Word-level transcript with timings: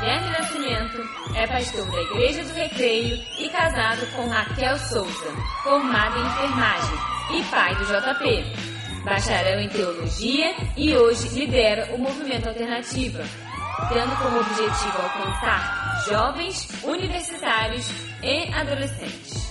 Guilherme 0.00 0.30
Nascimento 0.30 0.98
é 1.36 1.46
pastor 1.46 1.86
da 1.90 2.02
Igreja 2.02 2.44
do 2.44 2.52
Recreio 2.54 3.16
e 3.38 3.48
casado 3.50 4.06
com 4.14 4.28
Raquel 4.28 4.78
Souza, 4.78 5.30
formado 5.62 6.18
em 6.18 6.26
enfermagem 6.26 6.98
e 7.32 7.42
pai 7.44 7.74
do 7.76 7.84
JP. 7.84 9.04
Bacharel 9.04 9.60
em 9.60 9.68
teologia 9.68 10.54
e 10.76 10.96
hoje 10.96 11.28
lidera 11.38 11.94
o 11.94 11.98
movimento 11.98 12.48
Alternativa, 12.48 13.22
tendo 13.88 14.16
como 14.16 14.40
objetivo 14.40 14.98
alcançar 15.02 16.04
jovens, 16.08 16.68
universitários 16.84 17.86
e 18.22 18.52
adolescentes. 18.54 19.43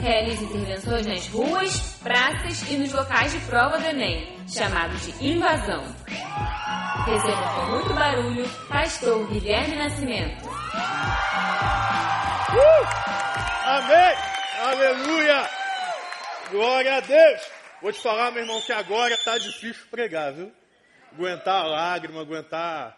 Realiza 0.00 0.44
intervenções 0.44 1.06
nas 1.06 1.26
ruas, 1.28 1.98
praças 2.02 2.62
e 2.70 2.76
nos 2.78 2.90
locais 2.92 3.32
de 3.32 3.40
prova 3.40 3.78
do 3.78 3.84
Enem, 3.84 4.34
chamados 4.48 5.06
de 5.06 5.26
invasão. 5.26 5.84
Receba 7.04 7.54
com 7.54 7.70
muito 7.72 7.92
barulho, 7.94 8.48
Pastor 8.66 9.26
Guilherme 9.28 9.76
Nascimento. 9.76 10.48
Uh! 12.48 12.86
Amém! 13.66 14.16
Aleluia! 14.62 15.50
Glória 16.50 16.96
a 16.96 17.00
Deus! 17.00 17.42
Vou 17.82 17.92
te 17.92 18.00
falar, 18.02 18.30
meu 18.30 18.42
irmão, 18.42 18.60
que 18.62 18.72
agora 18.72 19.14
tá 19.22 19.36
difícil 19.36 19.86
pregar, 19.90 20.32
viu? 20.32 20.50
Aguentar 21.12 21.62
a 21.62 21.68
lágrima, 21.68 22.22
aguentar 22.22 22.96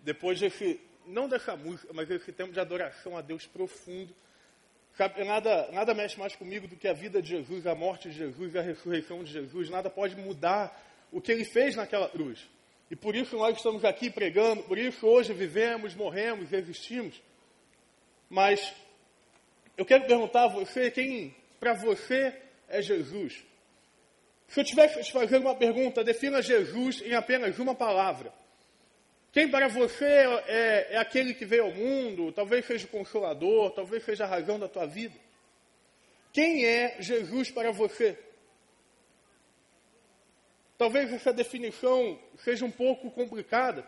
depois 0.00 0.40
desse, 0.40 0.80
não 1.06 1.28
dessa 1.28 1.54
música, 1.56 1.92
mas 1.92 2.08
desse 2.08 2.32
tempo 2.32 2.52
de 2.52 2.60
adoração 2.60 3.18
a 3.18 3.20
Deus 3.20 3.46
profundo. 3.46 4.14
Nada, 5.24 5.68
nada 5.72 5.94
mexe 5.94 6.18
mais 6.18 6.34
comigo 6.34 6.66
do 6.66 6.76
que 6.76 6.88
a 6.88 6.92
vida 6.92 7.22
de 7.22 7.28
Jesus, 7.28 7.66
a 7.66 7.74
morte 7.74 8.08
de 8.08 8.16
Jesus, 8.16 8.56
a 8.56 8.62
ressurreição 8.62 9.22
de 9.22 9.32
Jesus. 9.32 9.70
Nada 9.70 9.88
pode 9.88 10.16
mudar 10.16 10.76
o 11.12 11.20
que 11.20 11.30
ele 11.30 11.44
fez 11.44 11.76
naquela 11.76 12.08
cruz. 12.08 12.48
E 12.90 12.96
por 12.96 13.14
isso 13.14 13.36
nós 13.36 13.56
estamos 13.56 13.84
aqui 13.84 14.10
pregando, 14.10 14.62
por 14.64 14.76
isso 14.76 15.06
hoje 15.06 15.32
vivemos, 15.32 15.94
morremos, 15.94 16.52
existimos. 16.52 17.20
Mas 18.28 18.74
eu 19.76 19.84
quero 19.84 20.04
perguntar 20.06 20.44
a 20.44 20.48
você 20.48 20.90
quem 20.90 21.34
para 21.60 21.74
você 21.74 22.34
é 22.68 22.82
Jesus. 22.82 23.44
Se 24.48 24.60
eu 24.60 24.64
tivesse 24.64 24.98
que 24.98 25.04
te 25.04 25.12
fazer 25.12 25.36
uma 25.38 25.54
pergunta, 25.54 26.02
defina 26.02 26.42
Jesus 26.42 27.02
em 27.02 27.14
apenas 27.14 27.58
uma 27.58 27.74
palavra. 27.74 28.32
Quem 29.32 29.50
para 29.50 29.68
você 29.68 30.04
é, 30.04 30.88
é, 30.90 30.96
aquele 30.96 31.34
que 31.34 31.44
veio 31.44 31.64
ao 31.64 31.72
mundo, 31.72 32.32
talvez 32.32 32.64
seja 32.64 32.86
o 32.86 32.90
consolador, 32.90 33.70
talvez 33.72 34.02
seja 34.04 34.24
a 34.24 34.28
razão 34.28 34.58
da 34.58 34.68
tua 34.68 34.86
vida. 34.86 35.14
Quem 36.32 36.64
é 36.64 36.96
Jesus 37.00 37.50
para 37.50 37.70
você? 37.70 38.18
Talvez 40.78 41.12
essa 41.12 41.32
definição 41.32 42.18
seja 42.38 42.64
um 42.64 42.70
pouco 42.70 43.10
complicada, 43.10 43.84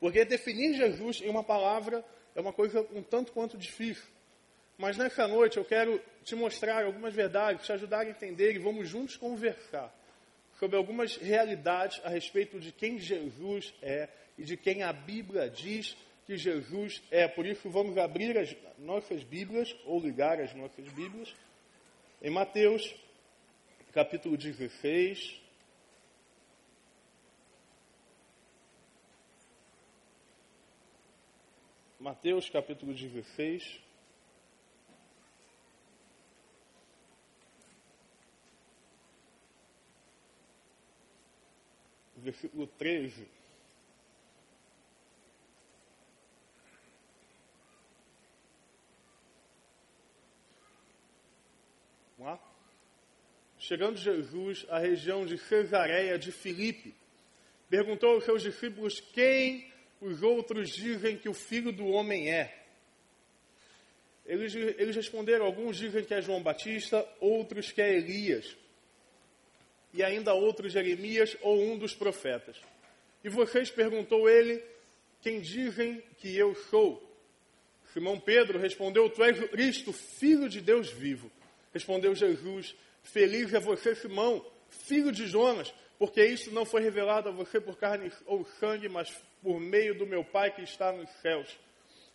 porque 0.00 0.24
definir 0.24 0.74
Jesus 0.74 1.20
em 1.20 1.28
uma 1.28 1.44
palavra 1.44 2.04
é 2.34 2.40
uma 2.40 2.52
coisa 2.52 2.80
um 2.92 3.02
tanto 3.02 3.32
quanto 3.32 3.56
difícil. 3.56 4.10
Mas 4.78 4.96
nessa 4.96 5.28
noite 5.28 5.58
eu 5.58 5.64
quero 5.64 6.00
te 6.24 6.34
mostrar 6.34 6.84
algumas 6.84 7.14
verdades, 7.14 7.64
te 7.64 7.72
ajudar 7.72 8.00
a 8.00 8.08
entender 8.08 8.54
e 8.54 8.58
vamos 8.58 8.88
juntos 8.88 9.16
conversar 9.16 9.94
sobre 10.58 10.76
algumas 10.76 11.16
realidades 11.16 12.00
a 12.04 12.08
respeito 12.08 12.58
de 12.58 12.72
quem 12.72 12.98
Jesus 12.98 13.74
é 13.82 14.08
e 14.42 14.44
de 14.44 14.56
quem 14.56 14.82
a 14.82 14.92
Bíblia 14.92 15.48
diz 15.48 15.96
que 16.26 16.36
Jesus 16.36 17.00
é. 17.12 17.28
Por 17.28 17.46
isso, 17.46 17.70
vamos 17.70 17.96
abrir 17.96 18.36
as 18.36 18.52
nossas 18.76 19.22
Bíblias, 19.22 19.72
ou 19.84 20.00
ligar 20.00 20.40
as 20.40 20.52
nossas 20.52 20.84
Bíblias, 20.88 21.32
em 22.20 22.28
Mateus, 22.28 22.92
capítulo 23.92 24.36
16. 24.36 25.40
Mateus, 32.00 32.50
capítulo 32.50 32.92
16. 32.92 33.80
Versículo 42.16 42.66
13. 42.66 43.41
Chegando 53.72 53.96
Jesus 53.96 54.66
à 54.68 54.78
região 54.78 55.24
de 55.24 55.38
Cesareia 55.38 56.18
de 56.18 56.30
Filipe, 56.30 56.94
perguntou 57.70 58.10
aos 58.10 58.24
seus 58.24 58.42
discípulos 58.42 59.00
quem 59.00 59.72
os 59.98 60.22
outros 60.22 60.68
dizem 60.68 61.16
que 61.16 61.26
o 61.26 61.32
filho 61.32 61.72
do 61.72 61.86
homem 61.86 62.30
é. 62.30 62.54
Eles, 64.26 64.54
eles 64.54 64.94
responderam: 64.94 65.46
alguns 65.46 65.78
dizem 65.78 66.04
que 66.04 66.12
é 66.12 66.20
João 66.20 66.42
Batista, 66.42 67.02
outros 67.18 67.72
que 67.72 67.80
é 67.80 67.96
Elias, 67.96 68.54
e 69.94 70.02
ainda 70.02 70.34
outros 70.34 70.70
Jeremias 70.70 71.34
ou 71.40 71.58
um 71.58 71.78
dos 71.78 71.94
profetas. 71.94 72.60
E 73.24 73.30
vocês 73.30 73.70
perguntou 73.70 74.28
ele: 74.28 74.62
quem 75.22 75.40
dizem 75.40 76.02
que 76.18 76.36
eu 76.36 76.54
sou? 76.54 77.02
Simão 77.94 78.20
Pedro 78.20 78.58
respondeu: 78.58 79.08
Tu 79.08 79.24
és 79.24 79.40
Cristo, 79.48 79.94
filho 79.94 80.46
de 80.46 80.60
Deus 80.60 80.90
vivo. 80.90 81.32
Respondeu 81.72 82.14
Jesus: 82.14 82.76
Feliz 83.02 83.52
é 83.52 83.60
você, 83.60 83.94
Simão, 83.94 84.44
filho 84.68 85.12
de 85.12 85.26
Jonas, 85.26 85.72
porque 85.98 86.24
isso 86.24 86.52
não 86.52 86.64
foi 86.64 86.82
revelado 86.82 87.28
a 87.28 87.32
você 87.32 87.60
por 87.60 87.76
carne 87.76 88.10
ou 88.26 88.44
sangue, 88.58 88.88
mas 88.88 89.12
por 89.42 89.60
meio 89.60 89.94
do 89.96 90.06
meu 90.06 90.24
Pai 90.24 90.50
que 90.50 90.62
está 90.62 90.92
nos 90.92 91.10
céus. 91.20 91.58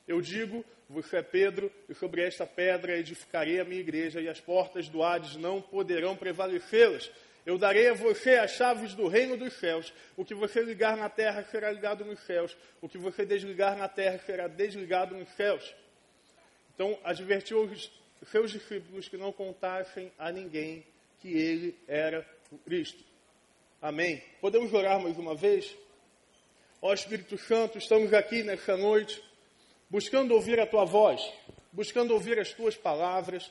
Eu 0.07 0.21
digo: 0.21 0.63
Você 0.89 1.17
é 1.17 1.21
Pedro, 1.21 1.71
e 1.87 1.93
sobre 1.93 2.23
esta 2.23 2.45
pedra 2.45 2.97
edificarei 2.97 3.59
a 3.59 3.65
minha 3.65 3.81
igreja, 3.81 4.21
e 4.21 4.29
as 4.29 4.39
portas 4.39 4.87
do 4.87 5.03
Hades 5.03 5.35
não 5.35 5.61
poderão 5.61 6.15
prevalecê-las. 6.15 7.11
Eu 7.45 7.57
darei 7.57 7.87
a 7.87 7.93
você 7.93 8.35
as 8.35 8.51
chaves 8.51 8.93
do 8.93 9.07
reino 9.07 9.37
dos 9.37 9.53
céus. 9.53 9.93
O 10.17 10.25
que 10.25 10.35
você 10.35 10.61
ligar 10.61 10.97
na 10.97 11.09
terra 11.09 11.45
será 11.49 11.71
ligado 11.71 12.03
nos 12.03 12.19
céus. 12.25 12.57
O 12.81 12.89
que 12.89 12.97
você 12.97 13.25
desligar 13.25 13.77
na 13.77 13.87
terra 13.87 14.19
será 14.25 14.49
desligado 14.49 15.15
nos 15.15 15.29
céus. 15.29 15.73
Então, 16.75 16.99
advertiu 17.05 17.63
os 17.63 17.89
seus 18.25 18.51
discípulos 18.51 19.07
que 19.07 19.17
não 19.17 19.31
contassem 19.31 20.11
a 20.17 20.31
ninguém 20.31 20.83
que 21.21 21.29
ele 21.29 21.75
era 21.87 22.25
o 22.51 22.57
Cristo. 22.57 23.03
Amém. 23.81 24.21
Podemos 24.41 24.73
orar 24.73 24.99
mais 25.01 25.17
uma 25.17 25.35
vez? 25.35 25.75
Ó 26.81 26.93
Espírito 26.93 27.37
Santo, 27.37 27.77
estamos 27.77 28.13
aqui 28.13 28.43
nessa 28.43 28.75
noite 28.77 29.21
buscando 29.89 30.33
ouvir 30.33 30.59
a 30.59 30.67
tua 30.67 30.85
voz, 30.85 31.21
buscando 31.71 32.13
ouvir 32.13 32.39
as 32.39 32.51
tuas 32.51 32.75
palavras. 32.75 33.49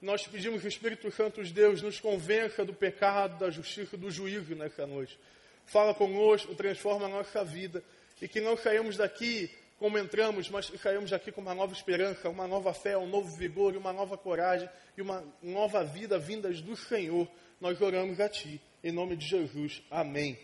Nós 0.00 0.26
pedimos 0.26 0.60
que 0.60 0.66
o 0.66 0.68
Espírito 0.68 1.10
Santo 1.10 1.42
de 1.42 1.52
Deus 1.52 1.80
nos 1.82 2.00
convença 2.00 2.64
do 2.64 2.74
pecado, 2.74 3.38
da 3.38 3.50
justiça, 3.50 3.96
do 3.96 4.10
juízo 4.10 4.54
nessa 4.54 4.86
noite. 4.86 5.18
Fala 5.64 5.94
conosco, 5.94 6.54
transforma 6.54 7.06
a 7.06 7.08
nossa 7.08 7.44
vida 7.44 7.82
e 8.20 8.28
que 8.28 8.40
não 8.40 8.56
saímos 8.56 8.96
daqui 8.96 9.50
como 9.78 9.98
entramos, 9.98 10.48
mas 10.48 10.66
saímos 10.80 11.12
aqui 11.12 11.30
com 11.30 11.40
uma 11.40 11.54
nova 11.54 11.72
esperança, 11.72 12.28
uma 12.28 12.46
nova 12.46 12.72
fé, 12.72 12.96
um 12.96 13.06
novo 13.06 13.36
vigor, 13.36 13.76
uma 13.76 13.92
nova 13.92 14.16
coragem 14.16 14.68
e 14.96 15.02
uma 15.02 15.22
nova 15.42 15.84
vida 15.84 16.18
vindas 16.18 16.60
do 16.60 16.76
Senhor. 16.76 17.28
Nós 17.60 17.80
oramos 17.80 18.18
a 18.20 18.28
Ti, 18.28 18.60
em 18.82 18.92
nome 18.92 19.16
de 19.16 19.26
Jesus. 19.26 19.82
Amém. 19.90 20.38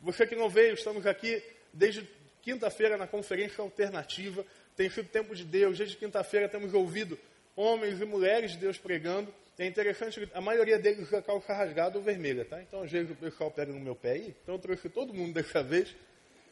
Você 0.00 0.26
que 0.26 0.36
não 0.36 0.48
veio, 0.48 0.74
estamos 0.74 1.06
aqui 1.06 1.42
desde 1.72 2.08
quinta-feira 2.40 2.96
na 2.96 3.06
conferência 3.06 3.62
alternativa. 3.62 4.44
Tem 4.76 4.88
sido 4.88 5.08
tempo 5.08 5.34
de 5.34 5.44
Deus. 5.44 5.76
Desde 5.76 5.96
quinta-feira 5.96 6.48
temos 6.48 6.72
ouvido 6.72 7.18
homens 7.56 8.00
e 8.00 8.04
mulheres 8.04 8.52
de 8.52 8.58
Deus 8.58 8.78
pregando. 8.78 9.34
É 9.58 9.66
interessante, 9.66 10.30
a 10.32 10.40
maioria 10.40 10.78
deles 10.78 11.08
usa 11.08 11.20
calça 11.20 11.52
rasgada 11.52 11.98
ou 11.98 12.04
vermelha, 12.04 12.44
tá? 12.44 12.62
Então, 12.62 12.82
às 12.82 12.92
vezes 12.92 13.10
o 13.10 13.16
pessoal 13.16 13.50
pega 13.50 13.72
no 13.72 13.80
meu 13.80 13.96
pé 13.96 14.12
aí. 14.12 14.36
Então, 14.40 14.54
eu 14.54 14.58
trouxe 14.60 14.88
todo 14.88 15.12
mundo 15.12 15.34
dessa 15.34 15.64
vez. 15.64 15.96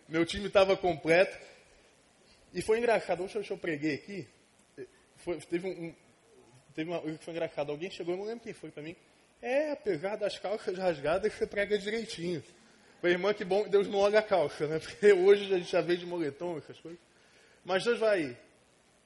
Meu 0.09 0.25
time 0.25 0.47
estava 0.47 0.77
completo. 0.77 1.37
E 2.55 2.63
foi 2.63 2.79
engraçado. 2.79 3.25
Hoje 3.25 3.51
eu 3.51 3.59
preguei 3.59 3.95
aqui. 3.95 4.29
Foi, 5.17 5.39
teve 5.39 5.67
um, 5.67 5.95
teve 6.75 6.91
uma 6.91 7.01
coisa 7.01 7.19
que 7.19 7.25
foi 7.25 7.35
engraçado. 7.35 7.71
Alguém 7.71 7.91
chegou, 7.91 8.15
eu 8.15 8.19
não 8.19 8.27
lembro 8.27 8.45
quem 8.45 8.53
foi 8.53 8.71
para 8.71 8.83
mim. 8.83 8.95
É, 9.43 9.73
apesar 9.73 10.17
das 10.17 10.39
calças 10.39 10.79
rasgadas, 10.79 11.33
você 11.33 11.47
prega 11.47 11.79
direitinho. 11.79 12.43
Falei, 13.01 13.17
irmã, 13.17 13.35
que 13.35 13.45
bom, 13.45 13.69
Deus 13.69 13.89
não 13.89 13.99
olha 13.99 14.21
a 14.21 14.23
calça, 14.23 14.67
né? 14.67 14.79
Porque 14.81 15.13
hoje 15.13 15.53
a 15.53 15.59
gente 15.59 15.71
já 15.71 15.81
veio 15.81 15.99
de 15.99 16.07
moletom, 16.07 16.59
essas 16.59 16.79
coisas. 16.79 17.01
Mas 17.65 17.85
Deus 17.85 17.99
vai 17.99 18.37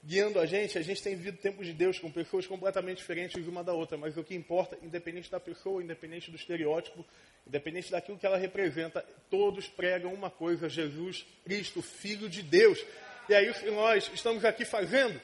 guiando 0.02 0.41
a 0.41 0.47
gente, 0.47 0.79
a 0.79 0.82
gente 0.82 1.02
tem 1.02 1.14
vivido 1.14 1.38
tempos 1.38 1.67
de 1.67 1.73
Deus 1.73 1.99
com 1.99 2.11
pessoas 2.11 2.47
completamente 2.47 2.99
diferentes 2.99 3.47
uma 3.47 3.62
da 3.62 3.73
outra, 3.73 3.99
mas 3.99 4.17
o 4.17 4.25
que 4.25 4.35
importa, 4.35 4.79
independente 4.82 5.31
da 5.31 5.38
pessoa, 5.38 5.82
independente 5.82 6.31
do 6.31 6.37
estereótipo, 6.37 7.05
independente 7.47 7.91
daquilo 7.91 8.19
que 8.19 8.26
ela 8.26 8.38
representa, 8.38 9.05
todos 9.29 9.69
pregam 9.69 10.12
uma 10.12 10.31
coisa: 10.31 10.69
Jesus 10.69 11.26
Cristo, 11.44 11.82
Filho 11.82 12.29
de 12.29 12.43
Deus. 12.43 12.85
E 13.29 13.35
é 13.35 13.49
isso 13.49 13.61
que 13.61 13.70
nós 13.70 14.11
estamos 14.12 14.44
aqui 14.44 14.64
fazendo. 14.64 15.20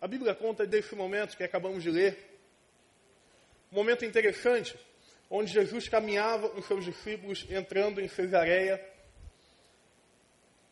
A 0.00 0.06
Bíblia 0.06 0.34
conta 0.34 0.66
desse 0.66 0.94
momento 0.94 1.36
que 1.36 1.44
acabamos 1.44 1.82
de 1.82 1.90
ler. 1.90 2.18
Um 3.72 3.76
momento 3.76 4.04
interessante, 4.04 4.76
onde 5.30 5.50
Jesus 5.50 5.88
caminhava 5.88 6.50
com 6.50 6.60
seus 6.60 6.84
discípulos 6.84 7.46
entrando 7.48 8.00
em 8.00 8.08
Cesareia. 8.08 8.93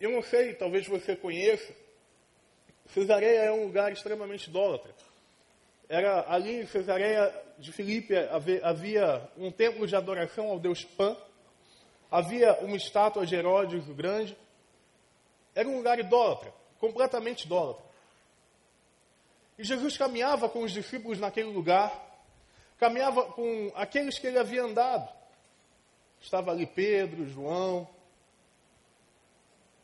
Eu 0.03 0.11
não 0.11 0.21
sei, 0.21 0.53
talvez 0.55 0.85
você 0.85 1.15
conheça, 1.15 1.73
Cesareia 2.93 3.43
é 3.43 3.53
um 3.53 3.67
lugar 3.67 3.93
extremamente 3.93 4.51
idólatra. 4.51 4.93
Era 5.89 6.29
ali 6.29 6.63
em 6.63 6.67
Cesareia 6.67 7.33
de 7.57 7.71
Filipe 7.71 8.13
havia 8.65 9.31
um 9.39 9.53
templo 9.53 9.87
de 9.87 9.95
adoração 9.95 10.49
ao 10.49 10.59
deus 10.59 10.85
Pan, 10.85 11.17
havia 12.11 12.53
uma 12.63 12.77
estátua 12.77 13.25
de 13.25 13.37
Herodes 13.37 13.89
o 13.89 13.95
Grande. 13.95 14.37
Era 15.55 15.69
um 15.69 15.77
lugar 15.77 16.01
idólatra, 16.01 16.53
completamente 16.81 17.45
idólatra. 17.45 17.85
E 19.57 19.63
Jesus 19.63 19.97
caminhava 19.97 20.49
com 20.49 20.65
os 20.65 20.73
discípulos 20.73 21.21
naquele 21.21 21.53
lugar, 21.53 21.93
caminhava 22.77 23.23
com 23.27 23.71
aqueles 23.77 24.19
que 24.19 24.27
ele 24.27 24.41
havia 24.41 24.65
andado. 24.65 25.09
Estava 26.21 26.51
ali 26.51 26.67
Pedro, 26.67 27.25
João. 27.29 27.89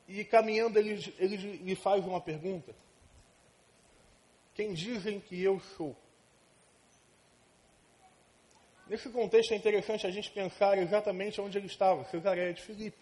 E 0.09 0.25
caminhando, 0.25 0.79
ele, 0.79 1.15
ele 1.19 1.37
lhe 1.37 1.77
faz 1.77 2.05
uma 2.05 2.21
pergunta: 2.21 2.75
Quem 4.55 4.73
dizem 4.73 5.21
que 5.21 5.41
eu 5.41 5.61
sou? 5.77 5.95
Nesse 8.89 9.11
contexto 9.11 9.53
é 9.53 9.57
interessante 9.57 10.07
a 10.07 10.11
gente 10.11 10.31
pensar 10.31 10.79
exatamente 10.79 11.39
onde 11.43 11.59
ele 11.59 11.67
estava, 11.67 12.05
Cesareia 12.05 12.55
de 12.55 12.63
Filipe. 12.63 12.97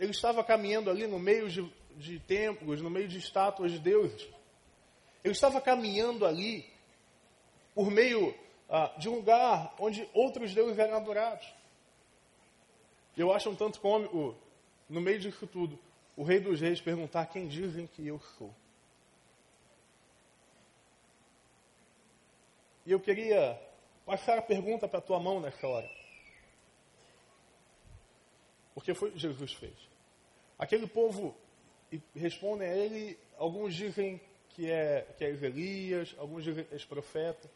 Ele 0.00 0.10
estava 0.10 0.42
caminhando 0.42 0.90
ali 0.90 1.06
no 1.06 1.18
meio 1.18 1.48
de, 1.48 1.72
de 1.92 2.18
templos, 2.18 2.82
no 2.82 2.90
meio 2.90 3.06
de 3.06 3.18
estátuas 3.18 3.70
de 3.70 3.78
deuses. 3.78 4.28
Ele 5.22 5.32
estava 5.32 5.60
caminhando 5.60 6.26
ali 6.26 6.68
por 7.72 7.88
meio 7.88 8.34
ah, 8.68 8.92
de 8.98 9.08
um 9.08 9.16
lugar 9.16 9.74
onde 9.78 10.08
outros 10.12 10.52
deuses 10.52 10.78
eram 10.78 10.96
adorados. 10.96 11.46
Eu 13.16 13.32
acho 13.32 13.48
um 13.48 13.54
tanto 13.54 13.80
cômico, 13.80 14.36
no 14.88 15.00
meio 15.00 15.18
disso 15.18 15.46
tudo, 15.46 15.78
o 16.16 16.22
rei 16.22 16.40
dos 16.40 16.60
reis 16.60 16.80
perguntar 16.80 17.26
quem 17.26 17.48
dizem 17.48 17.86
que 17.86 18.06
eu 18.06 18.18
sou. 18.38 18.54
E 22.86 22.92
eu 22.92 23.00
queria 23.00 23.60
passar 24.04 24.38
a 24.38 24.42
pergunta 24.42 24.86
para 24.86 24.98
a 24.98 25.02
tua 25.02 25.18
mão 25.18 25.40
nessa 25.40 25.66
hora. 25.66 25.90
Porque 28.74 28.94
foi 28.94 29.08
o 29.08 29.12
que 29.12 29.18
Jesus 29.18 29.52
fez. 29.54 29.74
Aquele 30.58 30.86
povo 30.86 31.36
respondem 32.14 32.68
a 32.68 32.74
ele, 32.74 33.18
alguns 33.36 33.74
dizem 33.74 34.20
que 34.50 34.70
é, 34.70 35.02
que 35.18 35.24
é 35.24 35.28
Elias, 35.28 36.14
alguns 36.18 36.44
dizem 36.44 36.64
que 36.64 36.74
é 36.74 36.78
profeta. 36.86 37.50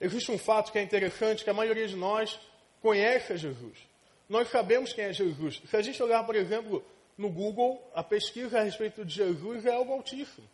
Existe 0.00 0.32
um 0.32 0.38
fato 0.38 0.72
que 0.72 0.78
é 0.78 0.82
interessante, 0.82 1.44
que 1.44 1.50
a 1.50 1.54
maioria 1.54 1.86
de 1.86 1.96
nós 1.96 2.38
conhece 2.80 3.32
a 3.32 3.36
Jesus. 3.36 3.89
Nós 4.30 4.48
sabemos 4.48 4.92
quem 4.92 5.06
é 5.06 5.12
Jesus. 5.12 5.60
Se 5.68 5.76
a 5.76 5.82
gente 5.82 6.00
olhar, 6.00 6.24
por 6.24 6.36
exemplo, 6.36 6.84
no 7.18 7.28
Google, 7.28 7.82
a 7.92 8.04
pesquisa 8.04 8.60
a 8.60 8.62
respeito 8.62 9.04
de 9.04 9.12
Jesus 9.12 9.66
é 9.66 9.72
algo 9.72 9.92
altíssimo. 9.92 10.48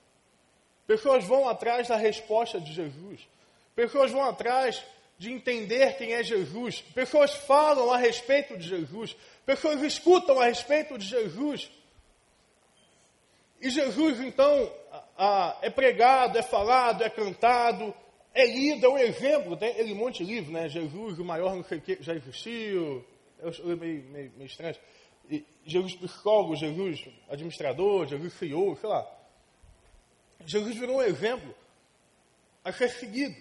Pessoas 0.86 1.22
vão 1.24 1.46
atrás 1.46 1.86
da 1.86 1.96
resposta 1.96 2.58
de 2.58 2.72
Jesus. 2.72 3.28
Pessoas 3.74 4.10
vão 4.10 4.24
atrás 4.24 4.82
de 5.18 5.30
entender 5.30 5.98
quem 5.98 6.14
é 6.14 6.22
Jesus. 6.22 6.80
Pessoas 6.94 7.34
falam 7.34 7.92
a 7.92 7.98
respeito 7.98 8.56
de 8.56 8.66
Jesus. 8.66 9.14
Pessoas 9.44 9.82
escutam 9.82 10.40
a 10.40 10.46
respeito 10.46 10.96
de 10.96 11.06
Jesus. 11.06 11.70
E 13.60 13.68
Jesus, 13.68 14.20
então, 14.20 14.72
é 15.60 15.68
pregado, 15.68 16.38
é 16.38 16.42
falado, 16.42 17.04
é 17.04 17.10
cantado, 17.10 17.94
é 18.32 18.46
lido, 18.46 18.86
é 18.86 18.88
um 18.88 18.98
exemplo. 18.98 19.54
Tem 19.54 19.76
ele 19.78 19.92
monte 19.92 20.24
de 20.24 20.32
livro, 20.32 20.50
né? 20.50 20.66
Jesus, 20.66 21.18
o 21.18 21.24
maior 21.24 21.54
não 21.54 21.64
sei 21.64 21.76
o 21.76 21.82
que, 21.82 21.98
já 22.00 22.14
existiu. 22.14 23.04
Eu 23.38 23.76
meio, 23.76 24.02
meio, 24.04 24.32
meio 24.36 24.46
estranho. 24.46 24.76
E 25.28 25.44
Jesus 25.64 25.94
psicólogo, 25.96 26.56
Jesus 26.56 27.08
administrador, 27.28 28.06
Jesus 28.06 28.32
CEO, 28.34 28.76
sei 28.76 28.88
lá. 28.88 29.06
Jesus 30.44 30.76
virou 30.76 30.96
um 30.96 31.02
exemplo 31.02 31.54
a 32.64 32.72
ser 32.72 32.90
seguido. 32.90 33.36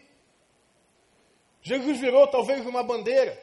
Jesus 1.62 2.00
virou 2.00 2.28
talvez 2.28 2.66
uma 2.66 2.84
bandeira. 2.84 3.42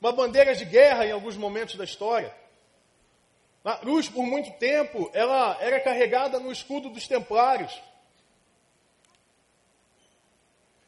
Uma 0.00 0.12
bandeira 0.12 0.54
de 0.54 0.64
guerra 0.64 1.06
em 1.06 1.12
alguns 1.12 1.36
momentos 1.36 1.76
da 1.76 1.84
história. 1.84 2.34
A 3.64 3.76
cruz, 3.76 4.08
por 4.08 4.24
muito 4.24 4.50
tempo, 4.58 5.10
ela 5.12 5.58
era 5.60 5.80
carregada 5.80 6.38
no 6.38 6.50
escudo 6.50 6.88
dos 6.88 7.06
templários. 7.06 7.72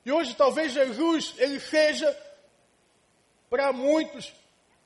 E 0.05 0.13
hoje 0.13 0.35
talvez 0.35 0.73
Jesus 0.73 1.35
ele 1.37 1.61
seja 1.61 2.11
para 3.51 3.73
muitos 3.73 4.33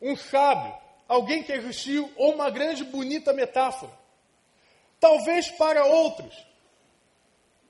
um 0.01 0.17
sábio, 0.17 0.75
alguém 1.07 1.43
que 1.43 1.53
existiu 1.53 2.11
ou 2.17 2.35
uma 2.35 2.51
grande 2.51 2.83
bonita 2.83 3.33
metáfora. 3.33 3.93
Talvez 4.99 5.51
para 5.51 5.85
outros 5.85 6.35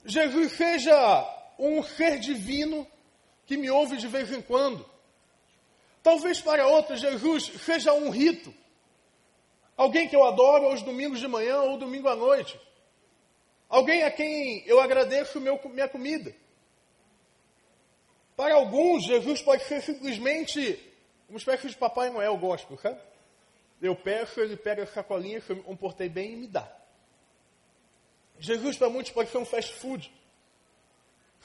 Jesus 0.05 0.53
seja 0.53 1.55
um 1.59 1.83
ser 1.83 2.19
divino 2.19 2.87
que 3.47 3.57
me 3.57 3.71
ouve 3.71 3.97
de 3.97 4.07
vez 4.07 4.31
em 4.31 4.41
quando. 4.41 4.89
Talvez 6.03 6.41
para 6.41 6.67
outros 6.67 7.01
Jesus 7.01 7.51
seja 7.65 7.93
um 7.93 8.11
rito. 8.11 8.55
Alguém 9.77 10.09
que 10.09 10.15
eu 10.15 10.23
adoro 10.25 10.67
aos 10.67 10.83
domingos 10.83 11.19
de 11.19 11.27
manhã 11.27 11.63
ou 11.63 11.79
domingo 11.79 12.09
à 12.09 12.15
noite. 12.15 12.61
Alguém 13.69 14.05
a 14.05 14.11
quem 14.11 14.63
eu 14.67 14.79
agradeço 14.79 15.41
meu, 15.41 15.59
minha 15.65 15.89
comida. 15.89 16.35
Para 18.37 18.55
alguns, 18.55 19.05
Jesus 19.05 19.41
pode 19.43 19.65
ser 19.65 19.81
simplesmente 19.83 20.79
uma 21.29 21.39
espécie 21.39 21.69
de 21.69 21.77
Papai 21.77 22.11
Noel 22.11 22.37
gospel, 22.37 22.77
sabe? 22.79 23.01
Eu 23.81 23.95
peço, 23.95 24.41
ele 24.41 24.57
pega 24.57 24.83
a 24.83 24.87
sacolinha 24.87 25.41
que 25.41 25.51
eu 25.51 25.57
me 25.57 25.63
comportei 25.63 26.09
bem 26.09 26.33
e 26.33 26.37
me 26.37 26.47
dá. 26.47 26.71
Jesus 28.39 28.77
para 28.77 28.89
muitos 28.89 29.13
pode 29.13 29.31
ser 29.31 29.39
um 29.39 29.45
fast 29.45 29.73
food. 29.75 30.13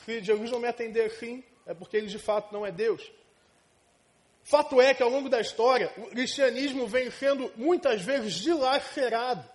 Se 0.05 0.23
Jesus 0.23 0.49
não 0.49 0.59
me 0.59 0.67
atender 0.67 1.05
assim, 1.05 1.43
é 1.65 1.73
porque 1.73 1.97
ele 1.97 2.07
de 2.07 2.17
fato 2.17 2.51
não 2.51 2.65
é 2.65 2.71
Deus. 2.71 3.11
Fato 4.43 4.81
é 4.81 4.93
que 4.93 5.03
ao 5.03 5.09
longo 5.09 5.29
da 5.29 5.39
história, 5.39 5.93
o 5.97 6.07
cristianismo 6.07 6.87
vem 6.87 7.11
sendo 7.11 7.51
muitas 7.55 8.01
vezes 8.01 8.33
dilacerado. 8.35 9.47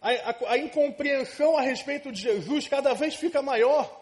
A, 0.00 0.10
a, 0.10 0.52
a 0.52 0.58
incompreensão 0.58 1.56
a 1.56 1.60
respeito 1.60 2.10
de 2.10 2.20
Jesus 2.20 2.68
cada 2.68 2.94
vez 2.94 3.14
fica 3.14 3.42
maior. 3.42 4.01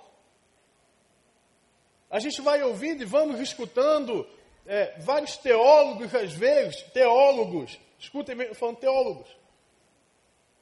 A 2.11 2.19
gente 2.19 2.43
vai 2.43 2.63
ouvindo 2.63 3.03
e 3.03 3.07
vamos 3.07 3.41
escutando 3.41 4.27
é, 4.67 4.99
vários 5.01 5.37
teólogos, 5.37 6.15
às 6.15 6.33
vezes, 6.33 6.83
teólogos, 6.93 7.79
escutem 7.99 8.55
falando 8.55 8.77
teólogos, 8.77 9.29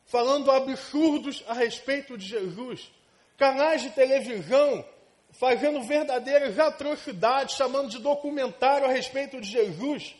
falando 0.05 0.51
absurdos 0.51 1.43
a 1.49 1.55
respeito 1.55 2.19
de 2.19 2.27
Jesus 2.27 2.91
canais 3.39 3.83
de 3.83 3.91
televisão 3.91 4.85
fazendo 5.31 5.83
verdadeiras 5.83 6.59
atrocidades, 6.59 7.57
chamando 7.57 7.91
de 7.91 7.99
documentário 8.01 8.87
a 8.87 8.91
respeito 8.91 9.41
de 9.41 9.49
Jesus. 9.49 10.17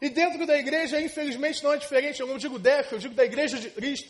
E 0.00 0.08
dentro 0.08 0.46
da 0.46 0.56
igreja, 0.56 1.00
infelizmente, 1.00 1.62
não 1.64 1.72
é 1.72 1.76
diferente. 1.76 2.20
Eu 2.20 2.26
não 2.26 2.38
digo 2.38 2.58
dessa, 2.58 2.94
eu 2.94 2.98
digo 2.98 3.14
da 3.14 3.24
igreja 3.24 3.58
de 3.58 3.70
Cristo. 3.70 4.08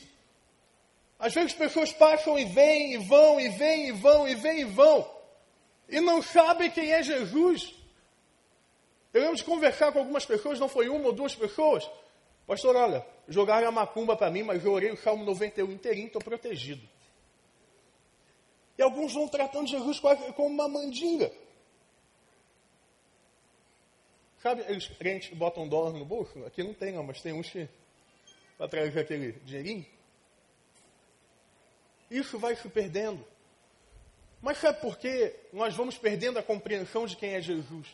Às 1.19 1.35
vezes 1.35 1.53
pessoas 1.53 1.93
passam 1.93 2.39
e 2.39 2.45
vêm, 2.45 2.95
e 2.95 2.99
vão, 2.99 3.41
e 3.41 3.49
vêm, 3.49 3.89
e 3.89 3.93
vão, 3.93 4.29
e 4.29 4.35
vêm, 4.35 4.61
e 4.61 4.65
vão. 4.65 5.11
E 5.89 6.01
não 6.01 6.23
sabem 6.23 6.71
quem 6.71 6.93
é 6.93 7.03
Jesus. 7.03 7.75
Eu 9.13 9.21
lembro 9.21 9.37
de 9.37 9.45
conversar 9.45 9.93
com 9.93 10.01
algumas 10.01 10.27
pessoas, 10.27 10.59
não 10.59 10.69
foi 10.69 10.89
uma 10.89 11.07
ou 11.07 11.13
duas 11.13 11.35
pessoas. 11.35 11.89
Pastor, 12.47 12.77
olha, 12.77 13.07
jogaram 13.29 13.69
a 13.69 13.73
macumba 13.73 14.17
para 14.17 14.31
mim, 14.31 14.43
mas 14.43 14.65
eu 14.65 14.73
orei 14.73 14.91
o 14.91 14.97
Salmo 14.97 15.25
91 15.25 15.71
inteirinho, 15.73 16.09
estou 16.09 16.21
protegido. 16.21 16.87
E 18.77 18.83
alguns 18.83 19.15
vão 19.15 19.29
tratando 19.29 19.69
Jesus 19.69 20.01
como 20.01 20.49
uma 20.49 20.69
mandinga. 20.69 21.33
Sabe, 24.43 24.63
eles 24.69 24.89
crentes 24.89 25.33
botam 25.39 25.67
dólar 25.67 25.93
no 25.93 26.05
bolso? 26.05 26.45
Aqui 26.45 26.63
não 26.63 26.75
tem, 26.75 26.93
não, 26.93 27.03
mas 27.03 27.23
tem 27.23 27.33
uns 27.33 27.49
que 27.49 27.69
para 28.59 28.69
trazer 28.69 29.01
aquele 29.01 29.33
dinheirinho. 29.45 29.87
Isso 32.15 32.39
vai 32.39 32.55
se 32.55 32.69
perdendo. 32.69 33.27
Mas 34.41 34.59
sabe 34.59 34.81
por 34.81 34.97
que 34.97 35.35
nós 35.53 35.75
vamos 35.75 35.99
perdendo 35.99 36.39
a 36.39 36.43
compreensão 36.43 37.07
de 37.07 37.17
quem 37.17 37.35
é 37.35 37.41
Jesus? 37.41 37.89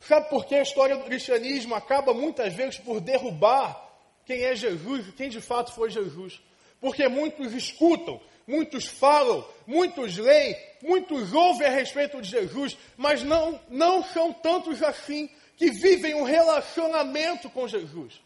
Sabe 0.00 0.28
por 0.28 0.46
que 0.46 0.56
a 0.56 0.62
história 0.62 0.96
do 0.96 1.04
cristianismo 1.04 1.74
acaba 1.74 2.12
muitas 2.12 2.52
vezes 2.52 2.78
por 2.78 3.00
derrubar 3.00 3.84
quem 4.24 4.42
é 4.42 4.56
Jesus, 4.56 5.14
quem 5.16 5.28
de 5.28 5.40
fato 5.40 5.72
foi 5.72 5.90
Jesus? 5.90 6.42
Porque 6.80 7.06
muitos 7.06 7.52
escutam, 7.52 8.20
muitos 8.48 8.86
falam, 8.86 9.46
muitos 9.64 10.18
leem, 10.18 10.56
muitos 10.82 11.32
ouvem 11.32 11.68
a 11.68 11.70
respeito 11.70 12.20
de 12.20 12.28
Jesus, 12.28 12.76
mas 12.96 13.22
não, 13.22 13.60
não 13.68 14.02
são 14.02 14.32
tantos 14.32 14.82
assim 14.82 15.30
que 15.56 15.70
vivem 15.70 16.16
um 16.16 16.24
relacionamento 16.24 17.48
com 17.50 17.68
Jesus. 17.68 18.20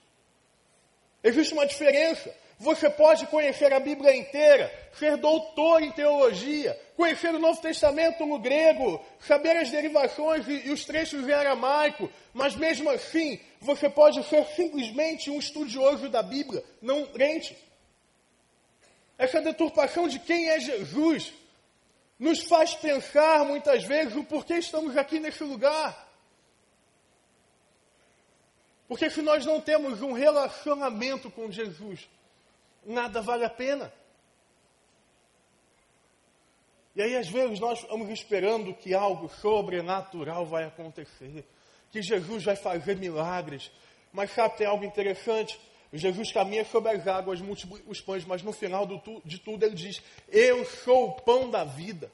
Existe 1.22 1.52
uma 1.52 1.66
diferença. 1.66 2.34
Você 2.60 2.90
pode 2.90 3.26
conhecer 3.28 3.72
a 3.72 3.80
Bíblia 3.80 4.14
inteira, 4.14 4.70
ser 4.92 5.16
doutor 5.16 5.82
em 5.82 5.90
teologia, 5.92 6.78
conhecer 6.94 7.34
o 7.34 7.38
Novo 7.38 7.58
Testamento 7.58 8.26
no 8.26 8.38
grego, 8.38 9.02
saber 9.18 9.56
as 9.56 9.70
derivações 9.70 10.46
e, 10.46 10.70
os 10.70 10.84
trechos 10.84 11.26
em 11.26 11.32
aramaico, 11.32 12.10
mas 12.34 12.54
mesmo 12.54 12.90
assim, 12.90 13.40
você 13.62 13.88
pode 13.88 14.22
ser 14.24 14.44
simplesmente 14.48 15.30
um 15.30 15.38
estudioso 15.38 16.10
da 16.10 16.22
Bíblia, 16.22 16.62
não 16.82 17.06
crente. 17.06 17.56
Essa 19.16 19.40
deturpação 19.40 20.06
de 20.06 20.18
quem 20.18 20.50
é 20.50 20.60
Jesus 20.60 21.32
nos 22.18 22.40
faz 22.40 22.74
pensar 22.74 23.42
muitas 23.46 23.84
vezes 23.84 24.14
o 24.14 24.22
porquê 24.22 24.58
estamos 24.58 24.98
aqui 24.98 25.18
nesse 25.18 25.42
lugar. 25.44 26.06
Porque 28.86 29.08
se 29.08 29.22
nós 29.22 29.46
não 29.46 29.62
temos 29.62 30.02
um 30.02 30.12
relacionamento 30.12 31.30
com 31.30 31.50
Jesus, 31.50 32.06
nada 32.84 33.20
vale 33.20 33.44
a 33.44 33.50
pena. 33.50 33.92
E 36.94 37.02
aí, 37.02 37.16
às 37.16 37.28
vezes, 37.28 37.60
nós 37.60 37.78
estamos 37.78 38.08
esperando 38.10 38.74
que 38.74 38.92
algo 38.92 39.28
sobrenatural 39.40 40.44
vai 40.44 40.64
acontecer, 40.64 41.44
que 41.90 42.02
Jesus 42.02 42.44
vai 42.44 42.56
fazer 42.56 42.96
milagres. 42.96 43.70
Mas 44.12 44.32
sabe, 44.32 44.58
tem 44.58 44.66
algo 44.66 44.84
interessante. 44.84 45.58
Jesus 45.92 46.32
caminha 46.32 46.64
sobre 46.64 46.92
as 46.92 47.06
águas, 47.06 47.40
múltiplos 47.40 47.80
os 47.86 48.00
pães, 48.00 48.24
mas 48.24 48.42
no 48.42 48.52
final 48.52 48.86
de 49.24 49.38
tudo 49.38 49.64
ele 49.64 49.74
diz: 49.74 50.02
Eu 50.28 50.64
sou 50.64 51.08
o 51.08 51.12
pão 51.20 51.50
da 51.50 51.64
vida. 51.64 52.10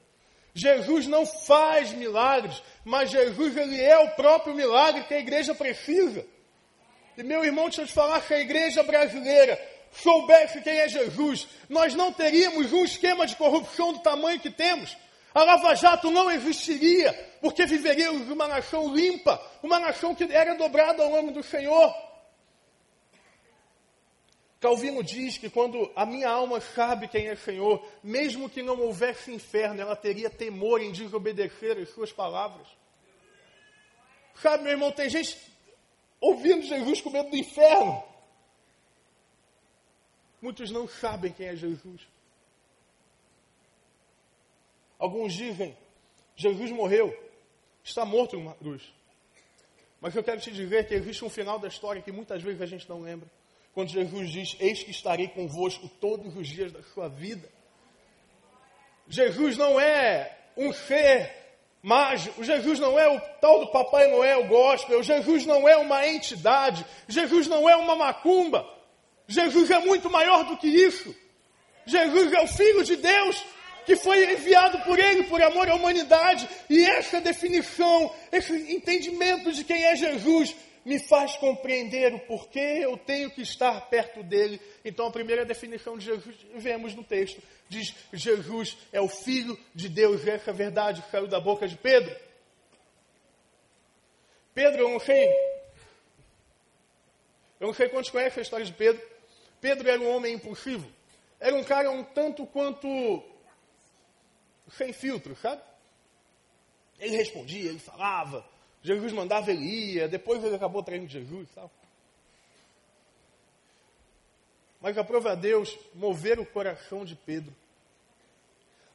Jesus 0.53 1.05
não 1.05 1.25
faz 1.25 1.93
milagres, 1.93 2.63
mas 2.83 3.11
Jesus 3.11 3.55
ele 3.55 3.79
é 3.79 3.99
o 3.99 4.09
próprio 4.11 4.55
milagre 4.55 5.03
que 5.03 5.13
a 5.13 5.19
igreja 5.19 5.53
precisa. 5.53 6.25
E 7.15 7.23
meu 7.23 7.45
irmão, 7.45 7.65
deixa 7.65 7.83
eu 7.83 7.87
te 7.87 7.93
falar 7.93 8.21
que 8.21 8.33
a 8.33 8.39
igreja 8.39 8.81
brasileira 8.81 9.59
soubesse 9.91 10.61
quem 10.61 10.77
é 10.79 10.87
Jesus, 10.87 11.47
nós 11.69 11.93
não 11.93 12.11
teríamos 12.11 12.71
um 12.71 12.83
esquema 12.83 13.25
de 13.25 13.35
corrupção 13.35 13.93
do 13.93 13.99
tamanho 13.99 14.39
que 14.39 14.49
temos. 14.49 14.95
A 15.33 15.43
Lava 15.43 15.75
Jato 15.75 16.09
não 16.09 16.31
existiria, 16.31 17.13
porque 17.41 17.65
viveríamos 17.65 18.29
uma 18.29 18.47
nação 18.47 18.93
limpa, 18.93 19.39
uma 19.61 19.79
nação 19.79 20.15
que 20.15 20.23
era 20.23 20.55
dobrada 20.55 21.03
ao 21.03 21.11
nome 21.11 21.31
do 21.31 21.43
Senhor. 21.43 21.93
Calvino 24.59 25.03
diz 25.03 25.37
que 25.37 25.49
quando 25.49 25.91
a 25.95 26.05
minha 26.05 26.29
alma 26.29 26.59
sabe 26.59 27.07
quem 27.07 27.27
é 27.27 27.35
Senhor, 27.35 27.87
mesmo 28.03 28.49
que 28.49 28.63
não 28.63 28.79
houvesse 28.79 29.31
inferno, 29.31 29.79
ela 29.79 29.95
teria 29.95 30.29
temor 30.29 30.81
em 30.81 30.91
desobedecer 30.91 31.77
as 31.77 31.89
suas 31.89 32.11
palavras. 32.11 32.67
Sabe, 34.41 34.63
meu 34.63 34.71
irmão, 34.71 34.91
tem 34.91 35.09
gente 35.09 35.37
ouvindo 36.19 36.63
Jesus 36.63 37.01
com 37.01 37.11
medo 37.11 37.29
do 37.29 37.37
inferno. 37.37 38.03
Muitos 40.41 40.71
não 40.71 40.87
sabem 40.87 41.31
quem 41.31 41.47
é 41.47 41.55
Jesus. 41.55 42.01
Alguns 44.99 45.33
dizem, 45.33 45.75
Jesus 46.35 46.71
morreu, 46.71 47.15
está 47.83 48.05
morto 48.05 48.37
numa 48.37 48.53
cruz. 48.53 48.83
Mas 49.99 50.15
eu 50.15 50.23
quero 50.23 50.39
te 50.39 50.51
dizer 50.51 50.87
que 50.87 50.93
existe 50.93 51.25
um 51.25 51.29
final 51.29 51.59
da 51.59 51.67
história 51.67 52.01
que 52.01 52.11
muitas 52.11 52.41
vezes 52.41 52.61
a 52.61 52.65
gente 52.65 52.87
não 52.89 53.01
lembra. 53.01 53.27
Quando 53.73 53.89
Jesus 53.89 54.29
diz, 54.29 54.55
eis 54.59 54.83
que 54.83 54.91
estarei 54.91 55.27
convosco 55.27 55.87
todos 55.99 56.35
os 56.35 56.47
dias 56.47 56.71
da 56.71 56.81
sua 56.83 57.07
vida. 57.07 57.47
Jesus 59.07 59.57
não 59.57 59.79
é 59.79 60.35
um 60.55 60.73
ser 60.73 61.31
mágico, 61.81 62.43
Jesus 62.43 62.79
não 62.79 62.97
é 62.97 63.07
o 63.07 63.19
tal 63.39 63.59
do 63.59 63.71
Papai 63.71 64.07
Noel 64.09 64.47
gospel, 64.47 65.01
Jesus 65.01 65.45
não 65.45 65.67
é 65.67 65.77
uma 65.77 66.07
entidade, 66.07 66.85
Jesus 67.07 67.47
não 67.47 67.69
é 67.69 67.75
uma 67.75 67.95
macumba. 67.95 68.76
Jesus 69.27 69.69
é 69.69 69.79
muito 69.79 70.09
maior 70.09 70.43
do 70.45 70.57
que 70.57 70.67
isso. 70.67 71.15
Jesus 71.85 72.33
é 72.33 72.41
o 72.41 72.47
Filho 72.47 72.83
de 72.83 72.95
Deus 72.95 73.43
que 73.87 73.95
foi 73.95 74.33
enviado 74.33 74.79
por 74.79 74.99
Ele 74.99 75.23
por 75.23 75.41
amor 75.41 75.69
à 75.69 75.75
humanidade. 75.75 76.47
E 76.69 76.83
essa 76.83 77.21
definição, 77.21 78.13
esse 78.31 78.53
entendimento 78.73 79.49
de 79.53 79.63
quem 79.63 79.85
é 79.85 79.95
Jesus, 79.95 80.53
me 80.83 80.99
faz 80.99 81.37
compreender 81.37 82.13
o 82.13 82.19
porquê 82.19 82.79
eu 82.81 82.97
tenho 82.97 83.31
que 83.31 83.41
estar 83.41 83.89
perto 83.89 84.21
dele. 84.23 84.59
Então, 84.83 85.07
a 85.07 85.11
primeira 85.11 85.45
definição 85.45 85.97
de 85.97 86.03
Jesus, 86.03 86.35
vemos 86.55 86.95
no 86.95 87.03
texto, 87.03 87.41
diz: 87.69 87.93
Jesus 88.11 88.77
é 88.91 88.99
o 88.99 89.07
Filho 89.07 89.57
de 89.73 89.87
Deus. 89.87 90.27
Essa 90.27 90.51
verdade 90.51 91.01
saiu 91.09 91.27
da 91.27 91.39
boca 91.39 91.65
de 91.65 91.77
Pedro. 91.77 92.13
Pedro, 94.53 94.81
eu 94.81 94.89
não 94.89 94.99
sei. 94.99 95.29
Eu 97.59 97.67
não 97.67 97.73
sei 97.73 97.87
quantos 97.87 98.09
conhecem 98.09 98.41
a 98.41 98.43
história 98.43 98.65
de 98.65 98.73
Pedro. 98.73 99.01
Pedro 99.59 99.89
era 99.89 99.99
um 99.99 100.15
homem 100.15 100.35
impulsivo. 100.35 100.89
Era 101.39 101.55
um 101.55 101.63
cara 101.63 101.91
um 101.91 102.03
tanto 102.03 102.45
quanto 102.47 103.23
sem 104.75 104.91
filtro, 104.91 105.35
sabe? 105.35 105.61
Ele 106.99 107.15
respondia, 107.15 107.69
ele 107.69 107.79
falava. 107.79 108.47
Jesus 108.81 109.11
mandava, 109.13 109.51
ele 109.51 109.65
ia. 109.65 110.07
Depois 110.07 110.43
ele 110.43 110.55
acabou 110.55 110.83
traindo 110.83 111.07
Jesus, 111.07 111.47
sabe? 111.53 111.69
Mas 114.79 114.97
aprova 114.97 115.31
a 115.31 115.35
Deus 115.35 115.77
mover 115.93 116.39
o 116.39 116.45
coração 116.45 117.03
de 117.03 117.15
Pedro. 117.15 117.55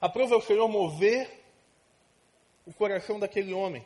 Aprova 0.01 0.37
o 0.37 0.43
Senhor 0.43 0.69
mover 0.69 1.31
o 2.67 2.73
coração 2.73 3.19
daquele 3.19 3.53
homem. 3.53 3.85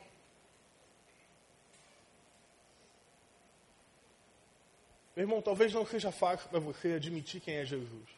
Meu 5.17 5.25
irmão, 5.25 5.41
talvez 5.41 5.73
não 5.73 5.87
seja 5.87 6.13
fácil 6.13 6.47
para 6.51 6.61
você 6.61 6.93
admitir 6.93 7.41
quem 7.41 7.55
é 7.55 7.65
Jesus. 7.65 8.09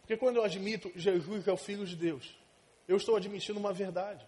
Porque 0.00 0.16
quando 0.16 0.36
eu 0.36 0.44
admito 0.44 0.90
Jesus 0.96 1.46
é 1.46 1.52
o 1.52 1.56
Filho 1.58 1.86
de 1.86 1.94
Deus, 1.94 2.34
eu 2.88 2.96
estou 2.96 3.14
admitindo 3.14 3.60
uma 3.60 3.72
verdade. 3.72 4.26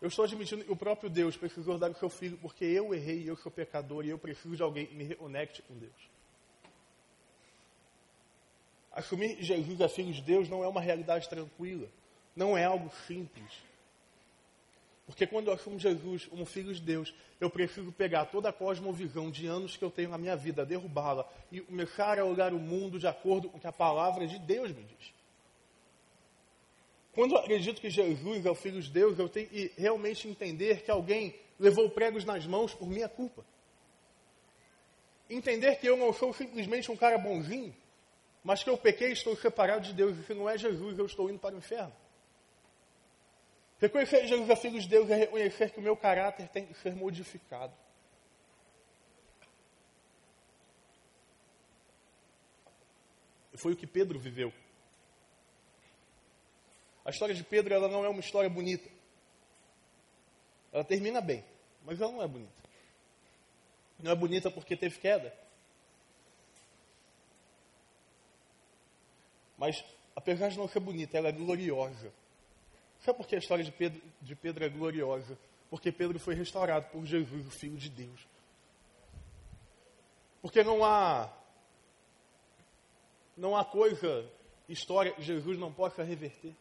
Eu 0.00 0.08
estou 0.08 0.24
admitindo 0.24 0.64
que 0.64 0.72
o 0.72 0.76
próprio 0.76 1.08
Deus 1.08 1.36
precisou 1.36 1.78
dar 1.78 1.90
o 1.90 1.94
seu 1.94 2.10
filho 2.10 2.36
porque 2.36 2.64
eu 2.64 2.92
errei, 2.92 3.28
eu 3.28 3.36
sou 3.36 3.50
pecador 3.50 4.04
e 4.04 4.10
eu 4.10 4.18
preciso 4.18 4.56
de 4.56 4.62
alguém 4.62 4.84
que 4.84 4.94
me 4.94 5.04
reconecte 5.04 5.62
com 5.62 5.74
Deus. 5.74 6.10
Assumir 8.90 9.42
Jesus 9.42 9.80
é 9.80 9.88
filho 9.88 10.12
de 10.12 10.20
Deus 10.20 10.48
não 10.50 10.62
é 10.62 10.68
uma 10.68 10.80
realidade 10.80 11.28
tranquila, 11.28 11.88
não 12.36 12.58
é 12.58 12.64
algo 12.64 12.90
simples. 13.06 13.71
Porque 15.12 15.26
quando 15.26 15.48
eu 15.48 15.52
assumo 15.52 15.78
Jesus 15.78 16.24
como 16.24 16.46
filho 16.46 16.72
de 16.72 16.80
Deus, 16.80 17.14
eu 17.38 17.50
preciso 17.50 17.92
pegar 17.92 18.24
toda 18.24 18.48
a 18.48 18.52
cosmovisão 18.52 19.30
de 19.30 19.46
anos 19.46 19.76
que 19.76 19.84
eu 19.84 19.90
tenho 19.90 20.08
na 20.08 20.16
minha 20.16 20.34
vida, 20.34 20.64
derrubá-la 20.64 21.30
e 21.50 21.60
começar 21.60 22.18
a 22.18 22.24
olhar 22.24 22.54
o 22.54 22.58
mundo 22.58 22.98
de 22.98 23.06
acordo 23.06 23.50
com 23.50 23.58
o 23.58 23.60
que 23.60 23.66
a 23.66 23.72
palavra 23.72 24.26
de 24.26 24.38
Deus 24.38 24.72
me 24.72 24.82
diz. 24.82 25.12
Quando 27.12 27.32
eu 27.34 27.38
acredito 27.40 27.78
que 27.78 27.90
Jesus 27.90 28.46
é 28.46 28.50
o 28.50 28.54
Filho 28.54 28.80
de 28.80 28.90
Deus, 28.90 29.18
eu 29.18 29.28
tenho 29.28 29.50
que 29.50 29.70
realmente 29.76 30.26
entender 30.26 30.82
que 30.82 30.90
alguém 30.90 31.34
levou 31.58 31.90
pregos 31.90 32.24
nas 32.24 32.46
mãos 32.46 32.72
por 32.72 32.88
minha 32.88 33.06
culpa. 33.06 33.44
Entender 35.28 35.76
que 35.76 35.86
eu 35.86 35.98
não 35.98 36.14
sou 36.14 36.32
simplesmente 36.32 36.90
um 36.90 36.96
cara 36.96 37.18
bonzinho, 37.18 37.76
mas 38.42 38.64
que 38.64 38.70
eu 38.70 38.78
pequei 38.78 39.10
e 39.10 39.12
estou 39.12 39.36
separado 39.36 39.84
de 39.84 39.92
Deus, 39.92 40.16
e 40.16 40.22
se 40.22 40.32
não 40.32 40.48
é 40.48 40.56
Jesus, 40.56 40.98
eu 40.98 41.04
estou 41.04 41.28
indo 41.28 41.38
para 41.38 41.54
o 41.54 41.58
inferno. 41.58 41.92
Reconhecer 43.82 44.28
Jesus 44.28 44.48
é 44.48 44.54
filho 44.54 44.80
de 44.80 44.88
Deus 44.88 45.10
é 45.10 45.16
reconhecer 45.16 45.72
que 45.72 45.80
o 45.80 45.82
meu 45.82 45.96
caráter 45.96 46.48
tem 46.50 46.64
que 46.64 46.72
ser 46.74 46.94
modificado. 46.94 47.74
Foi 53.56 53.72
o 53.72 53.76
que 53.76 53.84
Pedro 53.84 54.20
viveu. 54.20 54.52
A 57.04 57.10
história 57.10 57.34
de 57.34 57.42
Pedro 57.42 57.74
ela 57.74 57.88
não 57.88 58.04
é 58.04 58.08
uma 58.08 58.20
história 58.20 58.48
bonita. 58.48 58.88
Ela 60.72 60.84
termina 60.84 61.20
bem, 61.20 61.44
mas 61.84 62.00
ela 62.00 62.12
não 62.12 62.22
é 62.22 62.28
bonita. 62.28 62.62
Não 63.98 64.12
é 64.12 64.14
bonita 64.14 64.48
porque 64.48 64.76
teve 64.76 65.00
queda. 65.00 65.36
Mas, 69.58 69.84
apesar 70.14 70.50
de 70.50 70.58
não 70.58 70.68
ser 70.68 70.78
bonita, 70.78 71.18
ela 71.18 71.30
é 71.30 71.32
gloriosa. 71.32 72.21
Sabe 73.04 73.18
por 73.18 73.26
que 73.26 73.34
a 73.34 73.38
história 73.38 73.64
de 73.64 73.72
Pedro, 73.72 74.00
de 74.20 74.34
Pedro 74.36 74.64
é 74.64 74.68
gloriosa? 74.68 75.36
Porque 75.68 75.90
Pedro 75.90 76.18
foi 76.20 76.34
restaurado 76.34 76.86
por 76.90 77.04
Jesus, 77.04 77.46
o 77.46 77.50
Filho 77.50 77.76
de 77.76 77.88
Deus. 77.88 78.28
Porque 80.40 80.62
não 80.62 80.84
há 80.84 81.30
não 83.36 83.56
há 83.56 83.64
coisa, 83.64 84.30
história 84.68 85.12
que 85.12 85.22
Jesus 85.22 85.58
não 85.58 85.72
possa 85.72 86.04
reverter. 86.04 86.54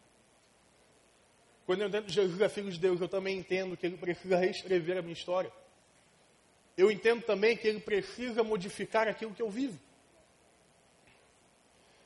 Quando 1.66 1.82
eu 1.82 1.90
entendo 1.90 2.06
que 2.06 2.12
Jesus 2.12 2.42
é 2.42 2.50
Filho 2.50 2.72
de 2.72 2.80
Deus, 2.80 3.00
eu 3.00 3.08
também 3.08 3.38
entendo 3.38 3.78
que 3.78 3.86
Ele 3.86 3.98
precisa 3.98 4.38
reescrever 4.38 4.98
a 4.98 5.02
minha 5.02 5.14
história. 5.14 5.52
Eu 6.76 6.90
entendo 6.90 7.22
também 7.24 7.56
que 7.56 7.68
Ele 7.68 7.80
precisa 7.80 8.44
modificar 8.44 9.08
aquilo 9.08 9.34
que 9.34 9.42
eu 9.42 9.50
vivo. 9.50 9.80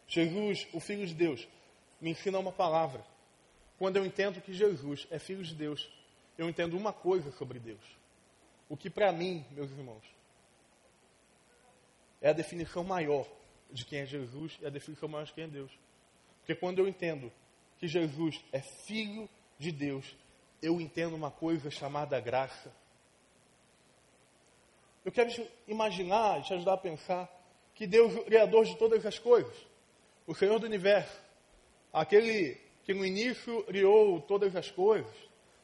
Jesus, 0.07 0.67
o 0.73 0.79
Filho 0.81 1.07
de 1.07 1.13
Deus, 1.13 1.47
me 2.01 2.11
ensina 2.11 2.37
uma 2.37 2.51
palavra 2.51 3.14
quando 3.77 3.97
eu 3.97 4.05
entendo 4.05 4.41
que 4.41 4.53
Jesus 4.53 5.07
é 5.11 5.19
filho 5.19 5.43
de 5.43 5.53
Deus, 5.53 5.89
eu 6.37 6.49
entendo 6.49 6.77
uma 6.77 6.93
coisa 6.93 7.31
sobre 7.31 7.59
Deus. 7.59 7.83
O 8.69 8.75
que 8.75 8.89
para 8.89 9.11
mim, 9.11 9.45
meus 9.51 9.69
irmãos, 9.71 10.03
é 12.21 12.29
a 12.29 12.33
definição 12.33 12.83
maior 12.83 13.27
de 13.71 13.85
quem 13.85 13.99
é 13.99 14.05
Jesus 14.05 14.57
e 14.61 14.65
a 14.65 14.69
definição 14.69 15.07
maior 15.07 15.25
de 15.25 15.33
quem 15.33 15.43
é 15.43 15.47
Deus. 15.47 15.71
Porque 16.39 16.55
quando 16.55 16.79
eu 16.79 16.87
entendo 16.87 17.31
que 17.77 17.87
Jesus 17.87 18.43
é 18.51 18.61
filho 18.61 19.29
de 19.59 19.71
Deus, 19.71 20.15
eu 20.61 20.79
entendo 20.79 21.15
uma 21.15 21.29
coisa 21.29 21.69
chamada 21.69 22.19
graça. 22.19 22.73
Eu 25.03 25.11
quero 25.11 25.29
te 25.29 25.47
imaginar, 25.67 26.41
te 26.43 26.53
ajudar 26.53 26.73
a 26.73 26.77
pensar 26.77 27.29
que 27.75 27.85
Deus, 27.85 28.15
o 28.15 28.23
Criador 28.23 28.65
de 28.65 28.75
todas 28.77 29.05
as 29.05 29.19
coisas, 29.19 29.55
o 30.25 30.33
Senhor 30.33 30.57
do 30.59 30.65
universo, 30.65 31.21
aquele 31.93 32.57
que 32.85 32.93
no 32.93 33.03
início 33.03 33.63
criou 33.63 34.21
todas 34.21 34.55
as 34.55 34.69
coisas, 34.69 35.11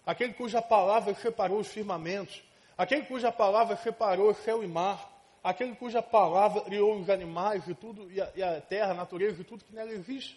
aquele 0.06 0.34
cuja 0.34 0.62
palavra 0.62 1.14
separou 1.14 1.60
os 1.60 1.68
firmamentos, 1.68 2.44
aquele 2.76 3.04
cuja 3.04 3.32
palavra 3.32 3.78
separou 3.78 4.34
céu 4.34 4.64
e 4.64 4.68
mar, 4.68 5.08
aquele 5.44 5.76
cuja 5.76 6.02
palavra 6.02 6.62
criou 6.62 7.00
os 7.00 7.10
animais 7.10 7.68
e 7.68 7.76
tudo, 7.76 8.12
e 8.12 8.20
a, 8.20 8.32
e 8.36 8.42
a 8.42 8.60
terra, 8.60 8.92
a 8.92 8.96
natureza 8.96 9.40
e 9.40 9.44
tudo 9.44 9.64
que 9.64 9.74
nela 9.74 9.92
existe. 9.92 10.36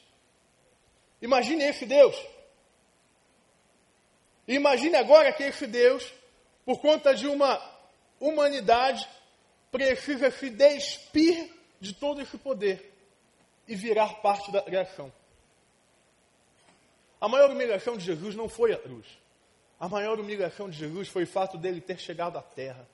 Imagine 1.23 1.65
esse 1.65 1.87
Deus. 1.87 2.15
Imagine 4.47 4.97
agora 4.97 5.33
que 5.33 5.43
esse 5.43 5.67
Deus, 5.67 6.13
por 6.67 6.83
conta 6.83 7.15
de 7.15 7.27
uma 7.27 7.59
humanidade, 8.21 9.09
precisa 9.73 10.31
se 10.31 10.51
despir 10.51 11.51
de 11.81 11.95
todo 11.95 12.21
esse 12.21 12.37
poder 12.37 12.93
e 13.67 13.75
virar 13.75 14.21
parte 14.21 14.53
da 14.53 14.61
criação. 14.61 15.11
A 17.21 17.29
maior 17.29 17.51
humilhação 17.51 17.97
de 17.97 18.05
Jesus 18.05 18.35
não 18.35 18.49
foi 18.49 18.73
a 18.73 18.79
cruz. 18.79 19.07
A 19.79 19.89
maior 19.89 20.19
humilhação 20.19 20.69
de 20.69 20.77
Jesus 20.77 21.09
foi 21.09 21.25
o 21.25 21.27
fato 21.27 21.59
dele 21.59 21.81
ter 21.81 21.99
chegado 21.99 22.39
à 22.39 22.43
terra. 22.43 22.87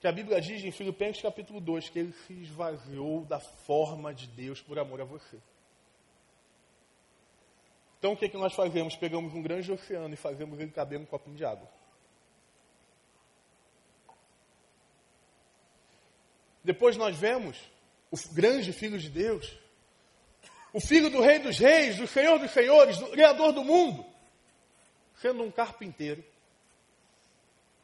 Que 0.00 0.06
a 0.06 0.12
Bíblia 0.12 0.40
diz 0.40 0.64
em 0.64 0.70
Filipenses 0.72 1.20
capítulo 1.20 1.60
2 1.60 1.90
que 1.90 1.98
ele 1.98 2.14
se 2.26 2.32
esvaziou 2.32 3.24
da 3.24 3.38
forma 3.38 4.14
de 4.14 4.26
Deus 4.26 4.60
por 4.60 4.78
amor 4.78 5.00
a 5.02 5.04
você. 5.04 5.38
Então 7.98 8.12
o 8.12 8.16
que, 8.16 8.24
é 8.24 8.28
que 8.28 8.36
nós 8.38 8.54
fazemos? 8.54 8.96
Pegamos 8.96 9.34
um 9.34 9.42
grande 9.42 9.70
oceano 9.70 10.14
e 10.14 10.16
fazemos 10.16 10.58
ele 10.58 10.70
caber 10.70 10.98
um 10.98 11.04
copinho 11.04 11.36
de 11.36 11.44
água. 11.44 11.68
Depois 16.64 16.96
nós 16.96 17.14
vemos 17.16 17.58
o 18.10 18.16
grande 18.32 18.72
Filho 18.72 18.98
de 18.98 19.10
Deus, 19.10 19.54
o 20.72 20.80
Filho 20.80 21.10
do 21.10 21.20
Rei 21.20 21.38
dos 21.38 21.58
Reis, 21.58 21.96
do 21.96 22.06
Senhor 22.06 22.38
dos 22.38 22.50
Senhores, 22.50 22.98
do 22.98 23.08
Criador 23.08 23.52
do 23.52 23.64
mundo, 23.64 24.04
sendo 25.16 25.42
um 25.42 25.50
carpinteiro 25.50 26.24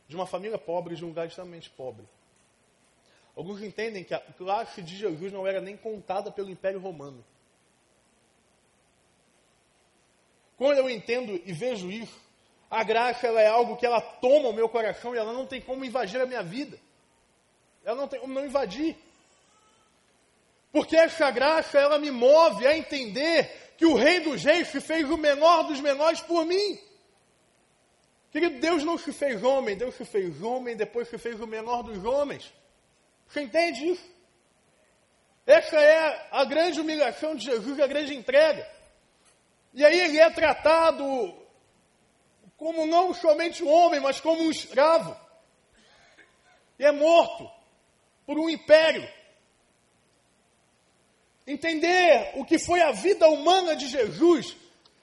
de 0.09 0.15
uma 0.15 0.27
família 0.27 0.59
pobre, 0.59 0.95
de 0.95 1.05
um 1.05 1.09
lugar 1.09 1.27
extremamente 1.27 1.69
pobre. 1.71 2.07
Alguns 3.37 3.61
entendem 3.63 4.05
que 4.05 4.15
a 4.15 4.21
classe 4.21 4.81
de 4.81 4.97
Jesus 4.97 5.33
não 5.33 5.47
era 5.47 5.61
nem 5.61 5.77
contada 5.77 6.31
pelo 6.31 6.49
Império 6.49 6.81
Romano. 6.81 7.25
Quando 10.57 10.79
eu 10.79 10.89
entendo 10.89 11.41
e 11.45 11.53
vejo 11.53 11.91
isso, 11.91 12.19
a 12.71 12.83
graça 12.83 13.27
ela 13.27 13.41
é 13.41 13.47
algo 13.47 13.77
que 13.77 13.85
ela 13.85 14.01
toma 14.01 14.49
o 14.49 14.53
meu 14.53 14.69
coração 14.69 15.15
e 15.15 15.19
ela 15.19 15.33
não 15.33 15.47
tem 15.47 15.61
como 15.61 15.85
invadir 15.85 16.21
a 16.21 16.27
minha 16.27 16.43
vida. 16.43 16.79
Ela 17.85 17.97
não 18.01 18.09
tem 18.09 18.19
como 18.19 18.33
não 18.33 18.45
invadir. 18.45 18.97
Porque 20.77 20.95
essa 20.95 21.31
graça 21.31 21.79
ela 21.79 21.99
me 21.99 22.11
move 22.11 22.67
a 22.67 22.77
entender 22.77 23.73
que 23.79 23.87
o 23.87 23.95
Rei 23.95 24.21
dos 24.21 24.45
Reis 24.45 24.69
se 24.69 24.79
fez 24.79 25.09
o 25.09 25.17
menor 25.17 25.63
dos 25.63 25.81
menores 25.81 26.21
por 26.21 26.45
mim. 26.45 26.79
Querido, 28.31 28.61
Deus 28.61 28.85
não 28.85 28.99
se 28.99 29.11
fez 29.11 29.43
homem, 29.43 29.75
Deus 29.75 29.95
se 29.95 30.05
fez 30.05 30.43
homem, 30.43 30.77
depois 30.77 31.09
se 31.09 31.17
fez 31.17 31.41
o 31.41 31.47
menor 31.47 31.83
dos 31.83 32.05
homens. 32.05 32.53
Você 33.27 33.41
entende 33.41 33.89
isso? 33.89 34.05
Essa 35.47 35.77
é 35.81 36.29
a 36.31 36.45
grande 36.45 36.79
humilhação 36.79 37.35
de 37.35 37.47
Jesus, 37.47 37.81
a 37.81 37.87
grande 37.87 38.15
entrega. 38.15 38.71
E 39.73 39.83
aí 39.83 39.99
ele 39.99 40.19
é 40.19 40.29
tratado 40.29 41.35
como 42.59 42.85
não 42.85 43.15
somente 43.15 43.65
um 43.65 43.71
homem, 43.71 43.99
mas 43.99 44.21
como 44.21 44.43
um 44.43 44.51
escravo. 44.51 45.17
E 46.79 46.85
é 46.85 46.93
morto 46.93 47.51
por 48.27 48.39
um 48.39 48.51
império. 48.51 49.17
Entender 51.47 52.33
o 52.35 52.45
que 52.45 52.59
foi 52.59 52.81
a 52.81 52.91
vida 52.91 53.29
humana 53.29 53.77
de 53.77 53.87
Jesus 53.87 54.57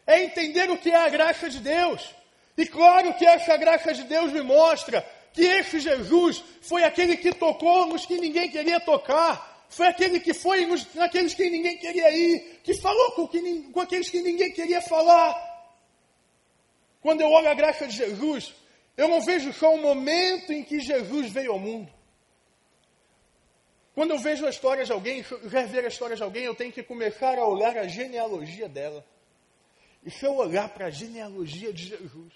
é 0.06 0.24
entender 0.24 0.70
o 0.70 0.78
que 0.78 0.90
é 0.90 0.96
a 0.96 1.10
graça 1.10 1.50
de 1.50 1.60
Deus. 1.60 2.14
E 2.58 2.66
claro 2.66 3.14
que 3.14 3.26
essa 3.26 3.56
graça 3.58 3.94
de 3.94 4.04
Deus 4.04 4.32
me 4.34 4.42
mostra 4.42 5.02
que 5.32 5.42
esse 5.42 5.80
Jesus 5.80 6.44
foi 6.62 6.84
aquele 6.84 7.18
que 7.18 7.34
tocou 7.34 7.88
nos 7.88 8.06
que 8.06 8.20
ninguém 8.20 8.50
queria 8.50 8.80
tocar, 8.80 9.66
foi 9.70 9.88
aquele 9.88 10.20
que 10.20 10.34
foi 10.34 10.66
nos, 10.68 10.94
naqueles 10.94 11.34
que 11.34 11.50
ninguém 11.50 11.78
queria 11.78 12.12
ir, 12.12 12.60
que 12.64 12.76
falou 12.76 13.12
com, 13.14 13.28
que, 13.28 13.64
com 13.72 13.80
aqueles 13.80 14.10
que 14.10 14.22
ninguém 14.22 14.52
queria 14.52 14.82
falar. 14.82 15.36
Quando 17.02 17.22
eu 17.22 17.30
olho 17.30 17.50
a 17.50 17.56
graça 17.56 17.88
de 17.88 17.96
Jesus, 17.96 18.54
eu 18.96 19.08
não 19.08 19.22
vejo 19.22 19.52
só 19.52 19.74
o 19.74 19.82
momento 19.82 20.54
em 20.54 20.64
que 20.64 20.80
Jesus 20.80 21.32
veio 21.32 21.54
ao 21.54 21.60
mundo. 21.60 21.92
Quando 23.94 24.12
eu 24.12 24.20
vejo 24.20 24.46
a 24.46 24.50
história 24.50 24.84
de 24.84 24.92
alguém, 24.92 25.24
rever 25.50 25.86
a 25.86 25.88
história 25.88 26.16
de 26.16 26.24
alguém, 26.24 26.44
eu 26.44 26.56
tenho 26.56 26.72
que 26.72 26.82
começar 26.82 27.38
a 27.38 27.48
olhar 27.48 27.78
a 27.78 27.88
genealogia 27.88 28.68
dela. 28.68 29.06
E 30.04 30.10
se 30.10 30.26
eu 30.26 30.36
olhar 30.36 30.68
para 30.70 30.88
a 30.88 30.90
genealogia 30.90 31.72
de 31.72 31.86
Jesus, 31.86 32.34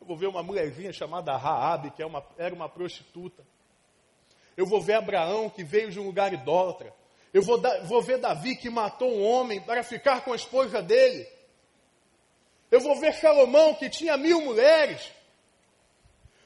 eu 0.00 0.06
vou 0.06 0.16
ver 0.16 0.26
uma 0.26 0.42
mulherzinha 0.42 0.92
chamada 0.92 1.36
Raabe, 1.36 1.92
que 1.92 2.02
é 2.02 2.06
uma, 2.06 2.24
era 2.36 2.54
uma 2.54 2.68
prostituta. 2.68 3.44
Eu 4.56 4.66
vou 4.66 4.80
ver 4.80 4.94
Abraão, 4.94 5.48
que 5.48 5.64
veio 5.64 5.90
de 5.90 6.00
um 6.00 6.04
lugar 6.04 6.32
idólatra. 6.32 6.92
Eu 7.32 7.42
vou, 7.42 7.58
da, 7.58 7.82
vou 7.84 8.02
ver 8.02 8.18
Davi, 8.18 8.56
que 8.56 8.68
matou 8.68 9.10
um 9.10 9.24
homem 9.24 9.60
para 9.60 9.82
ficar 9.82 10.22
com 10.22 10.32
a 10.32 10.36
esposa 10.36 10.82
dele. 10.82 11.26
Eu 12.70 12.80
vou 12.80 12.98
ver 13.00 13.14
Salomão, 13.14 13.74
que 13.74 13.88
tinha 13.88 14.16
mil 14.16 14.40
mulheres. 14.40 15.12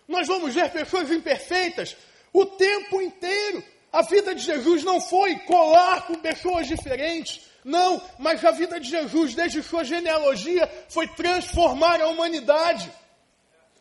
Nós 0.07 0.27
vamos 0.27 0.55
ver 0.55 0.71
pessoas 0.71 1.11
imperfeitas 1.11 1.97
o 2.33 2.47
tempo 2.47 3.01
inteiro. 3.03 3.63
A 3.93 4.03
vida 4.03 4.35
de 4.35 4.43
Jesus 4.43 4.83
não 4.83 5.01
foi 5.01 5.37
colar 5.41 6.07
com 6.07 6.15
pessoas 6.15 6.67
diferentes. 6.67 7.41
Não, 7.65 8.01
mas 8.19 8.45
a 8.45 8.51
vida 8.51 8.79
de 8.79 8.89
Jesus, 8.89 9.35
desde 9.35 9.63
sua 9.63 9.85
genealogia, 9.85 10.71
foi 10.89 11.07
transformar 11.09 12.01
a 12.01 12.09
humanidade. 12.09 12.91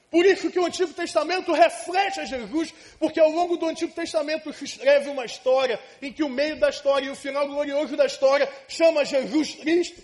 Por 0.09 0.25
isso 0.25 0.49
que 0.49 0.59
o 0.59 0.65
Antigo 0.65 0.93
Testamento 0.93 1.51
reflete 1.51 2.21
a 2.21 2.25
Jesus, 2.25 2.73
porque 2.97 3.19
ao 3.19 3.29
longo 3.29 3.57
do 3.57 3.65
Antigo 3.65 3.91
Testamento 3.91 4.53
se 4.53 4.63
escreve 4.63 5.09
uma 5.09 5.25
história 5.25 5.79
em 6.01 6.13
que 6.13 6.23
o 6.23 6.29
meio 6.29 6.57
da 6.57 6.69
história 6.69 7.07
e 7.07 7.09
o 7.09 7.15
final 7.15 7.45
glorioso 7.47 7.97
da 7.97 8.05
história 8.05 8.49
chama 8.69 9.03
Jesus 9.03 9.55
Cristo. 9.55 10.01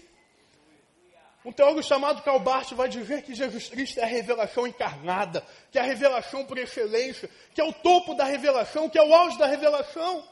Um 1.46 1.52
teólogo 1.52 1.84
chamado 1.84 2.22
Calbart 2.22 2.72
vai 2.74 2.88
dizer 2.88 3.22
que 3.22 3.36
Jesus 3.36 3.68
Cristo 3.68 4.00
é 4.00 4.04
a 4.04 4.08
revelação 4.08 4.66
encarnada, 4.66 5.46
que 5.72 5.78
é 5.78 5.82
a 5.82 5.86
revelação 5.86 6.46
por 6.46 6.58
excelência, 6.58 7.30
que 7.54 7.60
é 7.60 7.64
o 7.64 7.74
topo 7.74 8.14
da 8.14 8.24
revelação, 8.24 8.90
que 8.90 8.98
é 8.98 9.04
o 9.04 9.14
auge 9.14 9.38
da 9.38 9.46
revelação. 9.46 10.24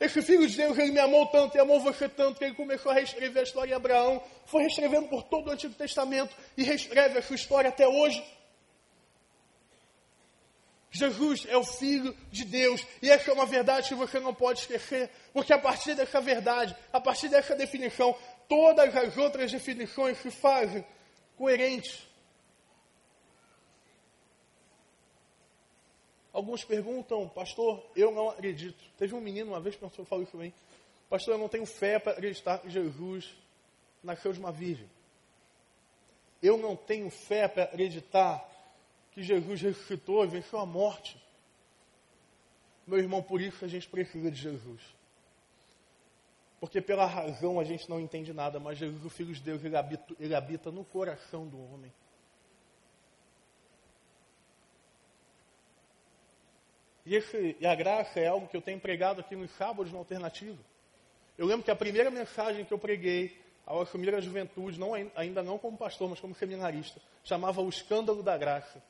Esse 0.00 0.22
filho 0.22 0.46
de 0.46 0.56
Deus, 0.56 0.78
ele 0.78 0.92
me 0.92 1.00
amou 1.00 1.26
tanto 1.26 1.56
e 1.56 1.60
amou 1.60 1.80
você 1.80 2.08
tanto, 2.08 2.38
que 2.38 2.44
ele 2.44 2.54
começou 2.54 2.92
a 2.92 2.94
reescrever 2.94 3.40
a 3.40 3.42
história 3.42 3.68
de 3.68 3.74
Abraão, 3.74 4.22
foi 4.46 4.62
reescrevendo 4.62 5.08
por 5.08 5.24
todo 5.24 5.48
o 5.48 5.50
Antigo 5.50 5.74
Testamento 5.74 6.34
e 6.56 6.62
reescreve 6.62 7.18
a 7.18 7.22
sua 7.22 7.36
história 7.36 7.68
até 7.68 7.86
hoje. 7.86 8.24
Jesus 10.90 11.46
é 11.48 11.56
o 11.56 11.64
Filho 11.64 12.16
de 12.30 12.44
Deus, 12.44 12.86
e 13.02 13.10
essa 13.10 13.30
é 13.30 13.34
uma 13.34 13.44
verdade 13.44 13.88
que 13.88 13.94
você 13.94 14.18
não 14.18 14.32
pode 14.32 14.60
esquecer, 14.60 15.10
porque 15.34 15.52
a 15.52 15.58
partir 15.58 15.94
dessa 15.94 16.20
verdade, 16.20 16.74
a 16.92 17.00
partir 17.00 17.28
dessa 17.28 17.54
definição, 17.54 18.16
todas 18.48 18.96
as 18.96 19.16
outras 19.16 19.52
definições 19.52 20.18
se 20.18 20.30
fazem 20.30 20.84
coerentes. 21.36 22.08
Alguns 26.32 26.64
perguntam, 26.64 27.28
pastor, 27.28 27.84
eu 27.94 28.10
não 28.10 28.30
acredito. 28.30 28.82
Teve 28.96 29.14
um 29.14 29.20
menino 29.20 29.52
uma 29.52 29.60
vez 29.60 29.74
que 29.74 29.80
pastor 29.80 30.06
falou 30.06 30.22
isso 30.22 30.32
também. 30.32 30.54
Pastor, 31.08 31.34
eu 31.34 31.38
não 31.38 31.48
tenho 31.48 31.66
fé 31.66 31.98
para 31.98 32.12
acreditar 32.12 32.58
que 32.58 32.70
Jesus 32.70 33.34
nasceu 34.02 34.32
de 34.32 34.38
uma 34.38 34.52
virgem. 34.52 34.88
Eu 36.42 36.56
não 36.56 36.76
tenho 36.76 37.10
fé 37.10 37.48
para 37.48 37.64
acreditar 37.64 38.46
que 39.12 39.22
Jesus 39.22 39.60
ressuscitou 39.60 40.24
e 40.24 40.28
venceu 40.28 40.60
a 40.60 40.66
morte. 40.66 41.20
Meu 42.86 42.98
irmão, 42.98 43.22
por 43.22 43.40
isso 43.40 43.64
a 43.64 43.68
gente 43.68 43.88
precisa 43.88 44.30
de 44.30 44.40
Jesus. 44.40 44.80
Porque 46.60 46.80
pela 46.80 47.06
razão 47.06 47.60
a 47.60 47.64
gente 47.64 47.88
não 47.88 48.00
entende 48.00 48.32
nada, 48.32 48.58
mas 48.58 48.78
Jesus, 48.78 49.04
o 49.04 49.10
Filho 49.10 49.32
de 49.32 49.40
Deus, 49.40 49.64
ele 49.64 49.76
habita, 49.76 50.14
ele 50.18 50.34
habita 50.34 50.70
no 50.70 50.84
coração 50.84 51.46
do 51.46 51.58
homem. 51.72 51.92
E, 57.06 57.14
esse, 57.14 57.56
e 57.58 57.66
a 57.66 57.74
graça 57.74 58.20
é 58.20 58.26
algo 58.26 58.48
que 58.48 58.56
eu 58.56 58.60
tenho 58.60 58.78
pregado 58.80 59.20
aqui 59.20 59.34
nos 59.34 59.50
sábados 59.52 59.92
no 59.92 59.98
Alternativo. 59.98 60.58
Eu 61.38 61.46
lembro 61.46 61.64
que 61.64 61.70
a 61.70 61.76
primeira 61.76 62.10
mensagem 62.10 62.64
que 62.64 62.74
eu 62.74 62.78
preguei 62.78 63.40
ao 63.64 63.80
assumir 63.80 64.14
a 64.14 64.20
juventude, 64.20 64.80
não, 64.80 64.92
ainda 65.14 65.42
não 65.42 65.58
como 65.58 65.78
pastor, 65.78 66.08
mas 66.10 66.18
como 66.18 66.34
seminarista, 66.34 67.00
chamava 67.22 67.60
O 67.60 67.68
Escândalo 67.68 68.22
da 68.22 68.36
Graça. 68.36 68.82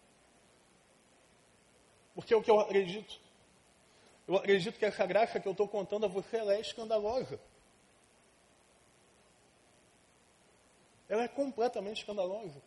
Porque 2.14 2.33
é 2.33 2.37
o 2.37 2.42
que 2.42 2.50
eu 2.50 2.59
acredito. 2.59 3.20
Eu 4.26 4.37
acredito 4.37 4.78
que 4.78 4.85
essa 4.85 5.07
graça 5.07 5.38
que 5.38 5.46
eu 5.46 5.52
estou 5.52 5.68
contando 5.68 6.07
a 6.07 6.09
você 6.09 6.38
é 6.38 6.61
escandalosa. 6.61 7.38
Ela 11.09 11.25
é 11.25 11.29
completamente 11.29 11.99
escandalosa. 11.99 12.61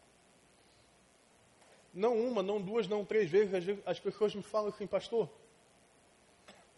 Não 1.93 2.17
uma, 2.17 2.41
não 2.41 2.61
duas, 2.61 2.87
não 2.87 3.05
três 3.05 3.29
vezes 3.29 3.79
as 3.85 3.99
pessoas 3.99 4.33
me 4.33 4.41
falam 4.41 4.69
assim, 4.69 4.87
pastor, 4.87 5.29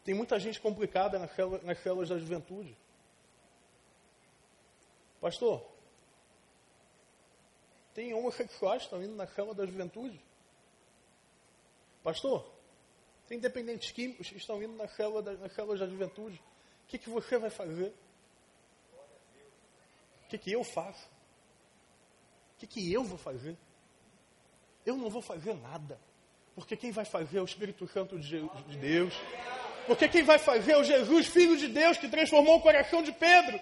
tem 0.04 0.13
muita 0.13 0.39
gente 0.39 0.60
complicada 0.60 1.17
nas 1.17 1.34
células, 1.36 1.63
nas 1.63 1.80
células 1.80 2.10
da 2.10 2.17
juventude. 2.17 2.76
Pastor, 5.21 5.63
tem 7.93 8.13
homossexuais 8.13 8.84
estão 8.84 9.02
indo 9.02 9.15
na 9.15 9.28
célula 9.28 9.54
da 9.54 9.65
juventude. 9.65 10.19
Pastor, 12.04 12.52
tem 13.28 13.39
dependentes 13.39 13.91
químicos 13.91 14.30
que 14.30 14.38
estão 14.38 14.62
indo 14.62 14.73
na 14.73 14.88
célula 14.88 15.21
da, 15.21 15.34
nas 15.34 15.54
células 15.54 15.80
da 15.80 15.88
juventude. 15.88 16.41
O 16.84 16.88
que, 16.88 16.97
que 16.97 17.10
você 17.10 17.38
vai 17.38 17.49
fazer? 17.49 17.93
O 20.26 20.28
que, 20.28 20.38
que 20.38 20.52
eu 20.52 20.63
faço? 20.63 21.12
Que, 22.63 22.67
que 22.67 22.93
eu 22.93 23.04
vou 23.04 23.17
fazer? 23.17 23.58
Eu 24.86 24.95
não 24.95 25.10
vou 25.10 25.21
fazer 25.21 25.54
nada. 25.56 25.99
Porque 26.56 26.78
quem 26.78 26.91
vai 26.91 27.04
fazer 27.04 27.38
é 27.38 27.41
o 27.41 27.45
Espírito 27.45 27.86
Santo 27.88 28.17
de 28.17 28.39
Deus. 28.80 29.13
Porque 29.86 30.08
quem 30.08 30.23
vai 30.23 30.39
fazer 30.39 30.71
é 30.71 30.78
o 30.78 30.84
Jesus, 30.84 31.28
Filho 31.28 31.58
de 31.58 31.67
Deus, 31.67 31.97
que 31.97 32.08
transformou 32.08 32.58
o 32.58 32.62
coração 32.62 33.04
de 33.04 33.12
Pedro. 33.12 33.60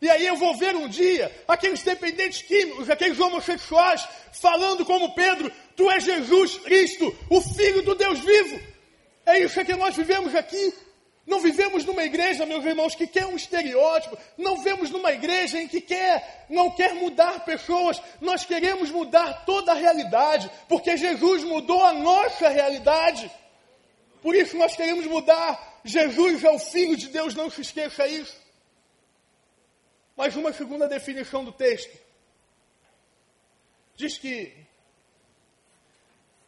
E 0.00 0.08
aí 0.08 0.26
eu 0.26 0.36
vou 0.36 0.54
ver 0.56 0.76
um 0.76 0.88
dia 0.88 1.34
aqueles 1.48 1.82
dependentes 1.82 2.42
químicos, 2.42 2.90
aqueles 2.90 3.18
homossexuais, 3.18 4.06
falando 4.32 4.84
como 4.84 5.14
Pedro: 5.14 5.50
Tu 5.74 5.90
és 5.90 6.04
Jesus 6.04 6.58
Cristo, 6.58 7.16
o 7.28 7.40
Filho 7.40 7.82
do 7.82 7.94
Deus 7.94 8.20
vivo. 8.20 8.60
É 9.26 9.40
isso 9.40 9.64
que 9.64 9.74
nós 9.74 9.96
vivemos 9.96 10.34
aqui. 10.34 10.72
Não 11.26 11.40
vivemos 11.40 11.84
numa 11.84 12.04
igreja, 12.04 12.44
meus 12.44 12.64
irmãos, 12.64 12.94
que 12.94 13.06
quer 13.06 13.24
um 13.26 13.36
estereótipo. 13.36 14.18
Não 14.36 14.58
vivemos 14.58 14.90
numa 14.90 15.10
igreja 15.12 15.60
em 15.60 15.66
que 15.66 15.80
quer, 15.80 16.46
não 16.50 16.70
quer 16.70 16.94
mudar 16.94 17.44
pessoas. 17.44 18.00
Nós 18.20 18.44
queremos 18.44 18.90
mudar 18.90 19.44
toda 19.46 19.72
a 19.72 19.74
realidade, 19.74 20.50
porque 20.68 20.96
Jesus 20.96 21.42
mudou 21.42 21.82
a 21.82 21.94
nossa 21.94 22.48
realidade. 22.48 23.30
Por 24.20 24.34
isso 24.34 24.56
nós 24.56 24.76
queremos 24.76 25.06
mudar. 25.06 25.80
Jesus 25.82 26.44
é 26.44 26.50
o 26.50 26.58
Filho 26.58 26.96
de 26.96 27.08
Deus, 27.08 27.34
não 27.34 27.50
se 27.50 27.62
esqueça 27.62 28.06
isso. 28.06 28.36
Mas 30.16 30.36
uma 30.36 30.52
segunda 30.52 30.86
definição 30.86 31.42
do 31.42 31.52
texto. 31.52 31.96
Diz 33.96 34.18
que 34.18 34.52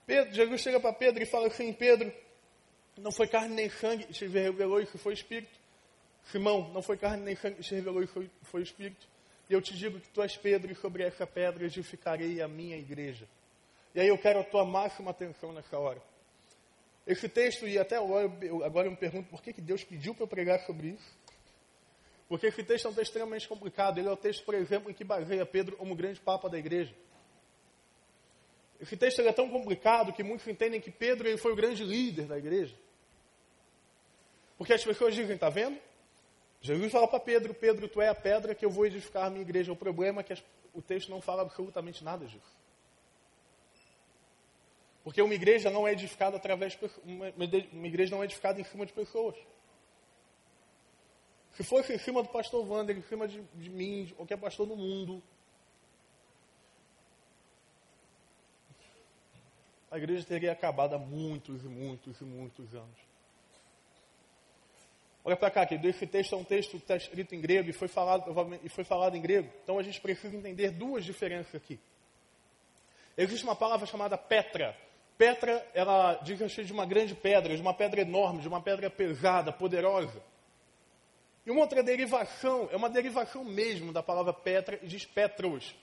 Pedro, 0.07 0.35
Jesus 0.35 0.61
chega 0.61 0.79
para 0.79 0.93
Pedro 0.93 1.23
e 1.23 1.27
fala 1.27 1.49
assim, 1.49 1.73
Pedro, 1.73 2.13
não 2.97 3.13
foi 3.13 3.29
carne 3.29 3.55
nem 3.55 3.71
sangue 3.71 4.05
que 4.05 4.13
te 4.13 4.27
revelou 4.27 4.81
isso, 4.81 4.99
foi 4.99 5.15
Espírito. 5.15 5.59
Simão, 6.31 6.73
não 6.73 6.83
foi 6.83 6.97
carne 6.97 7.23
nem 7.23 7.37
sangue 7.37 7.57
que 7.57 7.63
te 7.63 7.75
revelou 7.75 8.03
isso, 8.03 8.31
foi 8.43 8.63
Espírito. 8.63 9.07
E 9.49 9.53
eu 9.53 9.63
te 9.63 9.77
digo 9.77 10.01
que 10.01 10.09
tu 10.09 10.23
és 10.23 10.37
Pedro, 10.37 10.73
e 10.73 10.75
sobre 10.75 11.05
essa 11.05 11.27
pedra 11.27 11.65
edificarei 11.65 12.41
a 12.41 12.49
minha 12.49 12.77
igreja. 12.77 13.29
E 13.95 14.01
aí 14.01 14.09
eu 14.09 14.19
quero 14.19 14.41
a 14.41 14.45
tua 14.45 14.65
máxima 14.65 15.11
atenção 15.11 15.53
nessa 15.53 15.79
hora. 15.79 16.03
Esse 17.07 17.29
texto, 17.29 17.69
e 17.69 17.79
até 17.79 17.97
agora 17.97 18.31
eu, 18.43 18.65
agora 18.65 18.89
eu 18.89 18.91
me 18.91 18.97
pergunto 18.97 19.31
por 19.31 19.41
que, 19.41 19.53
que 19.53 19.61
Deus 19.61 19.85
pediu 19.85 20.15
para 20.15 20.25
eu 20.25 20.29
pregar 20.29 20.61
sobre 20.67 20.89
isso. 20.89 21.17
Porque 22.29 22.49
esse 22.49 22.63
texto 22.65 22.87
é 22.87 22.91
um 22.91 22.95
texto 22.95 23.11
extremamente 23.11 23.47
complicado. 23.47 23.99
Ele 23.99 24.09
é 24.09 24.11
o 24.11 24.17
texto, 24.17 24.45
por 24.45 24.55
exemplo, 24.55 24.91
em 24.91 24.95
que 24.95 25.05
baseia 25.05 25.47
Pedro 25.47 25.77
como 25.77 25.95
grande 25.95 26.21
papa 26.21 26.49
da 26.49 26.59
igreja. 26.59 26.93
Esse 28.81 28.97
texto 28.97 29.21
é 29.21 29.33
tão 29.33 29.49
complicado 29.49 30.13
que 30.13 30.25
muitos 30.25 30.47
entendem 30.49 30.81
que 30.81 30.91
Pedro 30.91 31.29
ele 31.29 31.39
foi 31.39 31.53
o 31.53 31.57
grande 31.57 31.85
líder 31.85 32.27
da 32.27 32.37
igreja. 32.37 32.77
Porque 34.57 34.73
as 34.73 34.85
pessoas 34.85 35.15
dizem, 35.15 35.35
está 35.35 35.51
vendo? 35.51 35.79
Jesus 36.61 36.91
fala 36.91 37.07
para 37.07 37.21
Pedro, 37.21 37.55
Pedro, 37.55 37.89
tu 37.89 38.01
é 38.01 38.09
a 38.09 38.15
pedra 38.15 38.55
que 38.55 38.65
eu 38.65 38.71
vou 38.71 38.87
edificar 38.87 39.27
a 39.27 39.31
minha 39.31 39.43
igreja. 39.43 39.73
O 39.73 39.77
problema 39.77 40.21
é 40.21 40.25
que 40.25 40.43
o 40.73 40.83
texto 40.83 41.11
não 41.11 41.21
fala 41.21 41.43
absolutamente 41.43 42.03
nada 42.03 42.27
disso. 42.27 42.57
Porque 45.05 45.23
uma 45.23 45.35
igreja 45.35 45.71
não 45.71 45.87
é 45.87 45.93
edificada 45.93 46.37
através 46.37 46.73
de, 46.73 46.91
uma, 47.05 47.33
uma 47.73 47.87
igreja 47.87 48.15
não 48.15 48.23
é 48.23 48.25
edificada 48.25 48.61
em 48.61 48.65
cima 48.65 48.85
de 48.85 48.93
pessoas. 48.93 49.37
Se 51.53 51.63
fosse 51.63 51.95
em 51.95 51.99
cima 51.99 52.23
do 52.23 52.29
pastor 52.29 52.67
Wander, 52.69 52.97
em 52.97 53.03
cima 53.03 53.29
de, 53.29 53.41
de 53.55 53.71
mim, 53.71 54.05
de 54.05 54.15
qualquer 54.15 54.37
pastor 54.37 54.67
no 54.67 54.77
mundo, 54.77 55.23
a 59.91 59.97
igreja 59.97 60.27
teria 60.27 60.53
acabado 60.53 60.95
há 60.95 60.99
muitos 60.99 61.65
e 61.65 61.69
muitos 61.69 62.21
e 62.21 62.25
muitos 62.25 62.75
anos. 62.75 62.99
Olha 65.27 65.37
para 65.37 65.51
cá, 65.51 65.67
querido, 65.67 65.89
esse 65.89 66.07
texto 66.07 66.37
é 66.37 66.39
um 66.39 66.45
texto 66.45 66.71
que 66.71 66.77
está 66.77 66.95
escrito 66.95 67.35
em 67.35 67.41
grego 67.41 67.69
e 67.69 67.73
foi, 67.73 67.89
falado, 67.89 68.33
e 68.63 68.69
foi 68.69 68.85
falado 68.85 69.17
em 69.17 69.21
grego. 69.21 69.53
Então 69.65 69.77
a 69.77 69.83
gente 69.83 70.01
precisa 70.01 70.37
entender 70.37 70.71
duas 70.71 71.05
diferenças 71.05 71.53
aqui. 71.53 71.81
Existe 73.19 73.43
uma 73.43 73.57
palavra 73.57 73.87
chamada 73.87 74.17
Petra. 74.17 74.79
Petra, 75.19 75.69
ela 75.75 76.15
diz 76.23 76.39
respeito 76.39 76.69
de 76.69 76.73
uma 76.73 76.87
grande 76.87 77.13
pedra, 77.13 77.57
de 77.57 77.61
uma 77.61 77.75
pedra 77.75 78.03
enorme, 78.03 78.41
de 78.41 78.47
uma 78.47 78.63
pedra 78.63 78.89
pesada, 78.89 79.53
poderosa. 79.53 80.23
E 81.45 81.51
uma 81.51 81.63
outra 81.63 81.83
derivação, 81.83 82.69
é 82.71 82.77
uma 82.77 82.89
derivação 82.89 83.43
mesmo 83.43 83.93
da 83.93 84.05
palavra 84.05 84.33
Petra, 84.33 84.79
e 84.81 84.87
diz 84.87 85.05
Petros, 85.05 85.75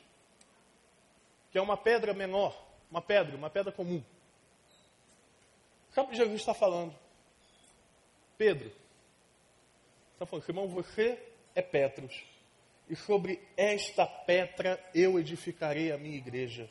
que 1.51 1.57
é 1.57 1.61
uma 1.61 1.75
pedra 1.75 2.13
menor, 2.13 2.57
uma 2.89 3.01
pedra, 3.01 3.35
uma 3.35 3.49
pedra 3.49 3.73
comum. 3.73 4.01
Sabe 5.91 6.07
o 6.07 6.11
que 6.11 6.15
Jesus 6.15 6.39
está 6.39 6.53
falando? 6.53 6.95
Pedro, 8.37 8.71
está 10.23 10.25
falando, 10.25 10.49
irmão, 10.49 10.67
você 10.67 11.19
é 11.55 11.61
Petros, 11.61 12.23
e 12.89 12.95
sobre 12.95 13.41
esta 13.55 14.05
pedra 14.05 14.79
eu 14.93 15.19
edificarei 15.19 15.91
a 15.91 15.97
minha 15.97 16.17
igreja. 16.17 16.69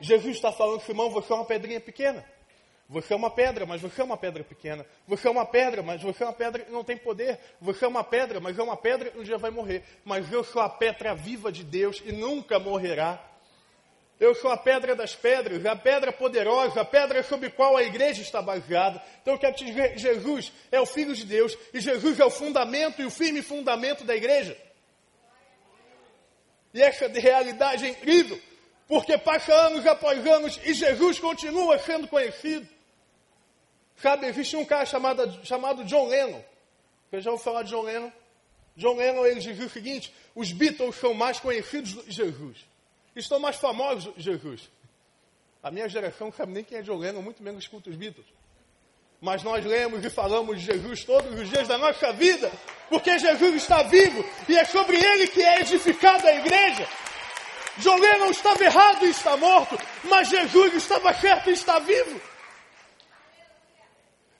Jesus 0.00 0.36
está 0.36 0.50
falando, 0.50 0.80
Simão, 0.80 1.10
você 1.10 1.32
é 1.32 1.36
uma 1.36 1.44
pedrinha 1.44 1.80
pequena. 1.80 2.24
Você 2.88 3.12
é 3.12 3.16
uma 3.16 3.30
pedra, 3.30 3.64
mas 3.64 3.80
você 3.80 4.00
é 4.00 4.04
uma 4.04 4.16
pedra 4.16 4.42
pequena. 4.42 4.84
Você 5.06 5.28
é 5.28 5.30
uma 5.30 5.46
pedra, 5.46 5.82
mas 5.82 6.02
você 6.02 6.24
é 6.24 6.26
uma 6.26 6.32
pedra 6.32 6.64
que 6.64 6.72
não 6.72 6.82
tem 6.82 6.96
poder. 6.96 7.38
Você 7.60 7.84
é 7.84 7.88
uma 7.88 8.02
pedra, 8.02 8.40
mas 8.40 8.58
é 8.58 8.62
uma 8.62 8.76
pedra 8.76 9.10
que 9.10 9.18
um 9.18 9.22
dia 9.22 9.38
vai 9.38 9.50
morrer. 9.50 9.84
Mas 10.04 10.30
eu 10.32 10.42
sou 10.42 10.60
a 10.60 10.68
pedra 10.68 11.14
viva 11.14 11.52
de 11.52 11.62
Deus 11.62 12.02
e 12.04 12.12
nunca 12.12 12.58
morrerá. 12.58 13.24
Eu 14.20 14.34
sou 14.34 14.50
a 14.50 14.56
pedra 14.56 14.94
das 14.94 15.16
pedras, 15.16 15.64
a 15.66 15.74
pedra 15.74 16.12
poderosa, 16.12 16.80
a 16.80 16.84
pedra 16.84 17.22
sobre 17.22 17.48
a 17.48 17.50
qual 17.50 17.76
a 17.76 17.82
igreja 17.82 18.22
está 18.22 18.40
baseada. 18.40 19.02
Então 19.20 19.34
eu 19.34 19.38
quero 19.38 19.56
te 19.56 19.64
dizer, 19.64 19.98
Jesus 19.98 20.52
é 20.70 20.80
o 20.80 20.86
Filho 20.86 21.14
de 21.14 21.24
Deus 21.24 21.58
e 21.74 21.80
Jesus 21.80 22.20
é 22.20 22.24
o 22.24 22.30
fundamento 22.30 23.02
e 23.02 23.04
o 23.04 23.10
firme 23.10 23.42
fundamento 23.42 24.04
da 24.04 24.14
igreja. 24.14 24.56
E 26.72 26.80
essa 26.80 27.08
realidade 27.08 27.84
é 27.84 27.88
incrível, 27.88 28.40
porque 28.86 29.18
passa 29.18 29.52
anos 29.52 29.86
após 29.86 30.24
anos 30.26 30.58
e 30.64 30.72
Jesus 30.72 31.18
continua 31.18 31.78
sendo 31.78 32.06
conhecido. 32.08 32.66
Sabe, 33.96 34.26
existe 34.26 34.56
um 34.56 34.64
cara 34.64 34.86
chamado, 34.86 35.44
chamado 35.44 35.84
John 35.84 36.08
Lennon. 36.08 36.42
Você 37.10 37.20
já 37.20 37.30
ouviu 37.30 37.44
falar 37.44 37.62
de 37.62 37.70
John 37.70 37.82
Lennon? 37.82 38.10
John 38.76 38.96
Lennon 38.96 39.26
ele 39.26 39.40
dizia 39.40 39.66
o 39.66 39.70
seguinte: 39.70 40.12
os 40.34 40.50
Beatles 40.50 40.96
são 40.96 41.12
mais 41.12 41.38
conhecidos 41.38 41.92
do 41.92 42.02
que 42.02 42.10
Jesus. 42.10 42.71
Estão 43.14 43.38
mais 43.38 43.56
famosos 43.56 44.12
Jesus. 44.16 44.70
A 45.62 45.70
minha 45.70 45.88
geração 45.88 46.28
não 46.28 46.34
sabe 46.34 46.52
nem 46.52 46.64
quem 46.64 46.78
é 46.78 46.82
John 46.82 46.96
Lennon, 46.96 47.22
muito 47.22 47.42
menos 47.42 47.64
escuta 47.64 47.88
os 47.88 47.96
Beatles. 47.96 48.26
Mas 49.20 49.42
nós 49.44 49.64
lemos 49.64 50.04
e 50.04 50.10
falamos 50.10 50.58
de 50.58 50.66
Jesus 50.66 51.04
todos 51.04 51.38
os 51.38 51.48
dias 51.48 51.68
da 51.68 51.78
nossa 51.78 52.12
vida, 52.12 52.50
porque 52.88 53.18
Jesus 53.18 53.54
está 53.54 53.82
vivo 53.84 54.24
e 54.48 54.56
é 54.56 54.64
sobre 54.64 54.96
ele 54.96 55.28
que 55.28 55.40
é 55.40 55.60
edificada 55.60 56.28
a 56.28 56.34
igreja. 56.34 56.88
John 57.78 57.96
Lennon 57.96 58.30
estava 58.30 58.64
errado 58.64 59.06
e 59.06 59.10
está 59.10 59.36
morto, 59.36 59.78
mas 60.04 60.28
Jesus 60.28 60.74
estava 60.74 61.14
certo 61.14 61.50
e 61.50 61.52
está 61.52 61.78
vivo. 61.78 62.20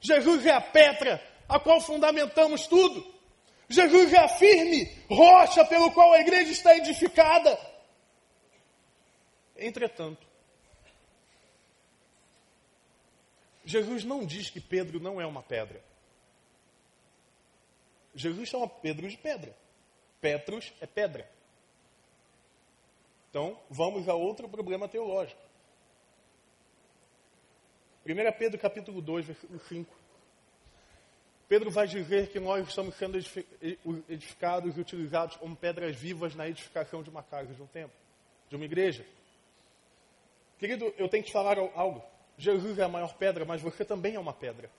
Jesus 0.00 0.44
é 0.44 0.50
a 0.50 0.60
pedra 0.60 1.22
a 1.48 1.60
qual 1.60 1.80
fundamentamos 1.80 2.66
tudo. 2.66 3.06
Jesus 3.68 4.12
é 4.12 4.18
a 4.18 4.28
firme 4.28 4.90
rocha 5.08 5.64
pelo 5.64 5.92
qual 5.92 6.12
a 6.12 6.20
igreja 6.20 6.50
está 6.50 6.76
edificada. 6.76 7.58
Entretanto, 9.64 10.26
Jesus 13.64 14.04
não 14.04 14.26
diz 14.26 14.50
que 14.50 14.60
Pedro 14.60 14.98
não 15.00 15.20
é 15.20 15.26
uma 15.26 15.42
pedra. 15.42 15.82
Jesus 18.14 18.48
chama 18.48 18.68
Pedro 18.68 19.08
de 19.08 19.16
pedra. 19.16 19.56
Petros 20.20 20.72
é 20.80 20.86
pedra. 20.86 21.30
Então, 23.30 23.58
vamos 23.70 24.08
a 24.08 24.14
outro 24.14 24.48
problema 24.48 24.88
teológico. 24.88 25.40
1 28.04 28.38
Pedro 28.38 28.58
capítulo 28.58 29.00
2, 29.00 29.26
versículo 29.26 29.60
5. 29.60 29.96
Pedro 31.48 31.70
vai 31.70 31.86
dizer 31.86 32.30
que 32.30 32.40
nós 32.40 32.66
estamos 32.66 32.94
sendo 32.96 33.16
edificados 34.08 34.76
e 34.76 34.80
utilizados 34.80 35.36
como 35.36 35.54
pedras 35.54 35.96
vivas 35.96 36.34
na 36.34 36.48
edificação 36.48 37.02
de 37.02 37.10
uma 37.10 37.22
casa, 37.22 37.54
de 37.54 37.62
um 37.62 37.66
templo, 37.66 37.96
de 38.48 38.56
uma 38.56 38.64
igreja. 38.64 39.06
Querido, 40.62 40.94
eu 40.96 41.08
tenho 41.08 41.24
que 41.24 41.30
te 41.30 41.32
falar 41.32 41.58
algo. 41.74 42.00
Jesus 42.38 42.78
é 42.78 42.84
a 42.84 42.88
maior 42.88 43.14
pedra, 43.14 43.44
mas 43.44 43.60
você 43.60 43.84
também 43.84 44.14
é 44.14 44.20
uma 44.20 44.32
pedra. 44.32 44.70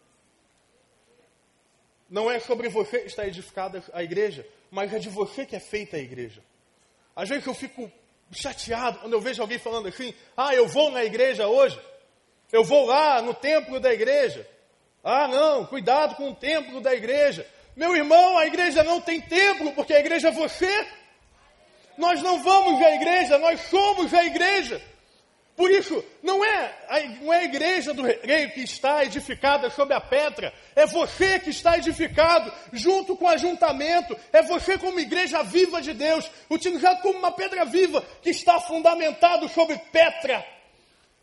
não 2.09 2.31
é 2.31 2.39
sobre 2.39 2.69
você 2.69 2.99
que 2.99 3.07
está 3.07 3.27
edificada 3.27 3.83
a 3.91 4.01
igreja, 4.01 4.47
mas 4.71 4.93
é 4.93 4.97
de 4.97 5.09
você 5.09 5.45
que 5.45 5.57
é 5.57 5.59
feita 5.59 5.97
a 5.97 5.99
igreja. 5.99 6.41
Às 7.13 7.27
vezes 7.27 7.45
eu 7.45 7.53
fico 7.53 7.91
chateado 8.31 8.99
quando 8.99 9.11
eu 9.11 9.19
vejo 9.19 9.41
alguém 9.41 9.59
falando 9.59 9.89
assim: 9.89 10.13
ah, 10.37 10.55
eu 10.55 10.69
vou 10.69 10.89
na 10.89 11.03
igreja 11.03 11.49
hoje, 11.49 11.77
eu 12.49 12.63
vou 12.63 12.85
lá 12.85 13.21
no 13.21 13.33
templo 13.33 13.77
da 13.77 13.93
igreja. 13.93 14.47
Ah, 15.03 15.27
não, 15.27 15.65
cuidado 15.65 16.15
com 16.15 16.29
o 16.29 16.35
templo 16.35 16.79
da 16.79 16.95
igreja. 16.95 17.45
Meu 17.75 17.93
irmão, 17.93 18.37
a 18.37 18.47
igreja 18.47 18.83
não 18.83 19.01
tem 19.01 19.19
templo, 19.19 19.73
porque 19.73 19.93
a 19.93 19.99
igreja 19.99 20.29
é 20.29 20.31
você. 20.31 20.87
Nós 21.97 22.21
não 22.21 22.41
vamos 22.41 22.81
à 22.81 22.95
igreja, 22.95 23.37
nós 23.37 23.59
somos 23.63 24.13
a 24.13 24.23
igreja. 24.23 24.92
Por 25.55 25.69
isso, 25.69 26.03
não 26.23 26.43
é, 26.43 26.73
a, 26.89 26.99
não 27.21 27.31
é 27.31 27.39
a 27.39 27.43
igreja 27.43 27.93
do 27.93 28.01
rei 28.01 28.47
que 28.47 28.61
está 28.61 29.05
edificada 29.05 29.69
sobre 29.69 29.93
a 29.93 30.01
pedra, 30.01 30.51
é 30.75 30.87
você 30.87 31.39
que 31.39 31.51
está 31.51 31.77
edificado 31.77 32.51
junto 32.71 33.15
com 33.15 33.25
o 33.25 33.29
ajuntamento, 33.29 34.17
é 34.31 34.41
você 34.41 34.79
como 34.79 34.99
igreja 34.99 35.43
viva 35.43 35.79
de 35.79 35.93
Deus, 35.93 36.29
utilizado 36.49 37.01
como 37.01 37.19
uma 37.19 37.31
pedra 37.31 37.65
viva 37.65 38.03
que 38.23 38.31
está 38.31 38.59
fundamentado 38.59 39.47
sobre 39.47 39.77
pedra. 39.91 40.43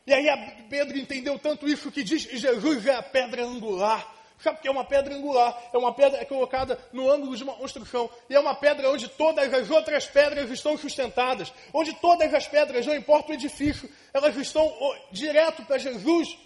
E 0.07 0.14
aí 0.14 0.27
Pedro 0.69 0.97
entendeu 0.97 1.38
tanto 1.38 1.69
isso 1.69 1.90
que 1.90 2.05
diz 2.05 2.25
que 2.25 2.37
Jesus 2.37 2.87
é 2.87 2.95
a 2.95 3.03
pedra 3.03 3.45
angular. 3.45 4.19
Sabe 4.42 4.59
o 4.59 4.61
que 4.62 4.68
é 4.68 4.70
uma 4.70 4.85
pedra 4.85 5.14
angular? 5.14 5.57
É 5.72 5.76
uma 5.76 5.92
pedra 5.92 6.24
colocada 6.24 6.79
no 6.92 7.11
ângulo 7.11 7.37
de 7.37 7.42
uma 7.42 7.53
construção. 7.55 8.09
E 8.29 8.35
é 8.35 8.40
uma 8.40 8.55
pedra 8.55 8.90
onde 8.90 9.07
todas 9.09 9.53
as 9.53 9.70
outras 9.70 10.07
pedras 10.07 10.50
estão 10.50 10.79
sustentadas. 10.79 11.53
Onde 11.74 11.92
todas 11.94 12.33
as 12.33 12.46
pedras, 12.46 12.87
não 12.87 12.94
importa 12.94 13.33
o 13.33 13.35
edifício, 13.35 13.88
elas 14.14 14.35
estão 14.37 14.72
direto 15.12 15.62
para 15.64 15.76
Jesus. 15.76 16.38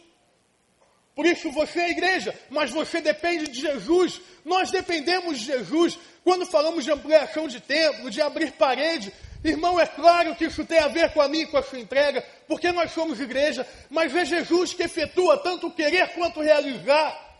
Por 1.15 1.25
isso 1.25 1.53
você 1.53 1.81
é 1.81 1.91
igreja, 1.91 2.37
mas 2.51 2.73
você 2.73 3.01
depende 3.01 3.47
de 3.47 3.61
Jesus. 3.61 4.21
Nós 4.45 4.73
dependemos 4.73 5.39
de 5.39 5.45
Jesus. 5.45 5.97
Quando 6.25 6.45
falamos 6.45 6.85
de 6.85 6.91
ampliação 6.91 7.47
de 7.47 7.61
templo, 7.61 8.11
de 8.11 8.21
abrir 8.21 8.51
parede, 8.53 9.13
irmão, 9.45 9.79
é 9.79 9.87
claro 9.87 10.35
que 10.35 10.47
isso 10.47 10.65
tem 10.65 10.81
a 10.81 10.89
ver 10.89 11.13
com 11.13 11.21
a 11.21 11.29
minha 11.29 11.47
com 11.47 11.57
a 11.57 11.63
sua 11.63 11.79
entrega, 11.79 12.25
porque 12.49 12.73
nós 12.73 12.91
somos 12.91 13.21
igreja, 13.21 13.65
mas 13.89 14.15
é 14.17 14.25
Jesus 14.25 14.75
que 14.75 14.83
efetua 14.83 15.39
tanto 15.39 15.69
o 15.69 15.71
querer 15.71 16.09
quanto 16.15 16.41
o 16.41 16.43
realizar. 16.43 17.34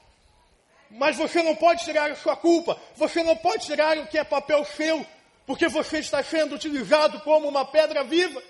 Mas 0.97 1.17
você 1.17 1.43
não 1.43 1.57
pode 1.57 1.85
tirar 1.85 2.09
a 2.11 2.15
sua 2.15 2.37
culpa, 2.37 2.81
você 2.95 3.21
não 3.25 3.37
pode 3.37 3.67
tirar 3.67 3.99
o 3.99 4.07
que 4.07 4.17
é 4.17 4.23
papel 4.23 4.65
seu, 4.65 5.05
porque 5.45 5.67
você 5.67 5.99
está 5.99 6.23
sendo 6.23 6.55
utilizado 6.55 7.21
como 7.21 7.49
uma 7.49 7.65
pedra 7.65 8.05
viva. 8.05 8.41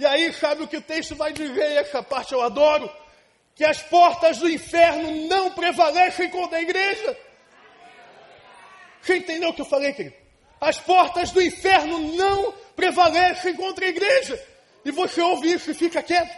E 0.00 0.04
aí, 0.04 0.32
sabe 0.32 0.64
o 0.64 0.68
que 0.68 0.76
o 0.76 0.82
texto 0.82 1.14
vai 1.14 1.32
dizer? 1.32 1.76
Essa 1.76 2.02
parte 2.02 2.32
eu 2.32 2.42
adoro. 2.42 2.90
Que 3.54 3.64
as 3.64 3.80
portas 3.82 4.38
do 4.38 4.50
inferno 4.50 5.28
não 5.28 5.52
prevalecem 5.52 6.28
contra 6.28 6.58
a 6.58 6.62
igreja. 6.62 7.16
Você 9.00 9.18
entendeu 9.18 9.50
o 9.50 9.54
que 9.54 9.60
eu 9.60 9.66
falei, 9.66 9.92
querido? 9.92 10.16
As 10.60 10.78
portas 10.78 11.30
do 11.30 11.40
inferno 11.40 12.00
não 12.16 12.52
prevalecem 12.74 13.54
contra 13.54 13.84
a 13.84 13.88
igreja. 13.88 14.42
E 14.84 14.90
você 14.90 15.20
ouve 15.20 15.52
isso 15.52 15.70
e 15.70 15.74
fica 15.74 16.02
quieto. 16.02 16.36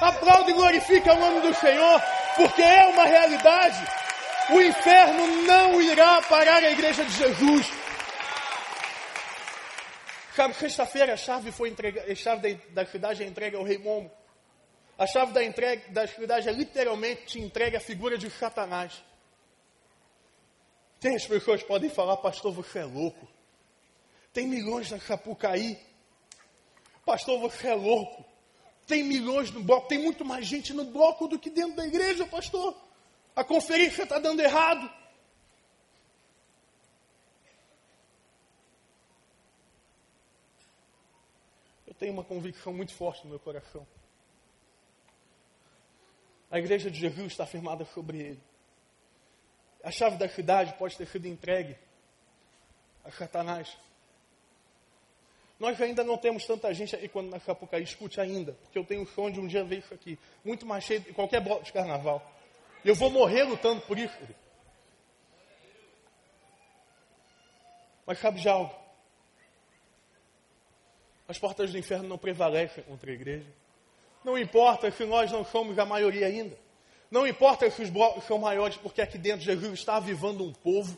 Aplaude 0.00 0.50
e 0.50 0.54
glorifica 0.54 1.14
o 1.14 1.20
nome 1.20 1.40
do 1.40 1.54
Senhor, 1.54 2.02
porque 2.36 2.60
é 2.60 2.84
uma 2.86 3.04
realidade. 3.04 4.05
O 4.48 4.60
inferno 4.60 5.42
não 5.42 5.80
irá 5.82 6.22
parar 6.22 6.62
a 6.62 6.70
igreja 6.70 7.04
de 7.04 7.12
Jesus. 7.12 7.66
Sexta-feira 10.58 11.14
a 11.14 11.16
chave 11.16 11.50
foi 11.50 11.70
entregue, 11.70 11.98
a 11.98 12.14
chave 12.14 12.54
da, 12.54 12.82
da 12.82 12.90
cidade 12.90 13.24
é 13.24 13.26
entregue 13.26 13.56
ao 13.56 13.64
rei 13.64 13.78
Momo. 13.78 14.10
A 14.96 15.06
chave 15.06 15.32
da, 15.32 15.42
entrega, 15.42 15.90
da 15.90 16.06
cidade 16.06 16.48
é 16.48 16.52
literalmente 16.52 17.40
entregue 17.40 17.76
à 17.76 17.80
figura 17.80 18.16
de 18.16 18.30
Satanás. 18.30 19.02
Tem 21.00 21.16
as 21.16 21.26
pessoas 21.26 21.62
que 21.62 21.68
podem 21.68 21.90
falar, 21.90 22.16
pastor, 22.18 22.52
você 22.52 22.78
é 22.78 22.84
louco. 22.84 23.26
Tem 24.32 24.46
milhões 24.46 24.90
na 24.90 25.00
Sapucaí. 25.00 25.78
Pastor, 27.04 27.40
você 27.40 27.68
é 27.68 27.74
louco. 27.74 28.24
Tem 28.86 29.02
milhões 29.02 29.50
no 29.50 29.62
bloco, 29.62 29.88
tem 29.88 29.98
muito 29.98 30.24
mais 30.24 30.46
gente 30.46 30.72
no 30.72 30.84
bloco 30.84 31.26
do 31.26 31.38
que 31.38 31.50
dentro 31.50 31.74
da 31.74 31.86
igreja, 31.86 32.24
pastor. 32.26 32.85
A 33.36 33.44
conferência 33.44 34.04
está 34.04 34.18
dando 34.18 34.40
errado. 34.40 34.90
Eu 41.86 41.92
tenho 41.92 42.14
uma 42.14 42.24
convicção 42.24 42.72
muito 42.72 42.94
forte 42.94 43.24
no 43.24 43.30
meu 43.30 43.38
coração. 43.38 43.86
A 46.50 46.58
igreja 46.58 46.90
de 46.90 46.98
Jesus 46.98 47.32
está 47.32 47.44
firmada 47.44 47.84
sobre 47.84 48.18
ele. 48.18 48.42
A 49.84 49.90
chave 49.90 50.16
da 50.16 50.28
cidade 50.30 50.72
pode 50.78 50.96
ter 50.96 51.06
sido 51.06 51.28
entregue 51.28 51.76
a 53.04 53.10
Satanás. 53.10 53.76
Nós 55.58 55.78
ainda 55.80 56.02
não 56.02 56.16
temos 56.16 56.46
tanta 56.46 56.72
gente 56.72 56.96
aí 56.96 57.08
quando 57.08 57.28
na 57.30 57.38
Sapucaí, 57.38 57.82
escute 57.82 58.18
ainda, 58.18 58.54
porque 58.54 58.78
eu 58.78 58.84
tenho 58.84 59.02
o 59.02 59.06
sonho 59.06 59.34
de 59.34 59.40
um 59.40 59.46
dia 59.46 59.64
ver 59.64 59.78
isso 59.78 59.92
aqui, 59.92 60.18
muito 60.44 60.64
mais 60.64 60.84
cheio 60.84 61.00
de 61.00 61.12
qualquer 61.12 61.40
bloco 61.40 61.64
de 61.64 61.72
carnaval. 61.72 62.35
Eu 62.86 62.94
vou 62.94 63.10
morrer 63.10 63.42
lutando 63.42 63.80
por 63.80 63.98
isso. 63.98 64.16
Mas 68.06 68.20
sabe 68.20 68.40
de 68.40 68.48
algo? 68.48 68.72
As 71.26 71.36
portas 71.36 71.72
do 71.72 71.78
inferno 71.78 72.08
não 72.08 72.16
prevalecem 72.16 72.84
contra 72.84 73.10
a 73.10 73.14
igreja. 73.14 73.52
Não 74.22 74.38
importa 74.38 74.88
se 74.92 75.04
nós 75.04 75.32
não 75.32 75.44
somos 75.44 75.76
a 75.80 75.84
maioria 75.84 76.28
ainda. 76.28 76.56
Não 77.10 77.26
importa 77.26 77.68
se 77.68 77.82
os 77.82 77.90
blocos 77.90 78.22
são 78.22 78.38
maiores, 78.38 78.76
porque 78.76 79.02
aqui 79.02 79.18
dentro 79.18 79.40
Jesus 79.40 79.80
está 79.80 79.96
avivando 79.96 80.44
um 80.44 80.52
povo. 80.52 80.96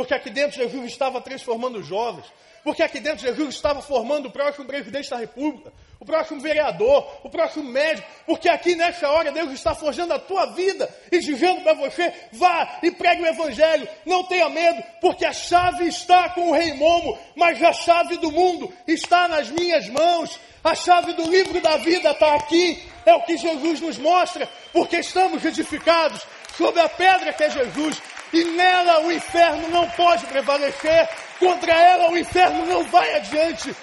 Porque 0.00 0.14
aqui 0.14 0.30
dentro 0.30 0.56
Jesus 0.56 0.92
estava 0.92 1.20
transformando 1.20 1.82
jovens. 1.82 2.24
Porque 2.64 2.82
aqui 2.82 3.00
dentro 3.00 3.20
Jesus 3.20 3.54
estava 3.54 3.82
formando 3.82 4.28
o 4.28 4.30
próximo 4.30 4.64
presidente 4.64 5.10
da 5.10 5.18
República, 5.18 5.70
o 5.98 6.06
próximo 6.06 6.40
vereador, 6.40 7.06
o 7.22 7.28
próximo 7.28 7.64
médico. 7.70 8.08
Porque 8.24 8.48
aqui 8.48 8.74
nessa 8.74 9.10
hora 9.10 9.30
Deus 9.30 9.52
está 9.52 9.74
forjando 9.74 10.14
a 10.14 10.18
tua 10.18 10.46
vida 10.54 10.88
e 11.12 11.18
dizendo 11.18 11.60
para 11.60 11.74
você: 11.74 12.10
vá 12.32 12.78
e 12.82 12.90
pregue 12.90 13.24
o 13.24 13.26
Evangelho, 13.26 13.86
não 14.06 14.24
tenha 14.24 14.48
medo, 14.48 14.82
porque 15.02 15.26
a 15.26 15.34
chave 15.34 15.86
está 15.86 16.30
com 16.30 16.48
o 16.48 16.54
Rei 16.54 16.72
Momo, 16.72 17.18
mas 17.36 17.62
a 17.62 17.74
chave 17.74 18.16
do 18.16 18.32
mundo 18.32 18.72
está 18.88 19.28
nas 19.28 19.50
minhas 19.50 19.86
mãos. 19.90 20.40
A 20.64 20.74
chave 20.74 21.12
do 21.12 21.30
livro 21.30 21.60
da 21.60 21.76
vida 21.76 22.10
está 22.12 22.36
aqui, 22.36 22.82
é 23.04 23.12
o 23.12 23.22
que 23.22 23.36
Jesus 23.36 23.82
nos 23.82 23.98
mostra, 23.98 24.48
porque 24.72 24.96
estamos 24.96 25.44
edificados 25.44 26.22
sobre 26.56 26.80
a 26.80 26.88
pedra 26.88 27.34
que 27.34 27.44
é 27.44 27.50
Jesus, 27.50 28.00
e 28.32 28.44
nela 28.44 29.00
o 29.00 29.12
inferno 29.12 29.68
não 29.68 29.88
pode 29.90 30.26
prevalecer, 30.26 31.08
contra 31.38 31.72
ela 31.72 32.10
o 32.10 32.18
inferno 32.18 32.64
não 32.66 32.84
vai 32.84 33.16
adiante. 33.16 33.74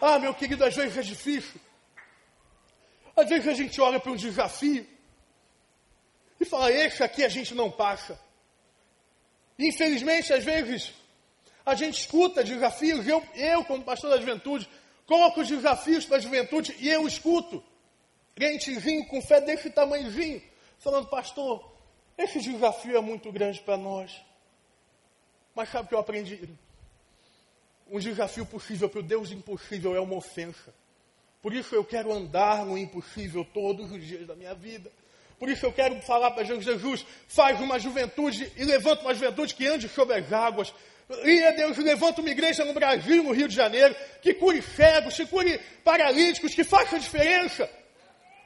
Ah, 0.00 0.18
meu 0.18 0.34
querido, 0.34 0.64
às 0.64 0.74
vezes 0.74 0.96
é 0.96 1.02
difícil. 1.02 1.60
Às 3.16 3.28
vezes 3.28 3.48
a 3.48 3.54
gente 3.54 3.80
olha 3.80 3.98
para 3.98 4.12
um 4.12 4.16
desafio 4.16 4.86
e 6.38 6.44
fala, 6.44 6.70
esse 6.70 7.02
aqui 7.02 7.24
a 7.24 7.28
gente 7.28 7.54
não 7.54 7.70
passa. 7.70 8.20
Infelizmente, 9.58 10.32
às 10.32 10.44
vezes, 10.44 10.92
a 11.64 11.74
gente 11.74 11.98
escuta 11.98 12.44
desafios, 12.44 13.06
eu, 13.08 13.26
eu 13.34 13.64
como 13.64 13.82
pastor 13.82 14.10
da 14.10 14.18
juventude, 14.18 14.68
coloco 15.06 15.40
os 15.40 15.48
desafios 15.48 16.04
para 16.04 16.18
a 16.18 16.20
juventude 16.20 16.76
e 16.78 16.88
eu 16.88 17.06
escuto. 17.06 17.64
Gentezinho 18.38 19.06
com 19.06 19.22
fé 19.22 19.40
desse 19.40 19.70
tamanhozinho, 19.70 20.42
falando, 20.78 21.08
pastor, 21.08 21.72
esse 22.18 22.40
desafio 22.40 22.96
é 22.96 23.00
muito 23.00 23.30
grande 23.30 23.60
para 23.60 23.76
nós. 23.76 24.12
Mas 25.54 25.68
sabe 25.70 25.86
o 25.86 25.88
que 25.88 25.94
eu 25.94 25.98
aprendi? 25.98 26.48
Um 27.90 27.98
desafio 27.98 28.44
possível 28.44 28.88
para 28.88 29.00
o 29.00 29.02
Deus 29.02 29.30
impossível 29.30 29.94
é 29.94 30.00
uma 30.00 30.16
ofensa. 30.16 30.74
Por 31.42 31.54
isso 31.54 31.74
eu 31.74 31.84
quero 31.84 32.12
andar 32.12 32.64
no 32.66 32.76
impossível 32.76 33.44
todos 33.44 33.90
os 33.92 34.04
dias 34.04 34.26
da 34.26 34.34
minha 34.34 34.54
vida. 34.54 34.90
Por 35.38 35.48
isso 35.48 35.66
eu 35.66 35.72
quero 35.72 36.00
falar 36.02 36.30
para 36.30 36.44
Jesus, 36.44 36.64
Jesus, 36.64 37.06
faz 37.28 37.60
uma 37.60 37.78
juventude 37.78 38.50
e 38.56 38.64
levanta 38.64 39.02
uma 39.02 39.14
juventude 39.14 39.54
que 39.54 39.66
ande 39.66 39.88
sobre 39.88 40.16
as 40.16 40.32
águas. 40.32 40.72
E 41.22 41.52
Deus, 41.52 41.76
levanta 41.76 42.20
uma 42.20 42.30
igreja 42.30 42.64
no 42.64 42.72
Brasil, 42.72 43.22
no 43.22 43.32
Rio 43.32 43.46
de 43.46 43.54
Janeiro, 43.54 43.94
que 44.20 44.34
cure 44.34 44.60
cegos, 44.60 45.14
que 45.14 45.26
cure 45.26 45.58
paralíticos, 45.84 46.54
que 46.54 46.64
faça 46.64 46.98
diferença. 46.98 47.70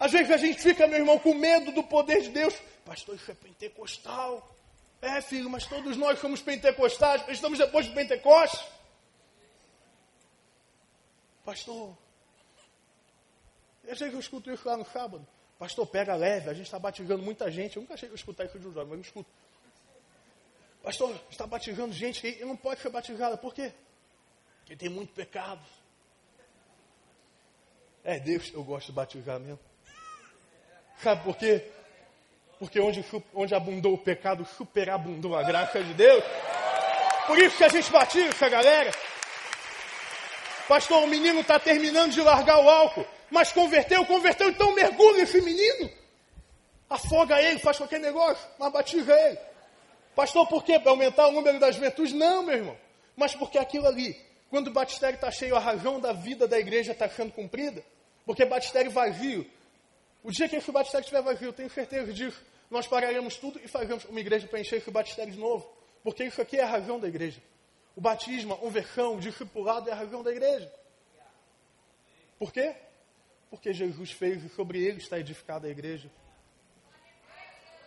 Às 0.01 0.13
vezes 0.13 0.31
a 0.31 0.39
gente 0.39 0.63
fica, 0.63 0.87
meu 0.87 0.99
irmão, 0.99 1.19
com 1.19 1.35
medo 1.35 1.71
do 1.73 1.83
poder 1.83 2.23
de 2.23 2.31
Deus. 2.31 2.55
Pastor, 2.87 3.15
isso 3.17 3.31
é 3.31 3.35
pentecostal. 3.35 4.57
É, 5.03 5.21
filho, 5.21 5.51
mas 5.51 5.67
todos 5.67 5.95
nós 5.99 6.19
somos 6.19 6.41
pentecostais, 6.43 7.23
estamos 7.29 7.59
depois 7.59 7.87
de 7.87 7.95
Pentecostes. 7.95 8.67
Pastor, 11.45 11.97
eu 13.85 13.97
sei 13.97 14.09
que 14.11 14.15
eu 14.15 14.21
escuto 14.21 14.51
isso 14.51 14.67
lá 14.67 14.77
no 14.77 14.85
sábado. 14.85 15.27
Pastor, 15.59 15.87
pega 15.87 16.15
leve, 16.15 16.49
a 16.49 16.55
gente 16.55 16.67
está 16.67 16.79
batizando 16.79 17.23
muita 17.23 17.51
gente. 17.51 17.77
Eu 17.77 17.83
nunca 17.83 17.95
achei 17.95 18.09
que 18.09 18.13
eu 18.13 18.17
escutar 18.17 18.45
isso 18.45 18.59
de 18.59 18.69
um 18.69 18.73
jovem, 18.73 18.91
mas 18.91 18.99
eu 18.99 19.03
escuto. 19.03 19.31
Pastor, 20.83 21.15
está 21.31 21.47
batizando 21.47 21.93
gente 21.93 22.21
que 22.21 22.45
não 22.45 22.57
pode 22.57 22.81
ser 22.81 22.89
batizada. 22.89 23.37
Por 23.37 23.55
quê? 23.55 23.73
Porque 24.61 24.77
tem 24.77 24.89
muito 24.89 25.13
pecado. 25.13 25.65
É 28.03 28.19
Deus 28.19 28.51
eu 28.53 28.65
gosto 28.65 28.87
de 28.87 28.93
batizar 28.93 29.39
mesmo. 29.39 29.70
Sabe 31.03 31.25
por 31.25 31.37
quê? 31.37 31.65
Porque 32.59 32.79
onde, 32.79 33.05
onde 33.35 33.55
abundou 33.55 33.95
o 33.95 33.99
pecado, 33.99 34.47
superabundou 34.57 35.37
a 35.37 35.43
graça 35.43 35.83
de 35.83 35.95
Deus. 35.95 36.23
Por 37.27 37.39
isso 37.39 37.57
que 37.57 37.65
a 37.65 37.69
gente 37.69 37.91
batiza 37.91 38.49
galera. 38.49 38.91
Pastor, 40.69 41.03
o 41.03 41.07
menino 41.07 41.41
está 41.41 41.59
terminando 41.59 42.13
de 42.13 42.21
largar 42.21 42.59
o 42.61 42.69
álcool, 42.69 43.07
mas 43.31 43.51
converteu, 43.51 44.05
converteu, 44.05 44.51
então 44.51 44.75
mergulha 44.75 45.23
esse 45.23 45.41
menino. 45.41 45.91
Afoga 46.89 47.41
ele, 47.41 47.59
faz 47.59 47.79
qualquer 47.79 47.99
negócio, 47.99 48.47
mas 48.59 48.73
batiza 48.73 49.13
ele. 49.13 49.39
Pastor, 50.15 50.47
por 50.47 50.63
quê? 50.63 50.79
Para 50.79 50.91
aumentar 50.91 51.29
o 51.29 51.33
número 51.33 51.59
das 51.59 51.77
virtudes? 51.77 52.13
Não, 52.13 52.43
meu 52.43 52.57
irmão. 52.57 52.77
Mas 53.17 53.35
porque 53.35 53.59
aquilo 53.59 53.87
ali, 53.87 54.17
quando 54.51 54.69
o 54.69 54.73
batistério 54.73 55.15
está 55.15 55.31
cheio, 55.31 55.57
a 55.57 55.61
razão 55.61 55.99
da 55.99 56.13
vida 56.13 56.47
da 56.47 56.59
igreja 56.59 56.93
está 56.93 57.09
sendo 57.09 57.33
cumprida. 57.33 57.83
Porque 58.27 58.45
batistério 58.45 58.91
vazio. 58.91 59.47
O 60.23 60.31
dia 60.31 60.49
que 60.49 60.57
esse 60.57 60.71
batistério 60.71 61.05
estiver 61.05 61.23
vazio, 61.23 61.49
eu 61.49 61.53
tenho 61.53 61.71
certeza 61.71 62.13
disso. 62.13 62.43
Nós 62.71 62.87
pararemos 62.87 63.37
tudo 63.37 63.61
e 63.63 63.69
faremos 63.69 64.05
uma 64.05 64.21
igreja 64.21 64.47
para 64.47 64.61
encher 64.61 64.77
esse 64.77 64.91
batistério 64.91 65.33
de 65.33 65.39
novo. 65.39 65.71
Porque 66.03 66.25
isso 66.25 66.41
aqui 66.41 66.57
é 66.57 66.63
a 66.63 66.67
razão 66.67 67.01
da 67.01 67.09
igreja. 67.09 67.43
O 67.97 68.01
batismo, 68.01 68.55
a 68.55 68.57
conversão, 68.57 69.17
o 69.17 69.21
discipulado 69.21 69.89
é 69.89 69.93
a 69.93 69.97
razão 69.97 70.23
da 70.23 70.31
igreja. 70.31 70.73
Por 72.39 72.53
quê? 72.53 72.75
Porque 73.51 73.73
Jesus 73.73 74.13
fez 74.13 74.45
e 74.45 74.49
sobre 74.49 74.83
ele 74.83 74.99
está 74.99 75.19
edificada 75.19 75.67
a 75.67 75.71
igreja. 75.71 76.11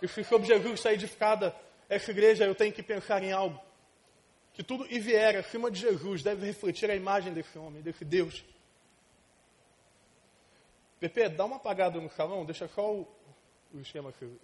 E 0.01 0.07
se 0.07 0.23
sobre 0.23 0.47
Jesus 0.47 0.73
está 0.73 0.93
edificada 0.93 1.55
essa 1.87 2.11
igreja, 2.11 2.45
eu 2.45 2.53
tenho 2.53 2.73
que 2.73 2.83
pensar 2.83 3.23
em 3.23 3.31
algo. 3.31 3.59
Que 4.53 4.61
tudo 4.61 4.85
e 4.89 4.99
vier 4.99 5.37
acima 5.37 5.71
de 5.71 5.79
Jesus 5.79 6.21
deve 6.21 6.45
refletir 6.45 6.91
a 6.91 6.95
imagem 6.95 7.33
desse 7.33 7.57
homem, 7.57 7.81
desse 7.81 8.03
Deus. 8.03 8.43
Pepe, 11.09 11.27
dá 11.27 11.43
uma 11.43 11.57
apagada 11.57 11.99
no 11.99 12.09
salão, 12.09 12.45
deixa 12.45 12.65
só 12.69 12.93
o, 12.93 13.05
o 13.73 13.79
esquema 13.81 14.13
que 14.13 14.39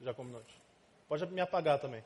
já 0.00 0.14
combinou. 0.14 0.40
Pode 1.08 1.26
me 1.26 1.40
apagar 1.40 1.80
também. 1.80 2.00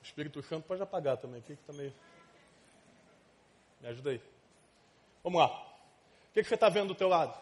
O 0.00 0.04
Espírito 0.04 0.40
Santo 0.44 0.68
pode 0.68 0.80
apagar 0.80 1.16
também. 1.16 1.40
Aqui 1.40 1.56
que 1.56 1.62
também. 1.64 1.92
Me 3.80 3.88
ajuda 3.88 4.10
aí. 4.10 4.22
Vamos 5.24 5.40
lá. 5.40 5.48
O 5.48 6.32
que, 6.32 6.42
que 6.42 6.48
você 6.48 6.54
está 6.54 6.68
vendo 6.68 6.88
do 6.88 6.94
teu 6.94 7.08
lado? 7.08 7.36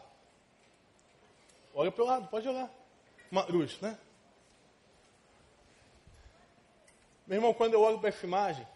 Olha 1.75 1.93
para 1.93 2.05
o 2.05 2.07
lado, 2.07 2.29
pode 2.29 2.49
olhar. 2.49 2.71
Uma 3.31 3.45
cruz, 3.45 3.79
né? 3.83 3.99
Meu 7.27 7.37
irmão, 7.37 7.53
quando 7.53 7.75
eu 7.75 7.83
olho 7.83 7.99
para 7.99 8.09
essa 8.09 8.25
imagem, 8.25 8.67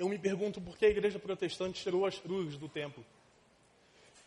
eu 0.00 0.08
me 0.08 0.18
pergunto 0.18 0.62
por 0.62 0.78
que 0.78 0.86
a 0.86 0.88
igreja 0.88 1.18
protestante 1.18 1.82
tirou 1.82 2.06
as 2.06 2.18
cruzes 2.18 2.56
do 2.56 2.70
templo. 2.70 3.04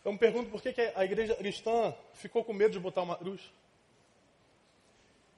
Eu 0.05 0.11
me 0.11 0.19
pergunto 0.19 0.51
por 0.51 0.61
que 0.61 0.69
a 0.93 1.03
igreja 1.03 1.35
cristã 1.35 1.95
ficou 2.13 2.43
com 2.43 2.53
medo 2.53 2.73
de 2.73 2.79
botar 2.79 3.01
uma 3.01 3.15
cruz. 3.15 3.41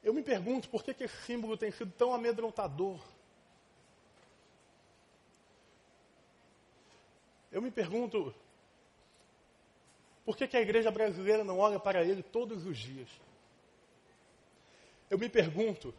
Eu 0.03 0.13
me 0.13 0.21
pergunto 0.21 0.67
por 0.67 0.83
que 0.83 0.91
esse 1.05 1.15
símbolo 1.23 1.55
tem 1.55 1.71
sido 1.71 1.89
tão 1.93 2.13
amedrontador. 2.13 2.99
Eu 7.49 7.61
me 7.61 7.71
pergunto 7.71 8.35
por 10.25 10.35
que 10.35 10.57
a 10.57 10.61
igreja 10.61 10.91
brasileira 10.91 11.45
não 11.45 11.59
olha 11.59 11.79
para 11.79 12.03
ele 12.03 12.21
todos 12.21 12.65
os 12.65 12.77
dias. 12.77 13.07
Eu 15.09 15.17
me 15.17 15.29
pergunto, 15.29 15.95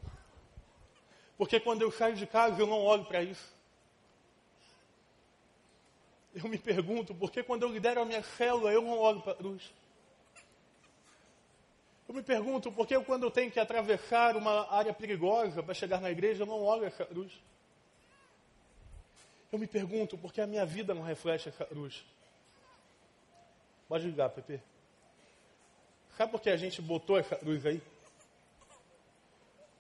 porque 1.38 1.58
quando 1.58 1.80
eu 1.80 1.90
saio 1.90 2.16
de 2.16 2.26
casa 2.26 2.60
eu 2.60 2.66
não 2.66 2.82
olho 2.84 3.06
para 3.06 3.22
isso. 3.22 3.55
Eu 6.36 6.50
me 6.50 6.58
pergunto, 6.58 7.14
porque 7.14 7.42
quando 7.42 7.62
eu 7.62 7.70
lidero 7.70 8.02
a 8.02 8.04
minha 8.04 8.22
célula 8.22 8.70
eu 8.70 8.82
não 8.82 8.98
olho 8.98 9.22
para 9.22 9.32
a 9.32 9.36
cruz. 9.36 9.72
Eu 12.06 12.14
me 12.14 12.22
pergunto, 12.22 12.70
por 12.70 12.86
que 12.86 13.00
quando 13.00 13.22
eu 13.22 13.30
tenho 13.30 13.50
que 13.50 13.58
atravessar 13.58 14.36
uma 14.36 14.70
área 14.70 14.92
perigosa 14.92 15.62
para 15.62 15.72
chegar 15.72 15.98
na 15.98 16.10
igreja 16.10 16.42
eu 16.42 16.46
não 16.46 16.62
olho 16.62 16.84
essa 16.84 17.06
cruz? 17.06 17.32
Eu 19.50 19.58
me 19.58 19.66
pergunto, 19.66 20.18
por 20.18 20.30
que 20.30 20.42
a 20.42 20.46
minha 20.46 20.66
vida 20.66 20.92
não 20.92 21.02
reflete 21.02 21.48
essa 21.48 21.64
cruz? 21.64 22.04
Pode 23.88 24.04
ligar, 24.06 24.28
Pepe. 24.28 24.60
Sabe 26.18 26.32
por 26.32 26.40
que 26.42 26.50
a 26.50 26.56
gente 26.58 26.82
botou 26.82 27.16
essa 27.18 27.34
cruz 27.34 27.64
aí? 27.64 27.80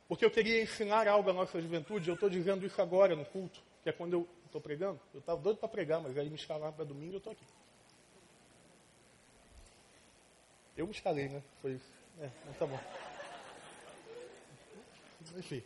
Porque 0.08 0.24
eu 0.24 0.30
queria 0.30 0.62
ensinar 0.62 1.06
algo 1.06 1.28
à 1.28 1.34
nossa 1.34 1.60
juventude, 1.60 2.08
eu 2.08 2.14
estou 2.14 2.30
dizendo 2.30 2.64
isso 2.64 2.80
agora 2.80 3.14
no 3.14 3.26
culto, 3.26 3.60
que 3.82 3.90
é 3.90 3.92
quando 3.92 4.14
eu 4.14 4.28
estou 4.56 4.60
pregando. 4.60 5.00
Eu 5.12 5.20
estava 5.20 5.40
doido 5.40 5.58
para 5.58 5.68
pregar, 5.68 6.00
mas 6.00 6.16
aí 6.16 6.28
me 6.28 6.36
escalaram 6.36 6.72
para 6.72 6.84
domingo 6.84 7.12
e 7.12 7.14
eu 7.14 7.18
estou 7.18 7.32
aqui. 7.32 7.44
Eu 10.76 10.86
me 10.86 10.92
escalei, 10.92 11.28
né? 11.28 11.42
Foi 11.60 11.72
isso. 11.72 11.90
É, 12.20 12.30
mas 12.46 12.58
tá 12.58 12.66
bom. 12.66 12.78
Enfim. 15.36 15.62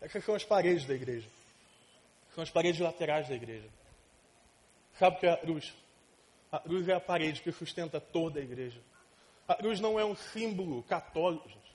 Essas 0.00 0.24
são 0.24 0.34
as 0.34 0.44
paredes 0.44 0.86
da 0.86 0.94
igreja. 0.94 1.28
São 2.34 2.42
as 2.42 2.50
paredes 2.50 2.80
laterais 2.80 3.28
da 3.28 3.34
igreja. 3.34 3.68
Sabe 4.98 5.16
o 5.16 5.20
que 5.20 5.26
é 5.26 5.32
a 5.32 5.36
cruz? 5.36 5.74
A 6.50 6.58
cruz 6.60 6.88
é 6.88 6.94
a 6.94 7.00
parede 7.00 7.42
que 7.42 7.52
sustenta 7.52 8.00
toda 8.00 8.40
a 8.40 8.42
igreja. 8.42 8.80
A 9.46 9.54
cruz 9.54 9.80
não 9.80 9.98
é 9.98 10.04
um 10.04 10.14
símbolo 10.14 10.82
católico, 10.84 11.48
gente. 11.48 11.72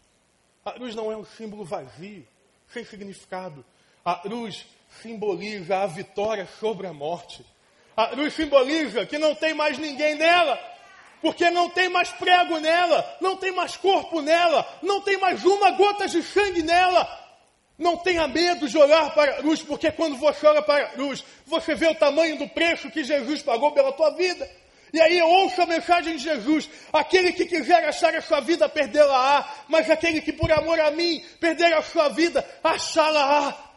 A 0.64 0.72
cruz 0.72 0.96
não 0.96 1.12
é 1.12 1.18
um 1.18 1.26
símbolo 1.26 1.66
vazio, 1.66 2.26
sem 2.70 2.86
significado. 2.86 3.66
A 4.06 4.16
cruz 4.16 4.66
simboliza 5.02 5.78
a 5.78 5.88
vitória 5.88 6.48
sobre 6.60 6.88
a 6.88 6.94
morte. 6.94 7.46
A 7.96 8.08
cruz 8.08 8.34
simboliza 8.34 9.06
que 9.06 9.18
não 9.18 9.34
tem 9.34 9.54
mais 9.54 9.78
ninguém 9.78 10.16
nela, 10.16 10.60
porque 11.22 11.50
não 11.50 11.70
tem 11.70 11.88
mais 11.88 12.10
prego 12.10 12.60
nela, 12.60 13.18
não 13.22 13.38
tem 13.38 13.52
mais 13.52 13.78
corpo 13.78 14.22
nela, 14.22 14.68
não 14.82 15.00
tem 15.00 15.18
mais 15.18 15.46
uma 15.46 15.72
gota 15.72 16.08
de 16.08 16.22
sangue 16.22 16.62
nela. 16.62 17.22
Não 17.78 17.98
tenha 17.98 18.28
medo 18.28 18.68
de 18.68 18.78
olhar 18.78 19.14
para 19.16 19.32
a 19.32 19.36
cruz, 19.38 19.64
porque 19.64 19.92
quando 19.92 20.16
você 20.18 20.46
olha 20.46 20.62
para 20.62 20.84
a 20.84 20.90
cruz, 20.90 21.24
você 21.46 21.74
vê 21.74 21.88
o 21.88 21.96
tamanho 21.96 22.38
do 22.38 22.48
preço 22.48 22.92
que 22.92 23.04
Jesus 23.04 23.42
pagou 23.42 23.72
pela 23.72 23.92
tua 23.92 24.12
vida. 24.12 24.50
E 24.94 25.02
aí 25.02 25.20
ouça 25.22 25.64
a 25.64 25.66
mensagem 25.66 26.18
de 26.18 26.24
Jesus: 26.24 26.70
aquele 26.92 27.34
que 27.34 27.46
quiser 27.46 27.84
achar 27.88 28.14
a 28.16 28.22
sua 28.22 28.42
vida, 28.42 28.70
perdê-la-á, 28.70 29.66
mas 29.68 29.90
aquele 29.90 30.22
que 30.22 30.32
por 30.32 30.52
amor 30.52 30.80
a 30.80 30.92
mim 30.92 31.24
perder 31.40 31.74
a 31.74 31.82
sua 31.82 32.10
vida, 32.10 32.48
achá-la-á. 32.64 33.73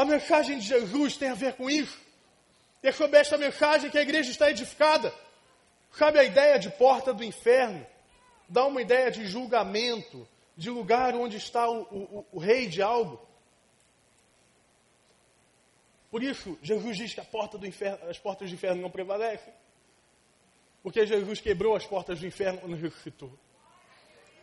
A 0.00 0.04
mensagem 0.06 0.58
de 0.58 0.66
Jesus 0.66 1.18
tem 1.18 1.28
a 1.28 1.34
ver 1.34 1.52
com 1.52 1.68
isso. 1.68 2.00
E 2.82 2.88
é 2.88 2.92
sobre 2.92 3.18
esta 3.18 3.36
mensagem 3.36 3.90
que 3.90 3.98
a 3.98 4.00
igreja 4.00 4.30
está 4.30 4.50
edificada. 4.50 5.12
Sabe 5.92 6.18
a 6.18 6.24
ideia 6.24 6.58
de 6.58 6.70
porta 6.70 7.12
do 7.12 7.22
inferno? 7.22 7.86
Dá 8.48 8.64
uma 8.64 8.80
ideia 8.80 9.10
de 9.10 9.26
julgamento, 9.26 10.26
de 10.56 10.70
lugar 10.70 11.14
onde 11.14 11.36
está 11.36 11.68
o, 11.68 11.82
o, 11.82 12.26
o 12.32 12.38
rei 12.38 12.66
de 12.66 12.80
algo. 12.80 13.20
Por 16.10 16.22
isso, 16.22 16.58
Jesus 16.62 16.96
diz 16.96 17.12
que 17.12 17.20
porta 17.20 17.58
inferno, 17.66 18.08
as 18.08 18.18
portas 18.18 18.48
do 18.48 18.54
inferno 18.54 18.80
não 18.80 18.90
prevalecem. 18.90 19.52
Porque 20.82 21.04
Jesus 21.04 21.42
quebrou 21.42 21.76
as 21.76 21.84
portas 21.84 22.20
do 22.20 22.26
inferno 22.26 22.58
quando 22.60 22.74
ressuscitou. 22.74 23.30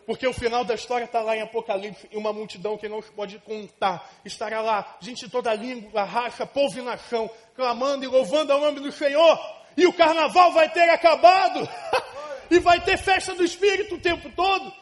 Porque 0.07 0.25
o 0.25 0.33
final 0.33 0.63
da 0.63 0.73
história 0.73 1.05
está 1.05 1.21
lá 1.21 1.37
em 1.37 1.41
Apocalipse 1.41 2.07
e 2.11 2.17
uma 2.17 2.33
multidão 2.33 2.77
que 2.77 2.89
não 2.89 2.99
se 3.01 3.11
pode 3.11 3.37
contar 3.39 4.09
estará 4.25 4.61
lá, 4.61 4.97
gente 4.99 5.25
de 5.25 5.31
toda 5.31 5.53
língua, 5.53 6.03
raça, 6.03 6.47
povo 6.47 6.79
e 6.79 6.81
nação, 6.81 7.29
clamando 7.55 8.03
e 8.03 8.07
louvando 8.07 8.51
ao 8.51 8.59
nome 8.59 8.79
do 8.79 8.91
Senhor. 8.91 9.37
E 9.75 9.85
o 9.85 9.93
carnaval 9.93 10.51
vai 10.51 10.67
ter 10.71 10.89
acabado. 10.89 11.69
e 12.49 12.57
vai 12.57 12.81
ter 12.81 12.97
festa 12.97 13.35
do 13.35 13.43
Espírito 13.43 13.95
o 13.95 14.01
tempo 14.01 14.31
todo. 14.31 14.73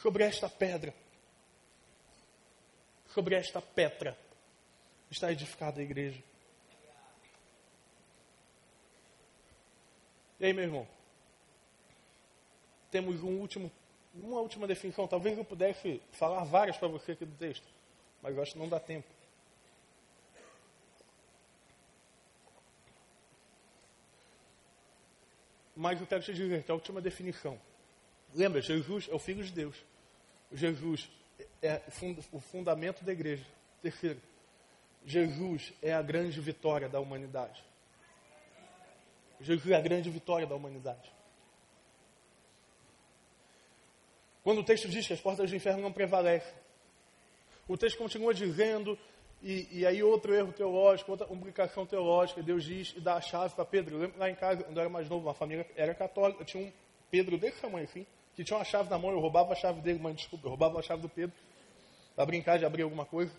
Sobre 0.00 0.24
esta 0.24 0.48
pedra 0.48 0.94
sobre 3.12 3.34
esta 3.34 3.60
pedra 3.60 4.16
está 5.10 5.30
edificada 5.30 5.80
a 5.80 5.84
igreja. 5.84 6.22
E 10.40 10.46
aí, 10.46 10.52
meu 10.52 10.64
irmão? 10.64 10.88
Temos 12.92 13.22
um 13.22 13.40
último, 13.40 13.72
uma 14.14 14.38
última 14.38 14.66
definição. 14.66 15.08
Talvez 15.08 15.36
eu 15.38 15.44
pudesse 15.44 16.00
falar 16.12 16.44
várias 16.44 16.76
para 16.76 16.88
você 16.88 17.12
aqui 17.12 17.24
do 17.24 17.34
texto, 17.36 17.66
mas 18.20 18.36
eu 18.36 18.42
acho 18.42 18.52
que 18.52 18.58
não 18.58 18.68
dá 18.68 18.78
tempo. 18.78 19.08
Mas 25.74 25.98
eu 25.98 26.06
quero 26.06 26.22
te 26.22 26.34
dizer 26.34 26.62
que 26.62 26.70
a 26.70 26.74
última 26.74 27.00
definição. 27.00 27.58
Lembra, 28.34 28.60
Jesus 28.60 29.08
é 29.10 29.14
o 29.14 29.18
Filho 29.18 29.42
de 29.42 29.52
Deus. 29.52 29.76
Jesus 30.52 31.10
é 31.62 31.80
o 32.30 32.40
fundamento 32.40 33.02
da 33.02 33.12
igreja. 33.12 33.46
Terceiro, 33.80 34.20
Jesus 35.06 35.72
é 35.80 35.94
a 35.94 36.02
grande 36.02 36.38
vitória 36.42 36.90
da 36.90 37.00
humanidade. 37.00 37.64
Jesus 39.40 39.70
é 39.70 39.76
a 39.76 39.80
grande 39.80 40.10
vitória 40.10 40.46
da 40.46 40.54
humanidade. 40.54 41.10
Quando 44.42 44.60
o 44.60 44.64
texto 44.64 44.88
diz 44.88 45.06
que 45.06 45.12
as 45.12 45.20
portas 45.20 45.50
do 45.50 45.56
inferno 45.56 45.82
não 45.82 45.92
prevalecem, 45.92 46.52
o 47.68 47.76
texto 47.76 47.98
continua 47.98 48.34
dizendo 48.34 48.98
E, 49.44 49.80
e, 49.80 49.84
aí 49.84 50.00
outro 50.04 50.32
erro 50.32 50.52
teológico, 50.52 51.10
outra 51.10 51.26
complicação 51.26 51.84
teológica, 51.84 52.40
Deus 52.40 52.62
diz 52.62 52.94
e 52.96 53.00
dá 53.00 53.14
a 53.14 53.20
chave 53.20 53.52
para 53.56 53.64
Pedro. 53.64 53.96
Eu 53.96 54.00
lembro 54.02 54.16
lá 54.16 54.30
em 54.30 54.36
casa, 54.36 54.62
quando 54.62 54.76
eu 54.76 54.80
era 54.82 54.88
mais 54.88 55.08
novo, 55.08 55.26
uma 55.26 55.34
família 55.34 55.66
era 55.74 55.92
católica, 55.94 56.44
tinha 56.44 56.64
um 56.64 56.72
Pedro 57.10 57.36
desse 57.36 57.60
tamanho 57.60 57.84
assim, 57.84 58.06
que 58.36 58.44
tinha 58.44 58.56
uma 58.56 58.64
chave 58.64 58.88
na 58.88 58.96
mão, 58.96 59.10
eu 59.10 59.18
roubava 59.18 59.52
a 59.52 59.56
chave 59.56 59.80
dele, 59.80 59.98
mãe, 59.98 60.14
desculpa, 60.14 60.46
eu 60.46 60.50
roubava 60.50 60.78
a 60.78 60.82
chave 60.82 61.02
do 61.02 61.08
Pedro, 61.08 61.34
para 62.14 62.24
brincar 62.24 62.56
de 62.56 62.64
abrir 62.64 62.82
alguma 62.82 63.04
coisa. 63.04 63.32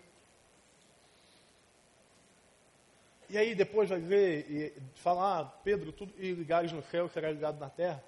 E 3.30 3.38
aí 3.38 3.54
depois 3.54 3.88
vai 3.88 4.00
ver 4.00 4.46
e 4.50 4.72
falar, 4.96 5.40
ah, 5.40 5.44
Pedro, 5.64 5.90
tudo 5.90 6.12
e 6.18 6.32
ligares 6.32 6.70
no 6.70 6.82
céu 6.82 7.08
será 7.08 7.30
ligado 7.30 7.58
na 7.58 7.70
terra. 7.70 8.04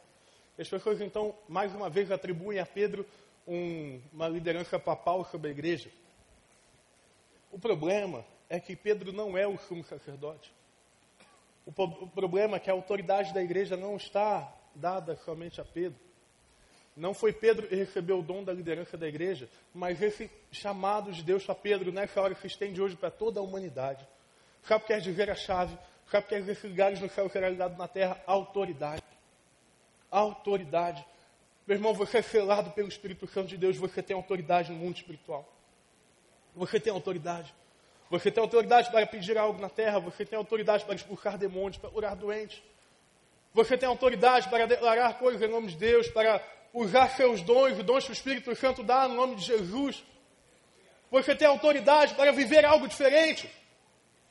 As 0.59 0.69
pessoas 0.69 1.01
então, 1.01 1.35
mais 1.49 1.75
uma 1.75 1.91
vez, 1.91 2.11
atribuem 2.11 2.59
a 2.59 2.67
Pedro 2.67 3.07
um, 3.47 4.01
uma 4.13 4.29
liderança 4.29 4.79
papal 4.79 5.25
sobre 5.27 5.49
a 5.49 5.51
igreja. 5.51 5.91
O 7.53 7.59
problema 7.59 8.25
é 8.49 8.59
que 8.59 8.75
Pedro 8.75 9.13
não 9.13 9.37
é 9.37 9.47
o 9.47 9.59
sumo 9.59 9.85
sacerdote. 9.85 10.53
O, 11.65 11.71
o 11.71 12.09
problema 12.09 12.57
é 12.57 12.61
que 12.61 12.71
a 12.71 12.73
autoridade 12.73 13.35
da 13.35 13.43
igreja 13.43 13.77
não 13.77 13.97
está 13.97 14.53
dada 14.75 15.17
somente 15.25 15.61
a 15.61 15.65
Pedro. 15.65 15.99
Não 16.97 17.13
foi 17.13 17.33
Pedro 17.33 17.67
que 17.67 17.75
recebeu 17.75 18.21
o 18.21 18.23
dom 18.23 18.43
da 18.43 18.53
liderança 18.53 18.97
da 18.97 19.07
igreja, 19.07 19.51
mas 19.75 20.01
esse 20.01 20.31
chamado 20.51 21.13
de 21.13 21.23
Deus 21.23 21.45
para 21.45 21.55
Pedro 21.55 21.93
nessa 21.93 22.21
hora 22.23 22.35
se 22.35 22.47
estende 22.47 22.81
hoje 22.81 22.97
para 22.97 23.11
toda 23.11 23.39
a 23.39 23.43
humanidade. 23.43 24.07
Sabe 24.63 24.83
o 24.83 24.87
que 24.87 24.95
quer 24.95 25.01
dizer 25.01 25.31
a 25.31 25.35
chave? 25.35 25.77
Sabe 26.11 26.25
o 26.25 26.29
que 26.29 26.35
quer 26.35 26.41
dizer 26.41 26.57
que 26.57 26.67
lugares 26.67 27.01
no 27.01 27.11
céu 27.11 27.29
será 27.29 27.51
ligado 27.51 27.77
na 27.77 27.87
terra? 27.87 28.19
Autoridade. 28.27 29.03
Autoridade. 30.11 31.05
Meu 31.67 31.77
irmão, 31.77 31.93
você 31.93 32.19
é 32.19 32.23
selado 32.23 32.71
pelo 32.71 32.89
Espírito 32.89 33.27
Santo 33.27 33.49
de 33.49 33.57
Deus, 33.57 33.77
você 33.77 34.03
tem 34.03 34.15
autoridade 34.15 34.73
no 34.73 34.79
mundo 34.79 34.97
espiritual. 34.97 35.47
Você 36.55 36.79
tem 36.79 36.93
autoridade. 36.93 37.55
Você 38.09 38.31
tem 38.31 38.41
autoridade 38.41 38.91
para 38.91 39.05
pedir 39.07 39.37
algo 39.37 39.61
na 39.61 39.69
terra, 39.69 39.99
você 39.99 40.25
tem 40.25 40.39
autoridade 40.39 40.85
para 40.85 40.95
expulsar 40.95 41.37
demônios, 41.37 41.77
para 41.77 41.91
curar 41.91 42.15
doentes. 42.15 42.63
Você 43.53 43.77
tem 43.77 43.89
autoridade 43.89 44.49
para 44.49 44.67
declarar 44.67 45.19
coisas 45.19 45.43
em 45.43 45.51
nome 45.51 45.69
de 45.69 45.77
Deus, 45.77 46.09
para 46.09 46.41
usar 46.73 47.09
seus 47.11 47.43
dons, 47.43 47.79
os 47.79 47.85
dons 47.85 48.05
que 48.05 48.11
o 48.11 48.13
Espírito 48.13 48.55
Santo 48.55 48.83
dá 48.83 49.09
no 49.09 49.15
nome 49.15 49.35
de 49.37 49.43
Jesus. 49.45 50.05
Você 51.11 51.35
tem 51.35 51.49
autoridade 51.49 52.15
para 52.15 52.33
viver 52.33 52.65
algo 52.65 52.87
diferente. 52.87 53.51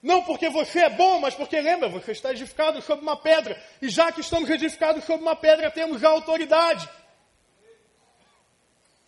Não 0.05 0.23
porque 0.23 0.49
você 0.51 0.81
é 0.81 0.89
bom, 0.91 1.19
mas 1.19 1.33
porque 1.33 1.59
lembra, 1.59 1.89
você 1.89 2.11
está 2.11 2.29
edificado 2.29 2.79
sobre 2.79 3.01
uma 3.01 3.17
pedra. 3.17 3.59
E 3.81 3.89
já 3.89 4.11
que 4.11 4.21
estamos 4.21 4.47
edificados 4.51 5.03
sobre 5.03 5.23
uma 5.23 5.35
pedra, 5.35 5.71
temos 5.71 6.03
a 6.03 6.09
autoridade. 6.09 6.87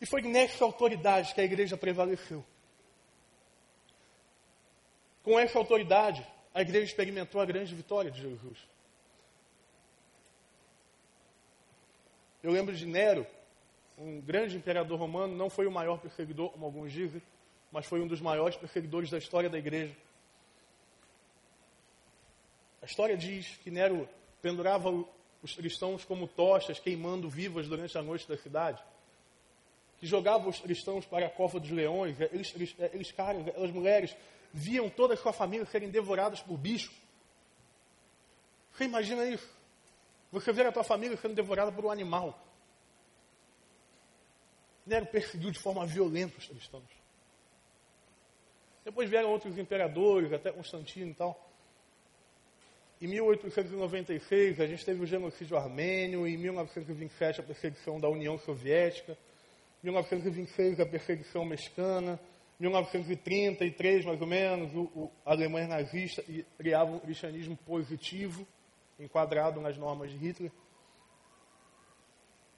E 0.01 0.07
foi 0.07 0.23
nessa 0.23 0.65
autoridade 0.65 1.35
que 1.35 1.39
a 1.39 1.43
igreja 1.43 1.77
prevaleceu. 1.77 2.43
Com 5.21 5.39
essa 5.39 5.59
autoridade, 5.59 6.25
a 6.51 6.63
igreja 6.63 6.85
experimentou 6.85 7.39
a 7.39 7.45
grande 7.45 7.75
vitória 7.75 8.09
de 8.09 8.19
Jesus. 8.19 8.57
Eu 12.41 12.49
lembro 12.51 12.75
de 12.75 12.87
Nero, 12.87 13.27
um 13.99 14.19
grande 14.19 14.57
imperador 14.57 14.97
romano, 14.97 15.35
não 15.35 15.47
foi 15.47 15.67
o 15.67 15.71
maior 15.71 15.99
perseguidor, 15.99 16.49
como 16.49 16.65
alguns 16.65 16.91
dizem, 16.91 17.21
mas 17.71 17.85
foi 17.85 18.01
um 18.01 18.07
dos 18.07 18.19
maiores 18.19 18.57
perseguidores 18.57 19.11
da 19.11 19.19
história 19.19 19.47
da 19.47 19.59
igreja. 19.59 19.95
A 22.81 22.85
história 22.85 23.17
diz 23.17 23.57
que 23.63 23.71
Nero 23.71 24.07
pendurava 24.41 24.89
os 25.41 25.55
cristãos 25.55 26.03
como 26.03 26.27
tochas, 26.27 26.79
queimando 26.79 27.29
vivas 27.29 27.67
durante 27.67 27.97
a 27.97 28.01
noite 28.01 28.27
da 28.27 28.37
cidade. 28.37 28.81
Que 29.99 30.05
jogava 30.05 30.47
os 30.47 30.59
cristãos 30.59 31.05
para 31.05 31.25
a 31.25 31.29
cova 31.29 31.59
dos 31.59 31.71
leões, 31.71 32.19
eles, 32.19 32.53
eles, 32.55 32.75
eles 32.93 33.11
caras, 33.11 33.43
as 33.55 33.71
mulheres 33.71 34.15
viam 34.53 34.89
toda 34.89 35.13
a 35.13 35.17
sua 35.17 35.33
família 35.33 35.65
serem 35.65 35.89
devoradas 35.89 36.41
por 36.41 36.57
bicho. 36.57 36.91
Você 38.73 38.85
imagina 38.85 39.25
isso? 39.25 39.49
Você 40.31 40.51
ver 40.51 40.67
a 40.67 40.71
tua 40.71 40.83
família 40.83 41.17
sendo 41.17 41.33
devorada 41.33 41.71
por 41.71 41.85
um 41.85 41.91
animal. 41.91 42.39
Nero 44.85 45.07
perseguiu 45.07 45.51
de 45.51 45.59
forma 45.59 45.85
violenta 45.85 46.37
os 46.37 46.47
cristãos. 46.47 46.89
Depois 48.85 49.09
vieram 49.09 49.31
outros 49.31 49.57
imperadores, 49.57 50.31
até 50.31 50.51
Constantino 50.51 51.11
e 51.11 51.13
tal. 51.13 51.46
Em 52.99 53.05
1896, 53.07 54.59
a 54.59 54.65
gente 54.65 54.83
teve 54.83 55.03
o 55.03 55.05
genocídio 55.05 55.55
armênio, 55.55 56.25
em 56.25 56.35
1927, 56.35 57.41
a 57.41 57.43
perseguição 57.43 57.99
da 57.99 58.09
União 58.09 58.39
Soviética, 58.39 59.15
em 59.83 59.85
1926, 59.85 60.79
a 60.79 60.85
perseguição 60.85 61.45
mexicana, 61.45 62.19
1933, 62.59 64.03
mais 64.03 64.19
ou 64.19 64.25
menos, 64.25 64.73
o, 64.73 64.81
o, 64.95 65.11
a 65.23 65.31
Alemanha 65.31 65.67
nazista 65.67 66.23
criava 66.57 66.89
um 66.89 66.97
cristianismo 66.97 67.55
positivo, 67.67 68.47
enquadrado 68.99 69.61
nas 69.61 69.77
normas 69.77 70.09
de 70.09 70.17
Hitler. 70.17 70.51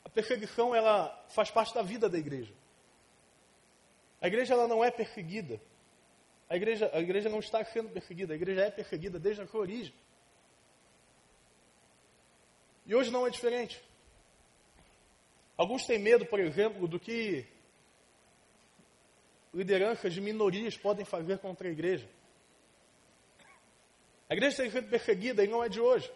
A 0.06 0.10
perseguição 0.10 0.74
ela 0.74 1.26
faz 1.32 1.52
parte 1.52 1.74
da 1.74 1.82
vida 1.82 2.08
da 2.08 2.18
igreja. 2.18 2.54
A 4.22 4.28
igreja 4.28 4.54
ela 4.54 4.70
não 4.70 4.86
é 4.86 4.90
perseguida. 4.90 5.60
A 6.50 6.56
igreja, 6.56 6.90
a 6.94 7.00
igreja 7.02 7.28
não 7.28 7.40
está 7.40 7.64
sendo 7.66 7.90
perseguida, 7.90 8.34
a 8.34 8.38
igreja 8.38 8.62
é 8.62 8.72
perseguida 8.72 9.20
desde 9.20 9.42
a 9.42 9.48
sua 9.48 9.60
origem. 9.60 9.94
E 12.90 12.96
hoje 12.96 13.12
não 13.12 13.28
é 13.28 13.30
diferente. 13.30 13.80
Alguns 15.56 15.86
têm 15.86 16.00
medo, 16.00 16.26
por 16.26 16.40
exemplo, 16.40 16.88
do 16.88 17.00
que 17.00 17.46
lideranças 19.54 20.12
de 20.12 20.20
minorias 20.20 20.76
podem 20.76 21.06
fazer 21.06 21.38
contra 21.38 21.68
a 21.68 21.72
igreja. 21.72 22.10
A 24.28 24.34
igreja 24.34 24.58
tem 24.58 24.72
sido 24.72 24.90
perseguida 24.90 25.44
e 25.44 25.48
não 25.48 25.64
é 25.64 25.70
de 25.70 25.80
hoje. 25.80 26.12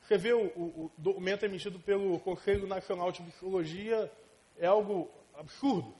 Você 0.00 0.16
vê 0.16 0.32
o, 0.32 0.46
o, 0.56 0.62
o, 0.84 0.92
documento 0.96 1.44
emitido 1.44 1.78
pelo 1.78 2.18
Conselho 2.20 2.66
Nacional 2.66 3.12
de 3.12 3.22
Psicologia, 3.24 4.10
é 4.58 4.66
algo 4.66 5.10
absurdo, 5.34 5.94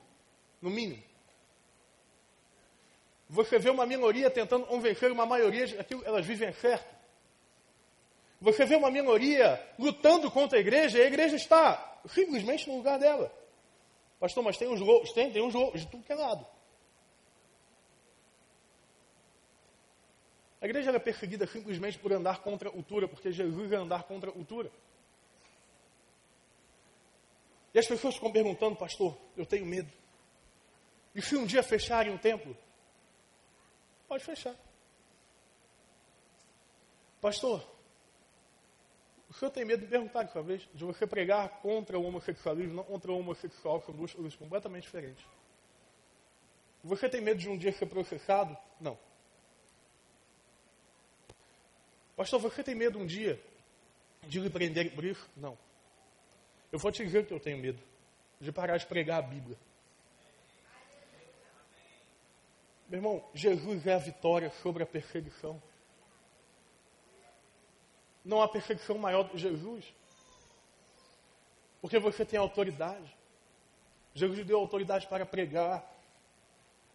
no 0.62 0.70
mínimo. 0.70 1.02
Você 3.28 3.58
vê 3.58 3.68
uma 3.68 3.84
minoria 3.84 4.30
tentando 4.30 4.64
convencer 4.64 5.12
uma 5.12 5.26
maioria 5.26 5.66
de 5.66 5.84
que 5.84 6.02
elas 6.02 6.24
vivem 6.24 6.50
certo. 6.54 7.01
Você 8.42 8.64
vê 8.64 8.74
uma 8.74 8.90
minoria 8.90 9.64
lutando 9.78 10.28
contra 10.28 10.58
a 10.58 10.60
igreja 10.60 10.98
e 10.98 11.02
a 11.02 11.06
igreja 11.06 11.36
está 11.36 12.00
simplesmente 12.08 12.68
no 12.68 12.76
lugar 12.76 12.98
dela. 12.98 13.32
Pastor, 14.18 14.42
mas 14.42 14.58
tem 14.58 14.66
uns 14.66 14.80
loucos, 14.80 15.12
tem, 15.12 15.30
tem 15.30 15.40
uns 15.40 15.54
loucos 15.54 15.80
de 15.80 15.86
tudo 15.86 16.02
que 16.02 16.12
é 16.12 16.16
lado. 16.16 16.44
A 20.60 20.64
igreja 20.66 20.90
era 20.90 20.98
perseguida 20.98 21.46
simplesmente 21.46 21.96
por 22.00 22.12
andar 22.12 22.40
contra 22.40 22.68
a 22.68 22.72
cultura, 22.72 23.06
porque 23.06 23.30
Jesus 23.30 23.70
ia 23.70 23.78
andar 23.78 24.02
contra 24.04 24.30
a 24.30 24.32
cultura. 24.32 24.72
E 27.72 27.78
as 27.78 27.86
pessoas 27.86 28.16
ficam 28.16 28.32
perguntando, 28.32 28.74
pastor, 28.74 29.16
eu 29.36 29.46
tenho 29.46 29.64
medo. 29.64 29.90
E 31.14 31.22
se 31.22 31.36
um 31.36 31.46
dia 31.46 31.62
fecharem 31.62 32.12
o 32.12 32.18
templo? 32.18 32.56
Pode 34.08 34.24
fechar. 34.24 34.56
Pastor, 37.20 37.64
o 39.32 39.34
senhor 39.34 39.50
tem 39.50 39.64
medo 39.64 39.80
de 39.80 39.86
perguntar 39.86 40.24
de 40.24 40.42
vez, 40.42 40.68
de 40.74 40.84
você 40.84 41.06
pregar 41.06 41.48
contra 41.62 41.98
o 41.98 42.04
homossexualismo, 42.04 42.74
não 42.74 42.84
contra 42.84 43.10
o 43.10 43.18
homossexual, 43.18 43.80
são 43.80 43.94
duas 43.94 44.12
coisas 44.12 44.36
completamente 44.36 44.82
diferentes. 44.82 45.24
Você 46.84 47.08
tem 47.08 47.22
medo 47.22 47.40
de 47.40 47.48
um 47.48 47.56
dia 47.56 47.72
ser 47.72 47.86
processado? 47.86 48.54
Não. 48.78 48.98
Pastor, 52.14 52.40
você 52.40 52.62
tem 52.62 52.74
medo 52.74 52.98
um 52.98 53.06
dia 53.06 53.42
de 54.28 54.38
lhe 54.38 54.50
prender 54.50 54.94
por 54.94 55.02
isso? 55.02 55.26
Não. 55.34 55.56
Eu 56.70 56.78
vou 56.78 56.92
te 56.92 57.02
dizer 57.02 57.24
que 57.24 57.32
eu 57.32 57.40
tenho 57.40 57.56
medo 57.56 57.82
de 58.38 58.52
parar 58.52 58.76
de 58.76 58.84
pregar 58.84 59.20
a 59.20 59.22
Bíblia. 59.22 59.56
Meu 62.86 62.98
irmão, 62.98 63.24
Jesus 63.32 63.86
é 63.86 63.94
a 63.94 63.98
vitória 63.98 64.50
sobre 64.62 64.82
a 64.82 64.86
perseguição. 64.86 65.62
Não 68.24 68.40
há 68.40 68.48
perseguição 68.48 68.96
maior 68.98 69.24
do 69.24 69.30
que 69.30 69.38
Jesus. 69.38 69.84
Porque 71.80 71.98
você 71.98 72.24
tem 72.24 72.38
autoridade. 72.38 73.16
Jesus 74.14 74.46
deu 74.46 74.58
autoridade 74.58 75.06
para 75.06 75.26
pregar. 75.26 75.84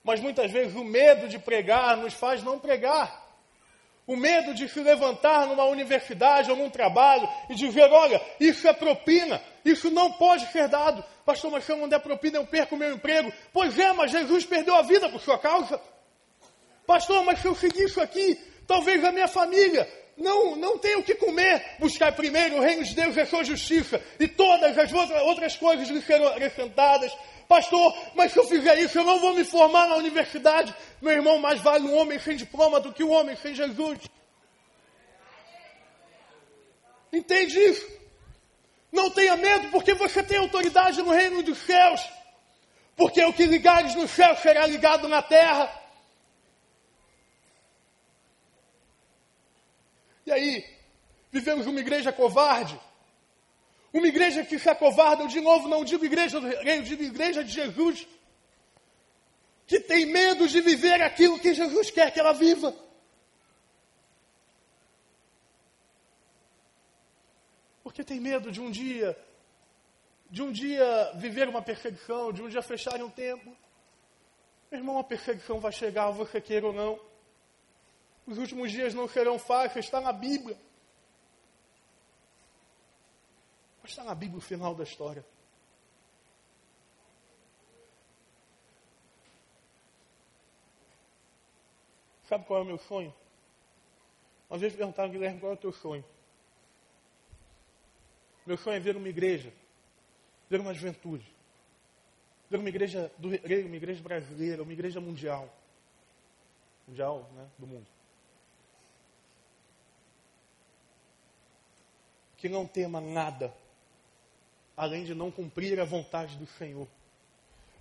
Mas 0.04 0.22
muitas 0.22 0.50
vezes 0.52 0.76
o 0.76 0.84
medo 0.84 1.28
de 1.28 1.38
pregar 1.38 1.98
nos 1.98 2.14
faz 2.14 2.42
não 2.42 2.58
pregar. 2.58 3.26
O 4.06 4.16
medo 4.16 4.54
de 4.54 4.70
se 4.70 4.80
levantar 4.80 5.46
numa 5.48 5.66
universidade 5.66 6.50
ou 6.50 6.56
num 6.56 6.70
trabalho 6.70 7.28
e 7.50 7.56
dizer: 7.56 7.92
olha, 7.92 8.22
isso 8.40 8.66
é 8.66 8.72
propina, 8.72 9.42
isso 9.66 9.92
não 9.92 10.14
pode 10.14 10.50
ser 10.54 10.70
dado. 10.70 11.04
Pastor, 11.26 11.52
mas 11.52 11.66
se 11.66 11.74
eu 11.74 11.78
não 11.78 11.90
der 11.90 12.00
propina, 12.00 12.38
eu 12.38 12.48
perco 12.48 12.78
meu 12.78 12.94
emprego. 12.94 13.34
Pois 13.52 13.78
é, 13.78 13.92
mas 13.92 14.12
Jesus 14.12 14.46
perdeu 14.46 14.76
a 14.76 14.82
vida 14.82 15.10
por 15.10 15.20
sua 15.20 15.38
causa. 15.38 15.82
Pastor, 16.86 17.22
mas 17.26 17.40
se 17.40 17.48
eu 17.48 17.54
seguir 17.54 17.84
isso 17.84 18.00
aqui, 18.00 18.36
talvez 18.66 19.04
a 19.04 19.12
minha 19.12 19.28
família 19.28 19.86
não, 20.18 20.55
não 20.55 20.78
tem 20.80 20.95
o 20.95 21.03
que 21.03 21.13
comer. 21.15 21.63
Buscar 21.80 22.11
primeiro 22.11 22.57
o 22.57 22.61
reino 22.61 22.84
de 22.84 22.95
Deus 22.95 23.15
e 23.15 23.22
a 23.22 23.26
sua 23.26 23.43
justiça. 23.43 24.01
E 24.20 24.28
todas 24.28 24.78
as 24.78 24.91
outras 24.91 25.55
coisas 25.55 25.88
lhe 25.88 26.01
serão 26.01 26.28
acrescentadas. 26.30 27.15
Pastor, 27.47 27.95
mas 28.15 28.34
se 28.34 28.39
eu 28.39 28.45
fizer 28.45 28.78
isso, 28.80 28.97
eu 28.97 29.05
não 29.05 29.20
vou 29.20 29.34
me 29.34 29.43
formar 29.43 29.88
na 29.88 29.95
universidade. 29.95 30.74
Meu 31.01 31.13
irmão, 31.13 31.38
mais 31.38 31.61
vale 31.61 31.88
um 31.88 31.95
homem 31.95 32.20
sem 32.20 32.36
diploma 32.36 32.80
do 32.80 32.91
que 32.91 33.03
um 33.03 33.11
homem 33.11 33.36
sem 33.36 33.53
Jesus. 33.53 33.99
Entende 37.13 37.57
isso? 37.59 37.88
Não 38.91 39.09
tenha 39.11 39.38
medo, 39.38 39.70
porque 39.70 39.93
você 39.93 40.24
tem 40.24 40.38
autoridade 40.39 41.01
no 41.01 41.11
reino 41.11 41.43
dos 41.43 41.59
céus. 41.59 42.01
Porque 42.95 43.24
o 43.24 43.32
que 43.32 43.45
ligares 43.45 43.93
no 43.93 44.07
céu 44.07 44.36
será 44.38 44.65
ligado 44.65 45.07
na 45.07 45.22
terra. 45.22 45.72
E 50.28 50.32
aí, 50.32 50.66
vivemos 51.32 51.66
uma 51.68 51.80
igreja 51.80 52.12
covarde. 52.12 52.78
Uma 53.94 54.08
igreja 54.08 54.44
que 54.44 54.60
se 54.60 54.70
acovarda, 54.70 55.24
eu 55.24 55.28
de 55.30 55.40
novo 55.40 55.70
não 55.70 55.86
digo 55.86 56.04
igreja 56.04 56.38
do 56.42 56.48
rei, 56.48 56.80
eu 56.80 56.84
digo 56.84 57.02
igreja 57.02 57.46
de 57.46 57.52
Jesus. 57.54 58.06
Que 59.66 59.80
tem 59.80 60.06
medo 60.06 60.46
de 60.46 60.60
viver 60.60 61.02
aquilo 61.02 61.40
que 61.40 61.54
Jesus 61.54 61.90
quer 61.90 62.12
que 62.12 62.20
ela 62.20 62.34
viva. 62.34 62.76
Porque 67.82 68.04
tem 68.04 68.20
medo 68.20 68.52
de 68.52 68.60
um 68.60 68.70
dia, 68.70 69.18
de 70.30 70.44
um 70.44 70.52
dia 70.52 71.14
viver 71.16 71.48
uma 71.48 71.62
perseguição, 71.62 72.34
de 72.34 72.44
um 72.44 72.50
dia 72.50 72.62
fecharem 72.62 73.04
um 73.04 73.10
tempo. 73.10 73.56
Meu 74.70 74.82
irmão, 74.82 75.00
a 75.00 75.06
perseguição 75.06 75.62
vai 75.62 75.72
chegar, 75.72 76.10
você 76.10 76.42
queira 76.42 76.68
ou 76.68 76.74
não. 76.74 77.07
Os 78.28 78.38
últimos 78.38 78.72
dias 78.72 78.94
não 78.94 79.08
serão 79.08 79.40
fáceis, 79.40 79.86
está 79.86 80.02
na 80.02 80.12
Bíblia. 80.12 80.58
Mas 83.82 83.92
está 83.92 84.04
na 84.04 84.14
Bíblia 84.14 84.40
o 84.40 84.42
final 84.42 84.76
da 84.76 84.84
história. 84.84 85.26
Sabe 92.28 92.44
qual 92.44 92.60
é 92.60 92.64
o 92.64 92.66
meu 92.66 92.78
sonho? 92.78 93.14
Uma 94.50 94.60
vez 94.60 94.76
perguntaram, 94.76 95.10
Guilherme, 95.10 95.40
qual 95.40 95.54
é 95.54 95.56
o 95.56 95.58
teu 95.58 95.72
sonho? 95.72 96.04
Meu 98.46 98.58
sonho 98.58 98.76
é 98.76 98.80
ver 98.82 98.98
uma 98.98 99.08
igreja, 99.08 99.54
ver 100.50 100.60
uma 100.60 100.74
juventude, 100.74 101.26
ver 102.50 102.58
uma 102.58 102.68
igreja 102.68 103.10
do 103.18 103.30
uma 103.30 103.76
igreja 103.78 104.04
brasileira, 104.04 104.64
uma 104.64 104.74
igreja 104.74 105.00
mundial. 105.00 105.50
Mundial, 106.86 107.30
né, 107.34 107.50
do 107.58 107.66
mundo. 107.66 107.97
Que 112.38 112.48
não 112.48 112.68
tema 112.68 113.02
nada, 113.02 113.54
além 114.76 115.04
de 115.04 115.16
não 115.16 115.32
cumprir 115.32 115.80
a 115.80 115.86
vontade 115.86 116.36
do 116.38 116.46
Senhor. 116.46 116.88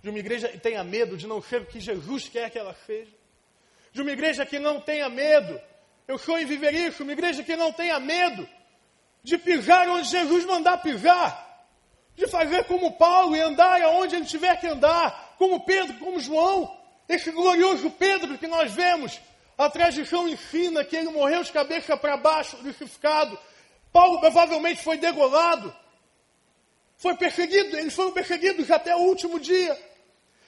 De 0.01 0.09
uma 0.09 0.19
igreja 0.19 0.49
que 0.49 0.57
tenha 0.57 0.83
medo 0.83 1.15
de 1.15 1.27
não 1.27 1.41
ser 1.41 1.61
o 1.61 1.65
que 1.65 1.79
Jesus 1.79 2.27
quer 2.27 2.49
que 2.49 2.57
ela 2.57 2.75
seja. 2.85 3.11
De 3.93 4.01
uma 4.01 4.11
igreja 4.11 4.45
que 4.45 4.59
não 4.59 4.81
tenha 4.81 5.07
medo, 5.09 5.59
eu 6.07 6.17
sonho 6.17 6.43
em 6.43 6.45
viver 6.45 6.73
isso, 6.73 7.03
uma 7.03 7.13
igreja 7.13 7.43
que 7.43 7.55
não 7.55 7.71
tenha 7.71 7.99
medo 7.99 8.47
de 9.23 9.37
pisar 9.37 9.87
onde 9.89 10.07
Jesus 10.07 10.45
mandar 10.45 10.81
pisar. 10.81 11.45
De 12.15 12.27
fazer 12.27 12.63
como 12.63 12.97
Paulo 12.97 13.35
e 13.35 13.41
andar 13.41 13.81
aonde 13.81 14.15
ele 14.15 14.25
tiver 14.25 14.59
que 14.59 14.67
andar, 14.67 15.35
como 15.37 15.65
Pedro, 15.65 15.97
como 15.99 16.19
João, 16.19 16.75
esse 17.07 17.31
glorioso 17.31 17.91
Pedro 17.91 18.37
que 18.37 18.47
nós 18.47 18.71
vemos. 18.71 19.19
A 19.57 19.69
tradição 19.69 20.27
ensina 20.27 20.83
que 20.83 20.95
ele 20.95 21.09
morreu 21.09 21.43
de 21.43 21.51
cabeça 21.51 21.95
para 21.95 22.17
baixo, 22.17 22.57
crucificado, 22.57 23.37
Paulo 23.97 24.19
provavelmente 24.19 24.83
foi 24.83 24.99
degolado, 24.99 25.75
foi 26.99 27.17
perseguido, 27.17 27.75
eles 27.75 27.95
foram 27.95 28.11
perseguidos 28.11 28.69
até 28.69 28.95
o 28.95 28.99
último 28.99 29.39
dia. 29.39 29.75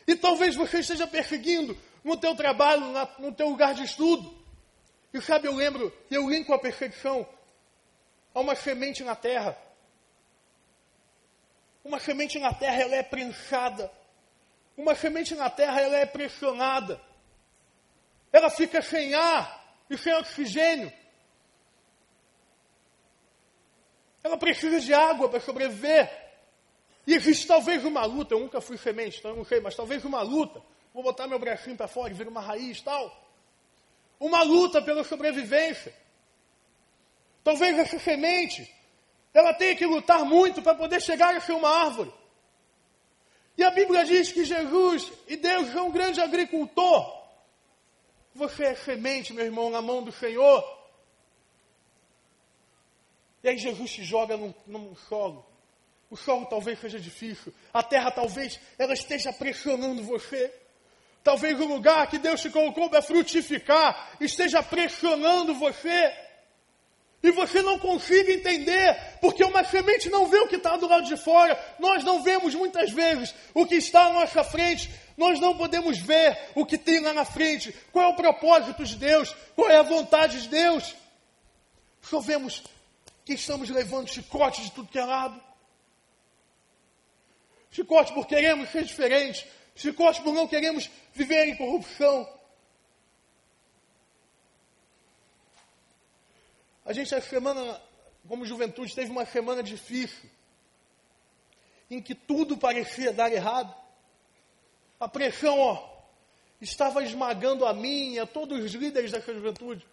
E 0.05 0.15
talvez 0.15 0.55
você 0.55 0.81
esteja 0.81 1.07
perseguindo 1.07 1.75
no 2.03 2.15
teu 2.15 2.35
trabalho, 2.35 2.85
no 3.17 3.31
teu 3.31 3.49
lugar 3.49 3.73
de 3.73 3.81
estudo. 3.81 4.37
E 5.11 5.19
sabe, 5.19 5.47
eu 5.47 5.55
lembro, 5.55 5.91
eu 6.11 6.29
linko 6.29 6.53
a 6.53 6.59
perseguição 6.59 7.27
a 8.35 8.39
uma 8.39 8.53
semente 8.53 9.03
na 9.03 9.15
terra. 9.15 9.57
Uma 11.83 11.99
semente 11.99 12.37
na 12.37 12.53
terra, 12.53 12.83
ela 12.83 12.97
é 12.97 13.01
prensada. 13.01 13.91
Uma 14.77 14.93
semente 14.93 15.33
na 15.33 15.49
terra, 15.49 15.81
ela 15.81 15.97
é 15.97 16.05
pressionada. 16.05 17.01
Ela 18.31 18.51
fica 18.51 18.79
sem 18.79 19.15
ar 19.15 19.75
e 19.89 19.97
sem 19.97 20.13
oxigênio. 20.13 20.98
Ela 24.23 24.37
precisa 24.37 24.79
de 24.79 24.93
água 24.93 25.29
para 25.29 25.39
sobreviver. 25.39 26.09
E 27.07 27.13
existe 27.13 27.47
talvez 27.47 27.83
uma 27.85 28.05
luta, 28.05 28.33
eu 28.33 28.39
nunca 28.39 28.61
fui 28.61 28.77
semente, 28.77 29.19
então 29.19 29.31
eu 29.31 29.37
não 29.37 29.45
sei, 29.45 29.59
mas 29.59 29.75
talvez 29.75 30.03
uma 30.05 30.21
luta. 30.21 30.61
Vou 30.93 31.03
botar 31.03 31.27
meu 31.27 31.39
bracinho 31.39 31.75
para 31.75 31.87
fora 31.87 32.11
e 32.11 32.13
vir 32.13 32.27
uma 32.27 32.41
raiz 32.41 32.81
tal. 32.81 33.27
Uma 34.19 34.43
luta 34.43 34.81
pela 34.81 35.03
sobrevivência. 35.03 35.93
Talvez 37.43 37.77
essa 37.79 37.97
semente, 37.97 38.71
ela 39.33 39.53
tenha 39.53 39.75
que 39.75 39.85
lutar 39.85 40.25
muito 40.25 40.61
para 40.61 40.75
poder 40.75 41.01
chegar 41.01 41.35
a 41.35 41.41
ser 41.41 41.53
uma 41.53 41.69
árvore. 41.69 42.13
E 43.57 43.63
a 43.63 43.71
Bíblia 43.71 44.05
diz 44.05 44.31
que 44.31 44.45
Jesus 44.45 45.11
e 45.27 45.35
Deus 45.35 45.75
é 45.75 45.81
um 45.81 45.91
grande 45.91 46.21
agricultor. 46.21 47.19
Você 48.33 48.63
é 48.63 48.75
semente, 48.75 49.33
meu 49.33 49.45
irmão, 49.45 49.69
na 49.69 49.81
mão 49.81 50.03
do 50.03 50.11
Senhor. 50.11 50.78
E 53.43 53.49
aí 53.49 53.57
Jesus 53.57 53.91
te 53.91 54.03
joga 54.03 54.35
num, 54.35 54.53
num 54.67 54.95
solo. 54.95 55.45
O 56.09 56.17
solo 56.17 56.45
talvez 56.47 56.79
seja 56.79 56.99
difícil. 56.99 57.53
A 57.73 57.83
terra 57.83 58.11
talvez 58.11 58.59
ela 58.77 58.93
esteja 58.93 59.31
pressionando 59.31 60.03
você. 60.03 60.51
Talvez 61.23 61.59
o 61.59 61.65
lugar 61.65 62.07
que 62.07 62.17
Deus 62.17 62.41
te 62.41 62.49
colocou 62.49 62.89
para 62.89 63.01
frutificar 63.01 64.17
esteja 64.19 64.63
pressionando 64.63 65.53
você. 65.53 66.13
E 67.21 67.31
você 67.31 67.61
não 67.61 67.77
consiga 67.77 68.31
entender, 68.31 68.95
porque 69.19 69.43
uma 69.43 69.63
semente 69.65 70.09
não 70.09 70.27
vê 70.27 70.39
o 70.39 70.47
que 70.47 70.55
está 70.55 70.77
do 70.77 70.87
lado 70.87 71.05
de 71.05 71.17
fora. 71.17 71.59
Nós 71.77 72.03
não 72.03 72.23
vemos 72.23 72.55
muitas 72.55 72.91
vezes 72.91 73.35
o 73.53 73.65
que 73.65 73.75
está 73.75 74.05
à 74.05 74.13
nossa 74.13 74.41
frente. 74.43 74.89
Nós 75.17 75.37
não 75.39 75.57
podemos 75.57 75.97
ver 75.99 76.37
o 76.55 76.65
que 76.65 76.77
tem 76.77 77.01
lá 77.01 77.13
na 77.13 77.25
frente. 77.25 77.75
Qual 77.91 78.05
é 78.05 78.07
o 78.07 78.15
propósito 78.15 78.85
de 78.85 78.95
Deus? 78.95 79.35
Qual 79.53 79.69
é 79.69 79.77
a 79.77 79.83
vontade 79.83 80.41
de 80.43 80.47
Deus? 80.47 80.95
Só 82.01 82.21
vemos 82.21 82.63
que 83.29 83.35
estamos 83.35 83.69
levando 83.69 84.07
chicote 84.07 84.63
de 84.63 84.71
tudo 84.71 84.89
que 84.89 84.97
é 84.97 85.05
lado. 85.05 85.39
Chicote 87.69 88.11
por 88.11 88.25
queremos 88.25 88.69
ser 88.69 88.83
diferentes. 88.83 89.45
Chicote 89.75 90.19
por 90.23 90.33
não 90.33 90.47
queremos 90.47 90.89
viver 91.13 91.47
em 91.47 91.55
corrupção. 91.55 92.27
A 96.83 96.91
gente, 96.91 97.13
essa 97.13 97.29
semana, 97.29 97.79
como 98.27 98.47
juventude, 98.47 98.95
teve 98.95 99.11
uma 99.11 99.27
semana 99.27 99.61
difícil, 99.61 100.27
em 101.87 102.01
que 102.01 102.15
tudo 102.15 102.57
parecia 102.57 103.13
dar 103.13 103.31
errado. 103.31 103.71
A 104.99 105.07
pressão, 105.07 105.59
ó, 105.59 105.87
estava 106.59 107.03
esmagando 107.03 107.63
a 107.67 107.75
mim 107.75 108.13
e 108.13 108.19
a 108.19 108.25
todos 108.25 108.59
os 108.59 108.71
líderes 108.71 109.11
dessa 109.11 109.31
juventude. 109.31 109.85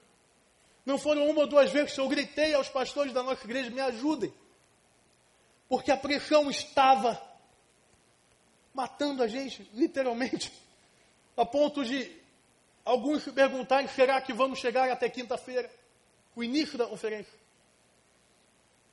Não 0.86 0.96
foram 0.96 1.28
uma 1.28 1.40
ou 1.40 1.46
duas 1.48 1.70
vezes 1.72 1.92
que 1.92 2.00
eu 2.00 2.08
gritei 2.08 2.54
aos 2.54 2.68
pastores 2.68 3.12
da 3.12 3.22
nossa 3.22 3.44
igreja: 3.44 3.68
me 3.70 3.80
ajudem. 3.80 4.32
Porque 5.68 5.90
a 5.90 5.96
pressão 5.96 6.48
estava 6.48 7.20
matando 8.72 9.22
a 9.22 9.26
gente, 9.26 9.68
literalmente, 9.74 10.52
a 11.36 11.44
ponto 11.44 11.84
de 11.84 12.08
alguns 12.84 13.24
se 13.24 13.32
perguntarem: 13.32 13.88
será 13.88 14.20
que 14.20 14.32
vamos 14.32 14.60
chegar 14.60 14.88
até 14.88 15.08
quinta-feira, 15.08 15.68
o 16.36 16.44
início 16.44 16.78
da 16.78 16.86
conferência? 16.86 17.34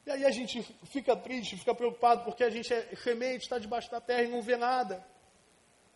E 0.06 0.12
aí 0.12 0.26
a 0.26 0.32
gente 0.32 0.62
fica 0.86 1.16
triste, 1.16 1.56
fica 1.58 1.76
preocupado, 1.76 2.24
porque 2.26 2.44
a 2.44 2.50
gente 2.50 2.74
é 2.74 2.90
semente, 2.96 3.44
está 3.44 3.60
debaixo 3.60 3.90
da 3.92 4.02
terra 4.02 4.24
e 4.24 4.28
não 4.28 4.42
vê 4.42 4.58
nada. 4.58 5.06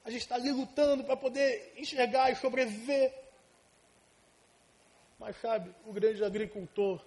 A 0.05 0.11
gente 0.11 0.21
está 0.21 0.35
ali 0.35 0.51
lutando 0.51 1.03
para 1.03 1.17
poder 1.17 1.73
enxergar 1.75 2.31
e 2.31 2.35
sobreviver. 2.35 3.26
Mas 5.19 5.35
sabe, 5.41 5.73
o 5.85 5.91
grande 5.91 6.23
agricultor 6.23 7.03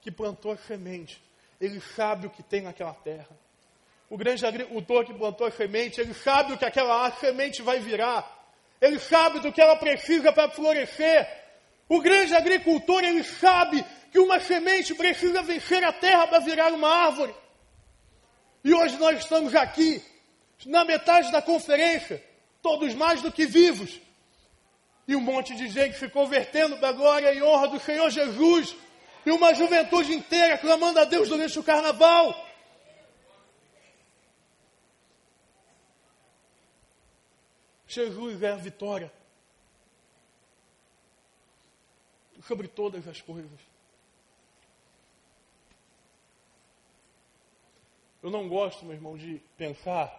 que 0.00 0.10
plantou 0.10 0.52
a 0.52 0.56
semente, 0.56 1.22
ele 1.60 1.80
sabe 1.80 2.26
o 2.26 2.30
que 2.30 2.42
tem 2.42 2.62
naquela 2.62 2.92
terra. 2.92 3.30
O 4.10 4.18
grande 4.18 4.44
agricultor 4.44 5.06
que 5.06 5.14
plantou 5.14 5.46
a 5.46 5.50
semente, 5.50 6.00
ele 6.00 6.12
sabe 6.12 6.52
o 6.52 6.58
que 6.58 6.64
aquela 6.64 7.10
semente 7.12 7.62
vai 7.62 7.80
virar. 7.80 8.30
Ele 8.80 8.98
sabe 8.98 9.40
do 9.40 9.50
que 9.50 9.60
ela 9.60 9.76
precisa 9.76 10.32
para 10.32 10.50
florescer. 10.50 11.26
O 11.88 12.00
grande 12.00 12.34
agricultor, 12.34 13.02
ele 13.02 13.24
sabe 13.24 13.84
que 14.12 14.18
uma 14.18 14.38
semente 14.40 14.94
precisa 14.94 15.42
vencer 15.42 15.82
a 15.82 15.92
terra 15.92 16.26
para 16.26 16.40
virar 16.40 16.72
uma 16.72 16.88
árvore. 16.88 17.34
E 18.62 18.74
hoje 18.74 18.98
nós 18.98 19.18
estamos 19.18 19.54
aqui, 19.54 20.02
na 20.66 20.84
metade 20.84 21.32
da 21.32 21.40
conferência, 21.40 22.22
todos 22.62 22.94
mais 22.94 23.22
do 23.22 23.32
que 23.32 23.46
vivos, 23.46 24.00
e 25.06 25.14
um 25.14 25.20
monte 25.20 25.54
de 25.54 25.68
gente 25.68 25.98
se 25.98 26.08
convertendo 26.08 26.76
para 26.78 26.88
a 26.88 26.92
glória 26.92 27.34
e 27.34 27.42
honra 27.42 27.68
do 27.68 27.80
Senhor 27.80 28.10
Jesus. 28.10 28.74
E 29.26 29.30
uma 29.30 29.54
juventude 29.54 30.12
inteira 30.12 30.58
clamando 30.58 30.98
a 30.98 31.04
Deus 31.04 31.28
durante 31.28 31.58
o 31.58 31.62
carnaval. 31.62 32.44
Jesus 37.86 38.42
é 38.42 38.50
a 38.50 38.56
vitória 38.56 39.12
sobre 42.46 42.66
todas 42.66 43.06
as 43.06 43.20
coisas. 43.20 43.60
Eu 48.22 48.30
não 48.30 48.48
gosto, 48.48 48.84
meu 48.84 48.94
irmão, 48.94 49.16
de 49.16 49.40
pensar 49.56 50.10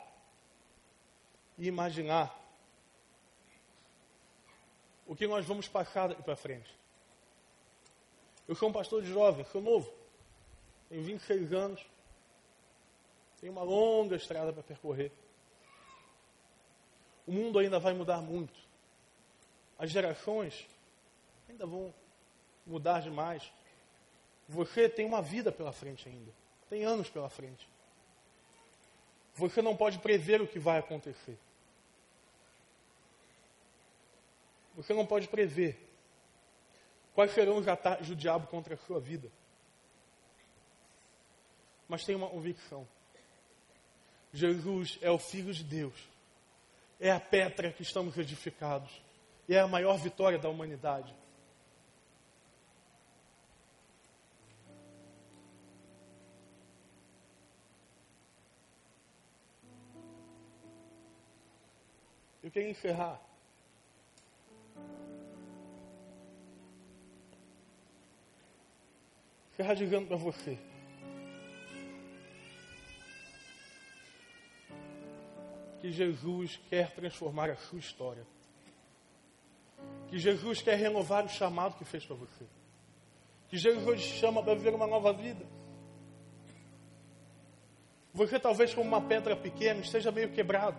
e 1.58 1.68
imaginar 1.68 2.45
o 5.06 5.16
que 5.16 5.28
nós 5.28 5.46
vamos 5.46 5.68
passar 5.68 6.10
daqui 6.10 6.24
para 6.24 6.36
frente. 6.36 6.74
Eu 8.48 8.56
sou 8.56 8.70
um 8.70 8.74
pastor 8.74 9.02
de 9.02 9.10
jovens, 9.10 9.48
sou 9.48 9.62
novo, 9.62 9.92
tenho 10.90 11.04
26 11.04 11.54
anos, 11.54 11.86
tenho 13.40 13.52
uma 13.52 13.64
longa 13.64 14.16
estrada 14.16 14.54
para 14.54 14.64
percorrer. 14.64 15.12
O 17.26 17.32
mundo 17.32 17.58
ainda 17.58 17.80
vai 17.80 17.94
mudar 17.94 18.22
muito. 18.22 18.54
As 19.78 19.90
gerações 19.90 20.68
ainda 21.50 21.66
vão 21.66 21.94
mudar 22.66 23.02
demais. 23.02 23.52
Você 24.48 24.88
tem 24.88 25.06
uma 25.06 25.22
vida 25.22 25.52
pela 25.52 25.72
frente 25.72 26.08
ainda. 26.08 26.32
Tem 26.70 26.84
anos 26.84 27.10
pela 27.10 27.30
frente. 27.30 27.68
Você 29.36 29.62
não 29.62 29.76
pode 29.76 30.00
prever 30.00 30.42
o 30.42 30.48
que 30.48 30.60
vai 30.60 30.80
acontecer. 30.80 31.38
Você 34.76 34.94
não 34.94 35.06
pode 35.06 35.28
prever 35.28 35.78
quais 37.14 37.32
serão 37.32 37.58
os 37.58 37.68
ataques 37.68 38.08
do 38.08 38.16
diabo 38.16 38.48
contra 38.48 38.74
a 38.74 38.78
sua 38.78 39.00
vida. 39.00 39.32
Mas 41.88 42.04
tem 42.04 42.16
uma 42.16 42.30
convicção. 42.30 42.88
Jesus 44.34 45.00
é 45.02 45.10
o 45.10 45.18
Filho 45.18 45.54
de 45.54 45.64
Deus. 45.64 46.10
É 47.00 47.12
a 47.12 47.20
pedra 47.20 47.72
que 47.72 47.84
estamos 47.84 48.18
edificados. 48.18 49.02
E 49.48 49.56
é 49.56 49.60
a 49.60 49.68
maior 49.68 49.98
vitória 49.98 50.38
da 50.38 50.50
humanidade. 50.50 51.16
Eu 62.44 62.52
quero 62.52 62.68
encerrar 62.68 63.22
Encerrar 69.56 69.74
dizendo 69.74 70.08
para 70.08 70.18
você. 70.18 70.58
Que 75.80 75.90
Jesus 75.90 76.60
quer 76.70 76.94
transformar 76.94 77.50
a 77.50 77.56
sua 77.56 77.80
história. 77.80 78.28
Que 80.10 80.20
Jesus 80.20 80.62
quer 80.62 80.76
renovar 80.76 81.24
o 81.24 81.30
chamado 81.30 81.78
que 81.78 81.86
fez 81.86 82.06
para 82.06 82.18
você. 82.18 82.46
Que 83.48 83.56
Jesus 83.58 84.02
te 84.02 84.20
chama 84.20 84.44
para 84.44 84.56
viver 84.56 84.74
uma 84.74 84.88
nova 84.88 85.14
vida. 85.14 85.46
Você 88.14 88.38
talvez 88.38 88.74
como 88.74 88.90
uma 88.90 89.02
pedra 89.02 89.38
pequena 89.38 89.80
esteja 89.80 90.12
meio 90.12 90.34
quebrado. 90.34 90.78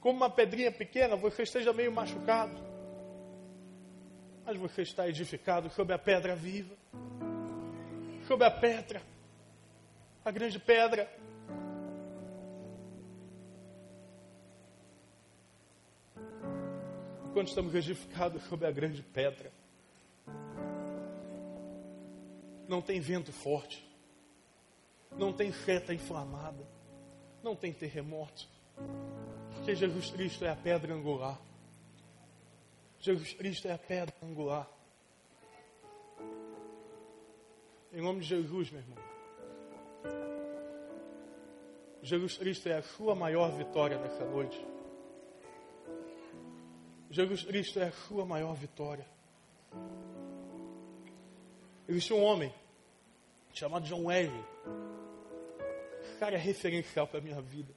Como 0.00 0.18
uma 0.18 0.30
pedrinha 0.30 0.70
pequena, 0.70 1.16
você 1.16 1.42
esteja 1.42 1.72
meio 1.72 1.90
machucado. 1.90 2.54
Mas 4.44 4.56
você 4.56 4.82
está 4.82 5.08
edificado 5.08 5.68
sobre 5.70 5.94
a 5.94 5.98
pedra 5.98 6.36
viva 6.36 6.76
sobre 8.26 8.46
a 8.46 8.50
pedra, 8.50 9.02
a 10.24 10.30
grande 10.30 10.58
pedra. 10.58 11.10
Quando 17.32 17.48
estamos 17.48 17.74
edificados 17.74 18.42
sobre 18.44 18.66
a 18.66 18.70
grande 18.70 19.02
pedra, 19.02 19.52
não 22.66 22.80
tem 22.82 22.98
vento 22.98 23.32
forte, 23.32 23.86
não 25.16 25.32
tem 25.32 25.52
seta 25.52 25.94
inflamada, 25.94 26.66
não 27.42 27.54
tem 27.54 27.72
terremoto, 27.72 28.48
porque 29.54 29.76
Jesus 29.76 30.10
Cristo 30.10 30.44
é 30.44 30.50
a 30.50 30.56
pedra 30.56 30.92
angular. 30.92 31.38
Jesus 32.98 33.34
Cristo 33.34 33.68
é 33.68 33.72
a 33.72 33.78
pedra 33.78 34.14
angular. 34.22 34.68
Em 37.96 38.02
nome 38.02 38.20
de 38.20 38.26
Jesus, 38.26 38.70
meu 38.70 38.82
irmão. 38.82 38.98
Jesus 42.02 42.36
Cristo 42.36 42.68
é 42.68 42.74
a 42.74 42.82
sua 42.82 43.14
maior 43.14 43.50
vitória 43.52 43.96
nessa 43.98 44.22
noite. 44.22 44.62
Jesus 47.10 47.42
Cristo 47.44 47.80
é 47.80 47.84
a 47.84 47.92
sua 47.92 48.26
maior 48.26 48.52
vitória. 48.52 49.06
Existe 51.88 52.12
um 52.12 52.22
homem 52.22 52.52
chamado 53.54 53.86
John 53.86 54.04
Wesley. 54.04 54.44
Esse 56.02 56.18
cara 56.18 56.34
é 56.34 56.38
referencial 56.38 57.06
para 57.06 57.18
a 57.18 57.22
minha 57.22 57.40
vida. 57.40 57.72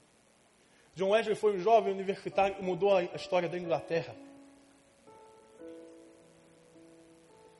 John 0.95 1.11
Wesley 1.11 1.35
foi 1.35 1.55
um 1.55 1.59
jovem 1.59 1.93
universitário 1.93 2.57
que 2.57 2.61
mudou 2.61 2.93
a 2.93 3.03
história 3.03 3.47
da 3.47 3.57
Inglaterra. 3.57 4.13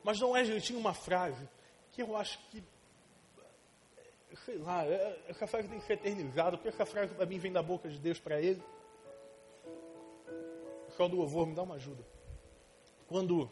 Mas 0.03 0.17
John 0.17 0.31
Wesley 0.31 0.59
tinha 0.59 0.77
uma 0.77 0.93
frase 0.93 1.47
que 1.91 2.01
eu 2.01 2.15
acho 2.15 2.39
que, 2.49 2.63
sei 4.45 4.57
lá, 4.57 4.85
é, 4.85 5.19
essa 5.27 5.47
frase 5.47 5.67
tem 5.67 5.79
que 5.79 5.85
ser 5.85 5.93
eternizada, 5.93 6.57
porque 6.57 6.69
essa 6.69 6.85
frase 6.85 7.13
para 7.13 7.25
mim 7.25 7.39
vem 7.39 7.51
da 7.51 7.61
boca 7.61 7.89
de 7.89 7.97
Deus 7.97 8.19
para 8.19 8.41
ele. 8.41 8.61
Só 10.95 11.07
do 11.07 11.17
louvor 11.17 11.47
me 11.47 11.55
dá 11.55 11.63
uma 11.63 11.75
ajuda. 11.75 12.03
Quando 13.07 13.49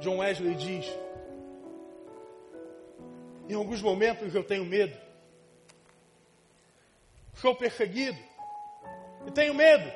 John 0.00 0.18
Wesley 0.18 0.54
diz, 0.54 0.86
em 3.48 3.54
alguns 3.54 3.80
momentos 3.82 4.34
eu 4.34 4.44
tenho 4.44 4.64
medo, 4.64 4.98
sou 7.34 7.54
perseguido 7.54 8.18
e 9.26 9.30
tenho 9.30 9.54
medo, 9.54 9.92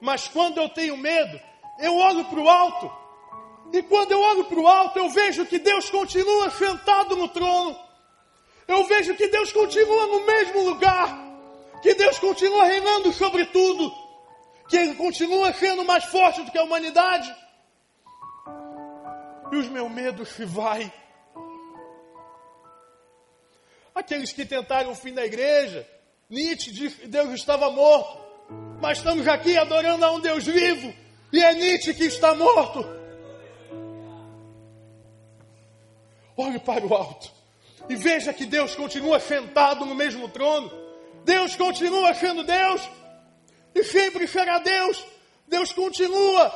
mas 0.00 0.28
quando 0.28 0.58
eu 0.58 0.68
tenho 0.68 0.96
medo, 0.96 1.40
eu 1.78 1.96
olho 1.96 2.24
para 2.24 2.40
o 2.40 2.48
alto 2.48 3.05
e 3.72 3.82
quando 3.82 4.12
eu 4.12 4.20
olho 4.20 4.44
para 4.44 4.60
o 4.60 4.66
alto, 4.66 4.98
eu 4.98 5.08
vejo 5.10 5.46
que 5.46 5.58
Deus 5.58 5.90
continua 5.90 6.50
sentado 6.50 7.16
no 7.16 7.28
trono. 7.28 7.76
Eu 8.66 8.84
vejo 8.84 9.14
que 9.14 9.28
Deus 9.28 9.52
continua 9.52 10.06
no 10.06 10.26
mesmo 10.26 10.64
lugar. 10.64 11.26
Que 11.82 11.94
Deus 11.94 12.18
continua 12.18 12.64
reinando 12.64 13.12
sobre 13.12 13.44
tudo. 13.46 13.92
Que 14.68 14.76
Ele 14.76 14.94
continua 14.94 15.52
sendo 15.52 15.84
mais 15.84 16.04
forte 16.04 16.42
do 16.42 16.50
que 16.50 16.58
a 16.58 16.64
humanidade. 16.64 17.34
E 19.52 19.56
os 19.56 19.68
meus 19.68 19.90
medos 19.90 20.28
se 20.30 20.44
vai. 20.44 20.92
Aqueles 23.94 24.32
que 24.32 24.44
tentaram 24.44 24.90
o 24.90 24.94
fim 24.94 25.12
da 25.14 25.24
igreja, 25.24 25.88
Nietzsche 26.28 26.70
disse 26.70 26.96
que 26.96 27.08
Deus 27.08 27.30
estava 27.30 27.70
morto. 27.70 28.18
Mas 28.80 28.98
estamos 28.98 29.26
aqui 29.26 29.56
adorando 29.56 30.04
a 30.04 30.12
um 30.12 30.20
Deus 30.20 30.44
vivo. 30.44 30.92
E 31.32 31.42
é 31.42 31.52
Nietzsche 31.54 31.94
que 31.94 32.04
está 32.04 32.34
morto. 32.34 33.05
Olhe 36.36 36.58
para 36.58 36.86
o 36.86 36.94
alto 36.94 37.30
e 37.88 37.96
veja 37.96 38.32
que 38.32 38.44
Deus 38.44 38.74
continua 38.74 39.20
sentado 39.20 39.84
no 39.84 39.94
mesmo 39.94 40.28
trono. 40.28 40.70
Deus 41.24 41.56
continua 41.56 42.14
sendo 42.14 42.44
Deus 42.44 42.88
e 43.74 43.82
sempre 43.84 44.26
será 44.26 44.58
Deus. 44.58 45.04
Deus 45.46 45.72
continua 45.72 46.50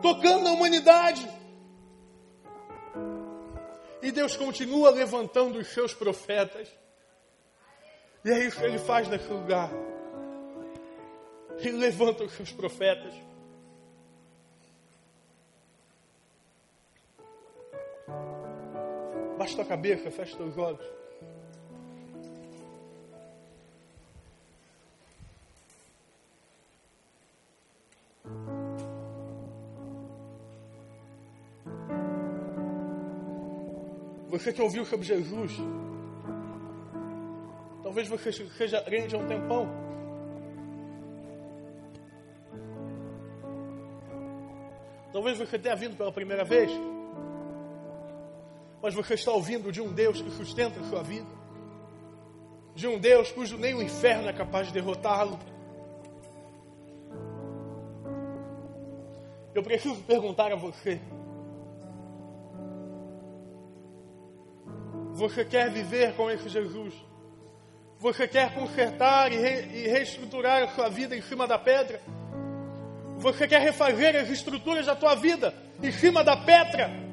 tocando 0.00 0.44
na 0.44 0.52
humanidade. 0.52 1.28
E 4.02 4.12
Deus 4.12 4.36
continua 4.36 4.90
levantando 4.90 5.58
os 5.58 5.68
seus 5.68 5.92
profetas. 5.92 6.68
E 8.24 8.30
é 8.30 8.44
isso 8.44 8.58
que 8.58 8.64
ele 8.64 8.78
faz 8.78 9.08
nesse 9.08 9.28
lugar. 9.28 9.70
Ele 11.58 11.78
levanta 11.78 12.24
os 12.24 12.32
seus 12.32 12.52
profetas. 12.52 13.25
Baixa 19.36 19.54
tua 19.54 19.64
cabeça, 19.66 20.10
fecha 20.10 20.36
teus 20.36 20.56
olhos. 20.56 20.80
Você 34.30 34.52
que 34.52 34.62
ouviu 34.62 34.84
sobre 34.84 35.06
Jesus, 35.06 35.52
talvez 37.82 38.08
você 38.08 38.32
seja 38.32 38.80
grande 38.82 39.14
há 39.14 39.18
um 39.18 39.26
tempão. 39.26 39.68
Talvez 45.12 45.38
você 45.38 45.58
tenha 45.58 45.74
vindo 45.76 45.96
pela 45.96 46.12
primeira 46.12 46.44
vez. 46.44 46.70
Mas 48.86 48.94
você 48.94 49.14
está 49.14 49.32
ouvindo 49.32 49.72
de 49.72 49.80
um 49.80 49.92
Deus 49.92 50.22
que 50.22 50.30
sustenta 50.30 50.78
a 50.78 50.84
sua 50.84 51.02
vida. 51.02 51.26
De 52.72 52.86
um 52.86 53.00
Deus 53.00 53.32
cujo 53.32 53.58
nem 53.58 53.74
o 53.74 53.82
inferno 53.82 54.28
é 54.28 54.32
capaz 54.32 54.68
de 54.68 54.74
derrotá-lo. 54.74 55.40
Eu 59.52 59.60
preciso 59.64 60.00
perguntar 60.02 60.52
a 60.52 60.54
você: 60.54 61.00
Você 65.14 65.44
quer 65.44 65.68
viver 65.68 66.14
com 66.14 66.30
esse 66.30 66.48
Jesus? 66.48 66.94
Você 67.98 68.28
quer 68.28 68.54
consertar 68.54 69.32
e, 69.32 69.36
re, 69.36 69.62
e 69.80 69.88
reestruturar 69.88 70.62
a 70.62 70.68
sua 70.68 70.88
vida 70.88 71.16
em 71.16 71.22
cima 71.22 71.44
da 71.44 71.58
pedra? 71.58 72.00
Você 73.18 73.48
quer 73.48 73.62
refazer 73.62 74.14
as 74.14 74.30
estruturas 74.30 74.86
da 74.86 74.94
tua 74.94 75.16
vida 75.16 75.52
em 75.82 75.90
cima 75.90 76.22
da 76.22 76.36
pedra? 76.36 77.05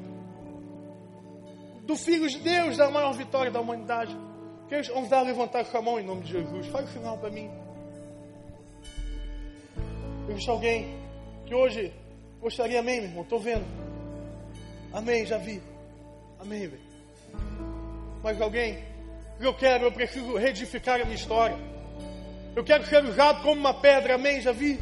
Do 1.84 1.97
Filho 1.97 2.29
de 2.29 2.39
Deus, 2.39 2.77
da 2.77 2.89
maior 2.89 3.13
vitória 3.13 3.51
da 3.51 3.59
humanidade. 3.59 4.17
Quer 4.69 4.89
ousar 4.91 5.21
levantar 5.23 5.65
sua 5.65 5.81
mão 5.81 5.99
em 5.99 6.05
nome 6.05 6.21
de 6.21 6.31
Jesus? 6.31 6.67
Faz 6.67 6.89
o 6.89 6.93
sinal 6.93 7.17
para 7.17 7.29
mim. 7.29 7.51
Existe 10.29 10.49
alguém 10.49 10.97
que 11.45 11.53
hoje 11.53 11.93
gostaria, 12.39 12.79
amém, 12.79 13.01
meu 13.01 13.09
irmão? 13.09 13.23
Estou 13.23 13.39
vendo. 13.39 13.65
Amém, 14.93 15.25
já 15.25 15.38
vi. 15.38 15.61
Amém, 16.39 16.67
velho. 16.67 16.81
Mais 18.23 18.39
alguém? 18.39 18.84
Eu 19.39 19.53
quero, 19.53 19.86
eu 19.86 19.91
preciso 19.91 20.38
reedificar 20.38 21.01
a 21.01 21.03
minha 21.03 21.15
história. 21.15 21.57
Eu 22.55 22.63
quero 22.63 22.86
ser 22.86 23.03
usado 23.03 23.41
como 23.41 23.59
uma 23.59 23.73
pedra, 23.73 24.15
amém? 24.15 24.39
Já 24.39 24.53
vi? 24.53 24.79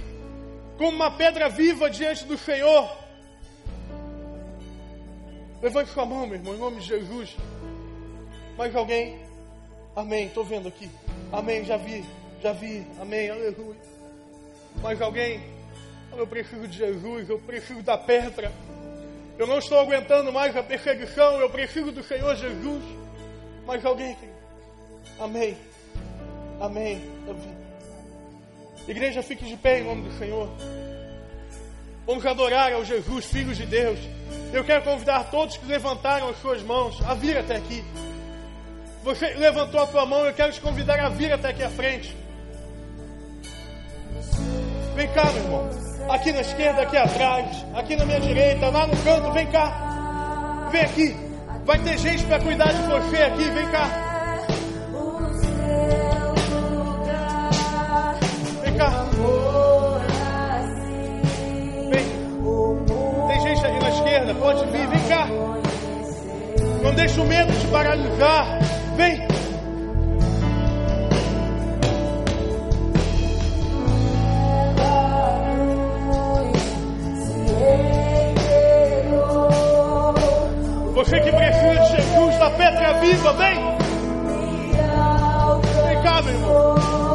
Como 0.77 0.91
uma 0.91 1.09
pedra 1.11 1.49
viva 1.49 1.89
diante 1.89 2.25
do 2.25 2.37
Senhor. 2.37 3.01
Levante 5.61 5.91
sua 5.91 6.05
mão, 6.05 6.25
meu 6.25 6.37
irmão, 6.37 6.55
em 6.55 6.57
nome 6.57 6.81
de 6.81 6.87
Jesus. 6.87 7.37
Mais 8.57 8.75
alguém? 8.75 9.19
Amém, 9.95 10.25
estou 10.25 10.43
vendo 10.43 10.67
aqui. 10.67 10.89
Amém, 11.31 11.63
já 11.63 11.77
vi, 11.77 12.03
já 12.41 12.51
vi. 12.51 12.85
Amém, 12.99 13.29
aleluia. 13.29 13.77
Mais 14.81 15.01
alguém? 15.01 15.39
Eu 16.17 16.25
preciso 16.25 16.67
de 16.67 16.77
Jesus, 16.77 17.29
eu 17.29 17.39
preciso 17.39 17.83
da 17.83 17.97
pedra. 17.97 18.51
Eu 19.37 19.45
não 19.45 19.59
estou 19.59 19.79
aguentando 19.79 20.31
mais 20.31 20.55
a 20.55 20.63
perseguição, 20.63 21.39
eu 21.39 21.49
preciso 21.49 21.91
do 21.91 22.03
Senhor 22.03 22.35
Jesus. 22.35 22.83
Mais 23.65 23.85
alguém? 23.85 24.17
Amém. 25.19 25.57
Amém. 26.59 27.01
Igreja, 28.87 29.21
fique 29.21 29.45
de 29.45 29.55
pé 29.57 29.79
em 29.79 29.83
nome 29.83 30.09
do 30.09 30.17
Senhor. 30.17 30.49
Vamos 32.05 32.25
adorar 32.25 32.73
ao 32.73 32.83
Jesus, 32.83 33.25
Filho 33.25 33.53
de 33.53 33.65
Deus. 33.65 33.99
Eu 34.53 34.63
quero 34.65 34.83
convidar 34.83 35.23
todos 35.31 35.55
que 35.57 35.65
levantaram 35.65 36.29
as 36.29 36.37
suas 36.41 36.61
mãos 36.61 37.01
a 37.07 37.13
vir 37.13 37.37
até 37.37 37.55
aqui. 37.55 37.83
Você 39.03 39.33
levantou 39.33 39.81
a 39.81 39.87
tua 39.87 40.05
mão, 40.05 40.25
eu 40.25 40.33
quero 40.33 40.51
te 40.51 40.59
convidar 40.59 40.99
a 40.99 41.09
vir 41.09 41.31
até 41.31 41.49
aqui 41.49 41.63
à 41.63 41.69
frente. 41.69 42.15
Vem 44.95 45.07
cá, 45.13 45.25
meu 45.25 45.43
irmão. 45.43 45.69
Aqui 46.09 46.31
na 46.33 46.41
esquerda, 46.41 46.81
aqui 46.81 46.97
atrás, 46.97 47.65
aqui 47.73 47.95
na 47.95 48.05
minha 48.05 48.19
direita, 48.19 48.69
lá 48.69 48.85
no 48.85 48.97
canto, 48.97 49.31
vem 49.31 49.47
cá. 49.47 50.69
Vem 50.71 50.81
aqui. 50.81 51.15
Vai 51.65 51.79
ter 51.79 51.97
gente 51.97 52.25
para 52.25 52.39
cuidar 52.39 52.73
de 52.73 52.81
você 52.83 53.23
aqui, 53.23 53.49
vem 53.49 53.71
cá. 53.71 53.87
Vem 58.63 58.77
cá. 58.77 59.10
Vir, 64.67 64.87
vem 64.87 65.01
cá. 65.07 65.27
Não 66.83 66.93
deixe 66.93 67.19
o 67.19 67.25
medo 67.25 67.51
te 67.59 67.67
paralisar. 67.67 68.59
Vem. 68.95 69.27
Você 80.93 81.19
que 81.19 81.31
precisa 81.31 81.79
de 81.79 81.95
Jesus 81.95 82.37
da 82.37 82.49
pedra 82.51 82.93
viva, 82.99 83.33
vem. 83.33 83.55
Vem 85.87 86.03
cá, 86.03 86.21
meu 86.21 86.33
irmão. 86.33 87.10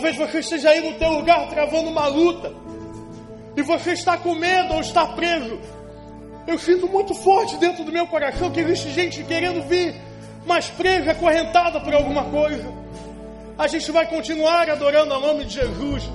Talvez 0.00 0.16
você 0.16 0.38
esteja 0.38 0.70
aí 0.70 0.80
no 0.80 0.94
teu 0.94 1.10
lugar 1.12 1.46
travando 1.50 1.90
uma 1.90 2.06
luta. 2.06 2.54
E 3.54 3.60
você 3.60 3.92
está 3.92 4.16
com 4.16 4.34
medo 4.34 4.72
ou 4.72 4.80
está 4.80 5.06
preso. 5.08 5.60
Eu 6.46 6.58
sinto 6.58 6.88
muito 6.88 7.14
forte 7.14 7.58
dentro 7.58 7.84
do 7.84 7.92
meu 7.92 8.06
coração 8.06 8.50
que 8.50 8.60
existe 8.60 8.88
gente 8.92 9.22
querendo 9.24 9.62
vir, 9.68 9.94
mas 10.46 10.70
presa, 10.70 11.10
acorrentada 11.10 11.80
por 11.80 11.92
alguma 11.92 12.24
coisa. 12.24 12.72
A 13.58 13.66
gente 13.66 13.92
vai 13.92 14.06
continuar 14.06 14.70
adorando 14.70 15.14
o 15.14 15.20
nome 15.20 15.44
de 15.44 15.56
Jesus. 15.56 16.10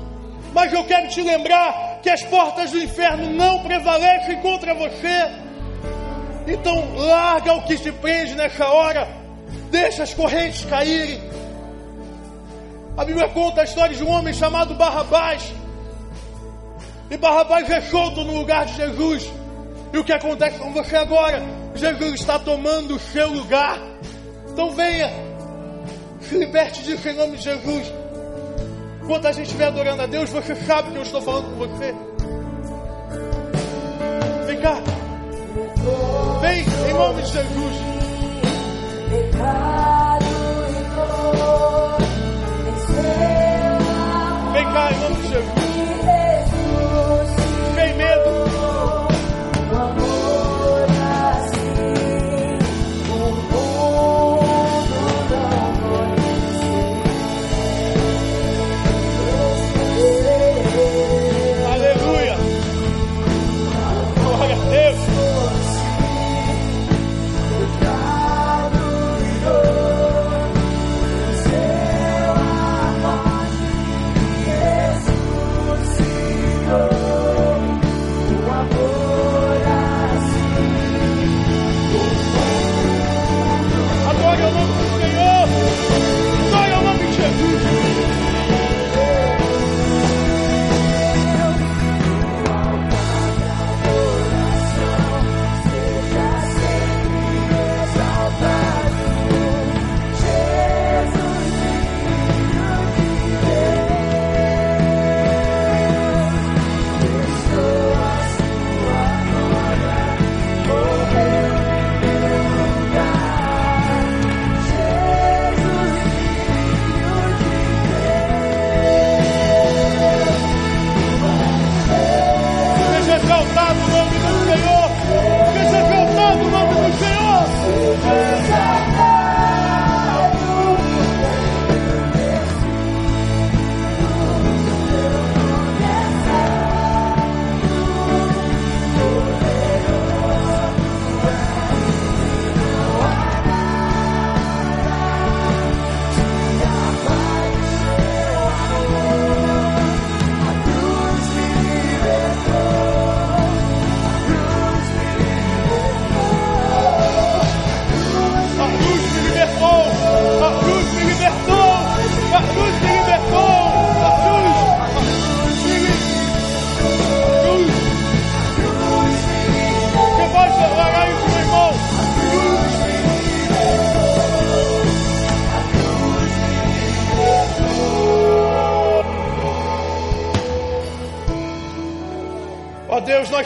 Mas 0.51 0.73
eu 0.73 0.83
quero 0.85 1.07
te 1.09 1.21
lembrar 1.21 1.99
que 2.01 2.09
as 2.09 2.23
portas 2.23 2.71
do 2.71 2.79
inferno 2.79 3.29
não 3.33 3.59
prevalecem 3.59 4.41
contra 4.41 4.73
você. 4.73 5.29
Então 6.47 6.95
larga 6.95 7.53
o 7.53 7.61
que 7.61 7.77
te 7.77 7.91
prende 7.91 8.33
nessa 8.33 8.67
hora. 8.67 9.07
Deixa 9.69 10.01
as 10.01 10.11
correntes 10.11 10.65
caírem. 10.65 11.21
A 12.97 13.03
Bíblia 13.03 13.27
conta 13.29 13.61
a 13.61 13.63
história 13.65 13.95
de 13.95 14.03
um 14.03 14.09
homem 14.09 14.33
chamado 14.33 14.73
Barrabás. 14.73 15.53
E 17.09 17.17
Barrabás 17.17 17.69
é 17.69 17.81
solto 17.81 18.23
no 18.23 18.33
lugar 18.33 18.65
de 18.65 18.73
Jesus. 18.73 19.29
E 19.91 19.97
o 19.97 20.03
que 20.03 20.13
acontece 20.13 20.57
com 20.57 20.71
você 20.71 20.95
agora? 20.95 21.43
Jesus 21.75 22.15
está 22.15 22.39
tomando 22.39 22.95
o 22.95 22.99
seu 22.99 23.29
lugar. 23.29 23.77
Então 24.49 24.71
venha, 24.71 25.11
se 26.21 26.37
liberte 26.37 26.83
disso 26.83 27.09
em 27.09 27.15
nome 27.15 27.37
de 27.37 27.43
Jesus. 27.43 27.93
Enquanto 29.03 29.27
a 29.27 29.31
gente 29.33 29.47
estiver 29.47 29.67
adorando 29.67 30.01
a 30.01 30.05
Deus, 30.05 30.29
você 30.29 30.55
sabe 30.55 30.91
que 30.91 30.97
eu 30.97 31.03
estou 31.03 31.21
falando 31.21 31.49
com 31.51 31.67
você. 31.67 31.93
Vem 34.47 34.61
cá. 34.61 34.81
Vem, 36.41 36.61
em 36.89 36.93
nome 36.93 37.21
de 37.21 37.31
Jesus. 37.31 37.75
Venceu 44.75 45.41
Vem 45.55 45.64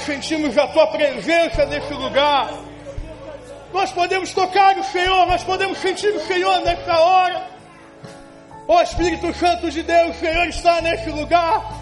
sentimos 0.09 0.57
a 0.57 0.65
tua 0.65 0.87
presença 0.87 1.65
nesse 1.67 1.93
lugar. 1.93 2.51
Nós 3.71 3.91
podemos 3.91 4.33
tocar 4.33 4.75
o 4.75 4.83
Senhor, 4.83 5.27
nós 5.27 5.43
podemos 5.43 5.77
sentir 5.77 6.09
o 6.09 6.25
Senhor 6.25 6.61
nessa 6.61 6.97
hora. 6.99 7.47
Ó 8.67 8.81
Espírito 8.81 9.31
Santo 9.35 9.69
de 9.69 9.83
Deus, 9.83 10.15
o 10.15 10.19
Senhor 10.19 10.47
está 10.47 10.81
nesse 10.81 11.11
lugar. 11.11 11.79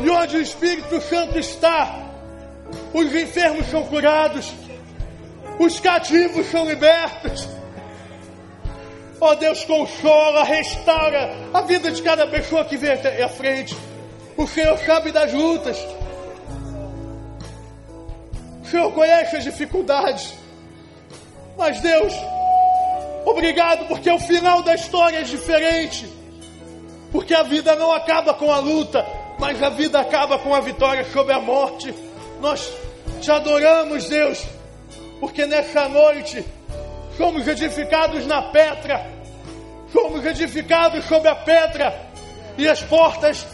E 0.00 0.08
onde 0.08 0.36
o 0.36 0.40
Espírito 0.40 1.00
Santo 1.00 1.36
está, 1.36 1.98
os 2.94 3.12
enfermos 3.12 3.66
são 3.66 3.82
curados, 3.86 4.52
os 5.58 5.80
cativos 5.80 6.46
são 6.46 6.64
libertos. 6.64 7.48
Ó 9.20 9.34
Deus, 9.34 9.64
consola, 9.64 10.44
restaura 10.44 11.34
a 11.52 11.60
vida 11.62 11.90
de 11.90 12.02
cada 12.02 12.24
pessoa 12.28 12.64
que 12.64 12.76
vem 12.76 12.92
à 12.92 13.28
frente. 13.28 13.76
O 14.36 14.46
Senhor 14.46 14.78
sabe 14.78 15.10
das 15.10 15.32
lutas. 15.32 15.76
O 18.72 18.74
Senhor 18.74 18.92
conhece 18.92 19.36
as 19.36 19.44
dificuldades. 19.44 20.32
Mas 21.58 21.78
Deus, 21.80 22.14
obrigado 23.26 23.86
porque 23.86 24.10
o 24.10 24.18
final 24.18 24.62
da 24.62 24.74
história 24.74 25.18
é 25.18 25.22
diferente. 25.22 26.10
Porque 27.10 27.34
a 27.34 27.42
vida 27.42 27.76
não 27.76 27.92
acaba 27.92 28.32
com 28.32 28.50
a 28.50 28.60
luta, 28.60 29.06
mas 29.38 29.62
a 29.62 29.68
vida 29.68 30.00
acaba 30.00 30.38
com 30.38 30.54
a 30.54 30.60
vitória 30.60 31.04
sobre 31.04 31.34
a 31.34 31.38
morte. 31.38 31.94
Nós 32.40 32.72
te 33.20 33.30
adoramos, 33.30 34.08
Deus, 34.08 34.42
porque 35.20 35.44
nessa 35.44 35.86
noite 35.86 36.42
somos 37.18 37.46
edificados 37.46 38.26
na 38.26 38.40
pedra, 38.40 39.06
somos 39.92 40.24
edificados 40.24 41.04
sobre 41.04 41.28
a 41.28 41.34
pedra, 41.34 41.94
e 42.56 42.66
as 42.66 42.82
portas 42.82 43.46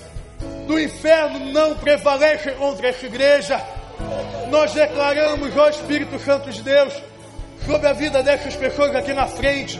do 0.68 0.78
inferno 0.78 1.40
não 1.52 1.74
prevalecem 1.74 2.54
contra 2.54 2.90
essa 2.90 3.04
igreja. 3.04 3.60
Nós 4.50 4.72
declaramos, 4.72 5.56
ó 5.56 5.68
Espírito 5.68 6.18
Santo 6.18 6.50
de 6.50 6.62
Deus, 6.62 6.94
sobre 7.66 7.86
a 7.86 7.92
vida 7.92 8.22
dessas 8.22 8.56
pessoas 8.56 8.94
aqui 8.96 9.12
na 9.12 9.26
frente, 9.26 9.78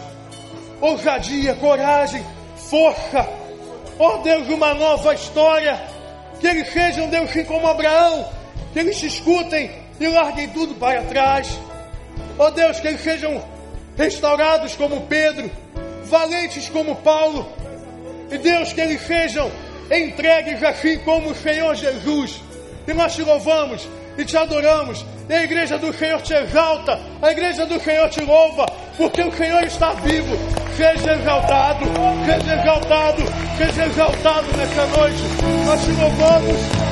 ousadia, 0.81 1.55
coragem, 1.55 2.25
força, 2.69 3.27
ó 3.99 4.19
Deus, 4.19 4.47
uma 4.49 4.75
nova 4.75 5.15
história, 5.15 5.81
que 6.39 6.47
eles 6.47 6.71
sejam, 6.73 7.09
Deus, 7.09 7.31
como 7.47 7.67
Abraão, 7.67 8.29
que 8.73 8.79
eles 8.79 8.99
te 8.99 9.07
escutem 9.07 9.71
e 9.99 10.07
larguem 10.07 10.49
tudo 10.51 10.75
para 10.75 11.03
trás. 11.03 11.59
Ó 12.39 12.51
Deus, 12.51 12.79
que 12.79 12.89
eles 12.89 13.01
sejam 13.01 13.43
restaurados 13.97 14.77
como 14.77 15.07
Pedro, 15.07 15.51
valentes 16.05 16.69
como 16.69 16.95
Paulo, 16.97 17.51
e 18.31 18.37
Deus, 18.37 18.73
que 18.73 18.81
eles 18.83 19.01
sejam 19.01 19.51
entregues 19.91 20.63
assim 20.63 20.99
como 20.99 21.31
o 21.31 21.35
Senhor 21.35 21.75
Jesus. 21.75 22.41
E 22.87 22.93
nós 22.93 23.15
te 23.15 23.23
louvamos 23.23 23.89
e 24.19 24.25
te 24.25 24.37
adoramos. 24.37 25.07
E 25.29 25.35
a 25.35 25.45
igreja 25.45 25.79
do 25.79 25.93
Senhor 25.93 26.21
te 26.21 26.35
exalta, 26.35 26.99
a 27.23 27.31
igreja 27.31 27.65
do 27.65 27.81
Senhor 27.81 28.11
te 28.11 28.21
louva, 28.23 28.67
porque 28.97 29.23
o 29.23 29.33
Senhor 29.33 29.63
está 29.63 29.93
vivo. 29.95 30.37
Seja 30.77 31.15
exaltado, 31.15 31.85
seja 32.27 32.55
exaltado, 32.55 33.23
seja 33.57 33.87
exaltado 33.87 34.47
nessa 34.57 34.87
noite. 34.87 35.23
Nós 35.65 35.85
te 35.85 35.93
louvamos. 35.93 36.89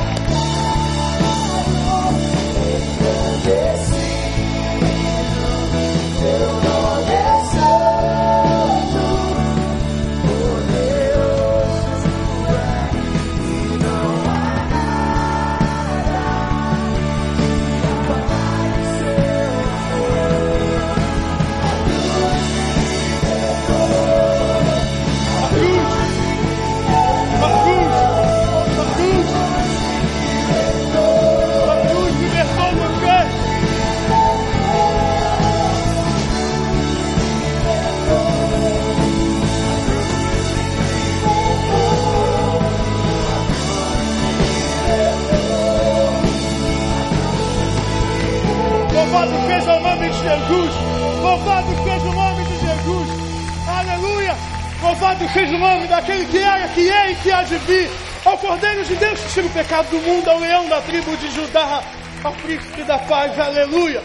Tira 59.36 59.48
o 59.48 59.52
pecado 59.52 59.90
do 59.90 59.98
mundo, 60.00 60.30
ao 60.30 60.38
leão 60.38 60.66
da 60.66 60.80
tribo 60.80 61.14
de 61.18 61.30
Judá, 61.30 61.82
ao 62.24 62.32
príncipe 62.36 62.82
da 62.84 62.98
paz. 63.00 63.38
Aleluia. 63.38 64.00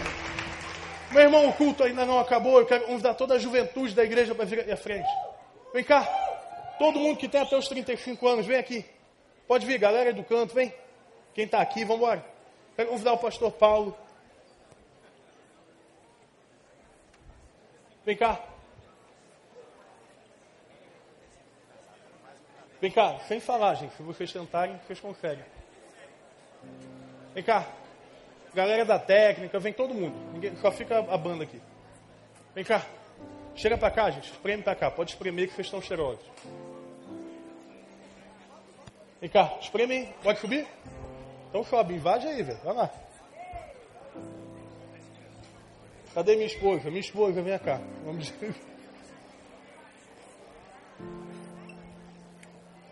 Meu 1.10 1.22
irmão, 1.22 1.48
o 1.48 1.54
culto 1.54 1.86
ainda 1.86 2.06
não 2.06 2.20
acabou. 2.20 2.60
Eu 2.60 2.66
quero 2.66 2.84
convidar 2.86 3.14
toda 3.14 3.36
a 3.36 3.40
juventude 3.40 3.96
da 3.96 4.04
igreja 4.04 4.36
para 4.36 4.44
vir 4.44 4.70
à 4.70 4.76
frente. 4.76 5.08
Vem 5.74 5.86
cá. 5.86 6.04
Todo 6.78 7.00
mundo 7.00 7.18
que 7.18 7.30
tem 7.30 7.40
até 7.40 7.58
os 7.58 7.66
35 7.70 8.28
anos, 8.28 8.46
vem 8.46 8.58
aqui. 8.58 8.84
Pode 9.48 9.66
vir, 9.66 9.78
galera 9.78 10.12
do 10.12 10.22
canto, 10.22 10.54
vem. 10.54 10.74
Quem 11.34 11.46
está 11.46 11.62
aqui, 11.62 11.86
vamos 11.86 12.04
embora. 12.04 12.26
Quero 12.76 12.90
convidar 12.90 13.14
o 13.14 13.18
pastor 13.18 13.54
Paulo. 13.54 13.98
Vem 18.06 18.18
cá. 18.18 18.51
Vem 22.82 22.90
cá, 22.90 23.20
sem 23.28 23.40
falar, 23.40 23.76
gente. 23.76 23.96
Se 23.96 24.02
vocês 24.02 24.34
tentarem, 24.34 24.76
vocês 24.88 25.00
conseguem. 25.00 25.46
Vem 27.34 27.44
cá. 27.44 27.68
Galera 28.56 28.84
da 28.84 28.98
técnica, 28.98 29.60
vem 29.60 29.72
todo 29.72 29.94
mundo. 29.94 30.16
Ninguém, 30.34 30.56
só 30.58 30.72
fica 30.72 30.98
a 30.98 31.18
banda 31.18 31.44
aqui. 31.44 31.62
Vem 32.56 32.66
cá. 32.66 32.84
Chega 33.56 33.78
pra 33.78 33.92
cá, 33.92 34.10
gente. 34.10 34.32
Espreme 34.32 34.64
pra 34.64 34.76
cá. 34.76 34.90
Pode 34.90 35.12
espremer 35.12 35.48
que 35.48 35.54
vocês 35.54 35.68
estão 35.68 35.82
cheirosos. 35.82 36.26
Vem 39.22 39.30
cá, 39.30 39.58
espreme 39.62 39.94
aí. 39.94 40.14
Pode 40.24 40.40
subir? 40.40 40.68
Então 41.50 41.64
sobe, 41.64 41.94
invade 41.94 42.28
aí, 42.28 42.42
velho. 42.42 42.60
Vai 42.64 42.74
lá. 42.74 42.90
Cadê 46.16 46.34
minha 46.34 46.48
esposa? 46.48 46.90
Minha 46.90 47.00
esposa, 47.00 47.42
vem 47.44 47.58
cá. 47.60 47.80
Vamos 48.04 48.26
dizer. 48.34 48.71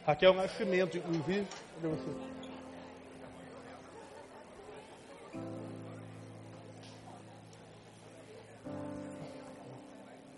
Raquel 0.10 0.34
Nascimento, 0.34 0.98
inclusive. 0.98 1.46
Cadê 1.76 1.88
você? 1.88 2.10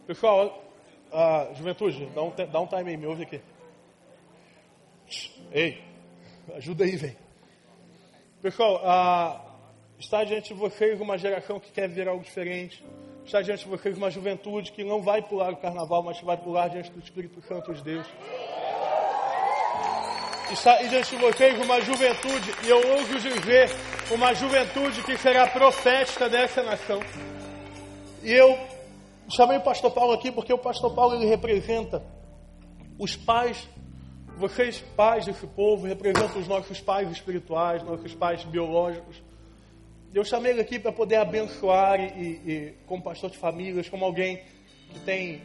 Pessoal, 0.06 0.62
a 1.10 1.54
juventude, 1.54 2.06
dá 2.08 2.22
um, 2.22 2.32
dá 2.52 2.60
um 2.60 2.68
time 2.68 2.90
aí, 2.90 2.98
me 2.98 3.06
ouve 3.06 3.24
aqui. 3.24 3.42
Ei, 5.54 5.82
ajuda 6.56 6.84
aí, 6.84 6.98
velho. 6.98 7.18
Pessoal, 8.42 8.82
está 9.98 10.26
diante 10.26 10.54
de 10.54 10.60
vocês 10.60 11.00
uma 11.00 11.18
geração 11.18 11.62
que 11.62 11.72
quer 11.72 11.88
ver 11.88 12.10
algo 12.10 12.22
diferente. 12.22 12.84
Está 13.24 13.42
diante 13.42 13.64
de 13.64 13.70
vocês 13.70 13.96
uma 13.96 14.12
juventude 14.12 14.74
que 14.74 14.84
não 14.84 15.02
vai 15.02 15.22
pular 15.22 15.54
o 15.54 15.58
carnaval, 15.58 16.04
mas 16.04 16.20
que 16.20 16.26
vai 16.26 16.36
pular 16.36 16.68
diante 16.68 16.92
do 16.92 17.00
Espírito 17.00 17.42
Santo 17.44 17.74
de 17.74 17.82
Deus. 17.82 18.08
Está 20.52 20.76
diante 20.84 21.16
de 21.16 21.22
vocês 21.22 21.58
uma 21.64 21.80
juventude, 21.82 22.52
e 22.66 22.70
eu 22.70 22.78
ouso 22.98 23.20
dizer, 23.20 23.70
uma 24.12 24.34
juventude 24.34 25.02
que 25.04 25.18
será 25.18 25.48
profética 25.48 26.28
dessa 26.30 26.62
nação. 26.62 27.00
E 28.22 28.32
eu 28.32 28.58
chamei 29.30 29.58
o 29.58 29.62
pastor 29.62 29.92
Paulo 29.92 30.14
aqui 30.14 30.32
porque 30.32 30.52
o 30.52 30.58
pastor 30.58 30.94
Paulo 30.94 31.16
ele 31.16 31.26
representa 31.26 32.04
os 33.00 33.16
pais, 33.16 33.68
vocês 34.38 34.82
pais 34.96 35.26
desse 35.26 35.48
povo, 35.48 35.88
representam 35.88 36.40
os 36.40 36.48
nossos 36.48 36.82
pais 36.82 37.10
espirituais, 37.10 37.82
nossos 37.84 38.14
pais 38.14 38.44
biológicos. 38.44 39.22
Eu 40.14 40.26
chamei 40.26 40.52
ele 40.52 40.62
aqui 40.62 40.78
para 40.78 40.92
poder 40.92 41.16
abençoar 41.16 42.00
e- 42.00 42.30
e, 42.46 42.74
como 42.86 43.02
pastor 43.02 43.30
de 43.30 43.38
famílias, 43.38 43.88
como 43.88 44.04
alguém 44.04 44.44
que 44.90 45.00
tem 45.00 45.42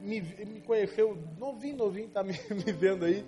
me, 0.00 0.20
me 0.20 0.60
conheceu 0.60 1.18
novinho, 1.36 1.76
novinho, 1.76 2.06
está 2.06 2.22
me, 2.22 2.32
me 2.54 2.72
vendo 2.72 3.04
aí, 3.04 3.24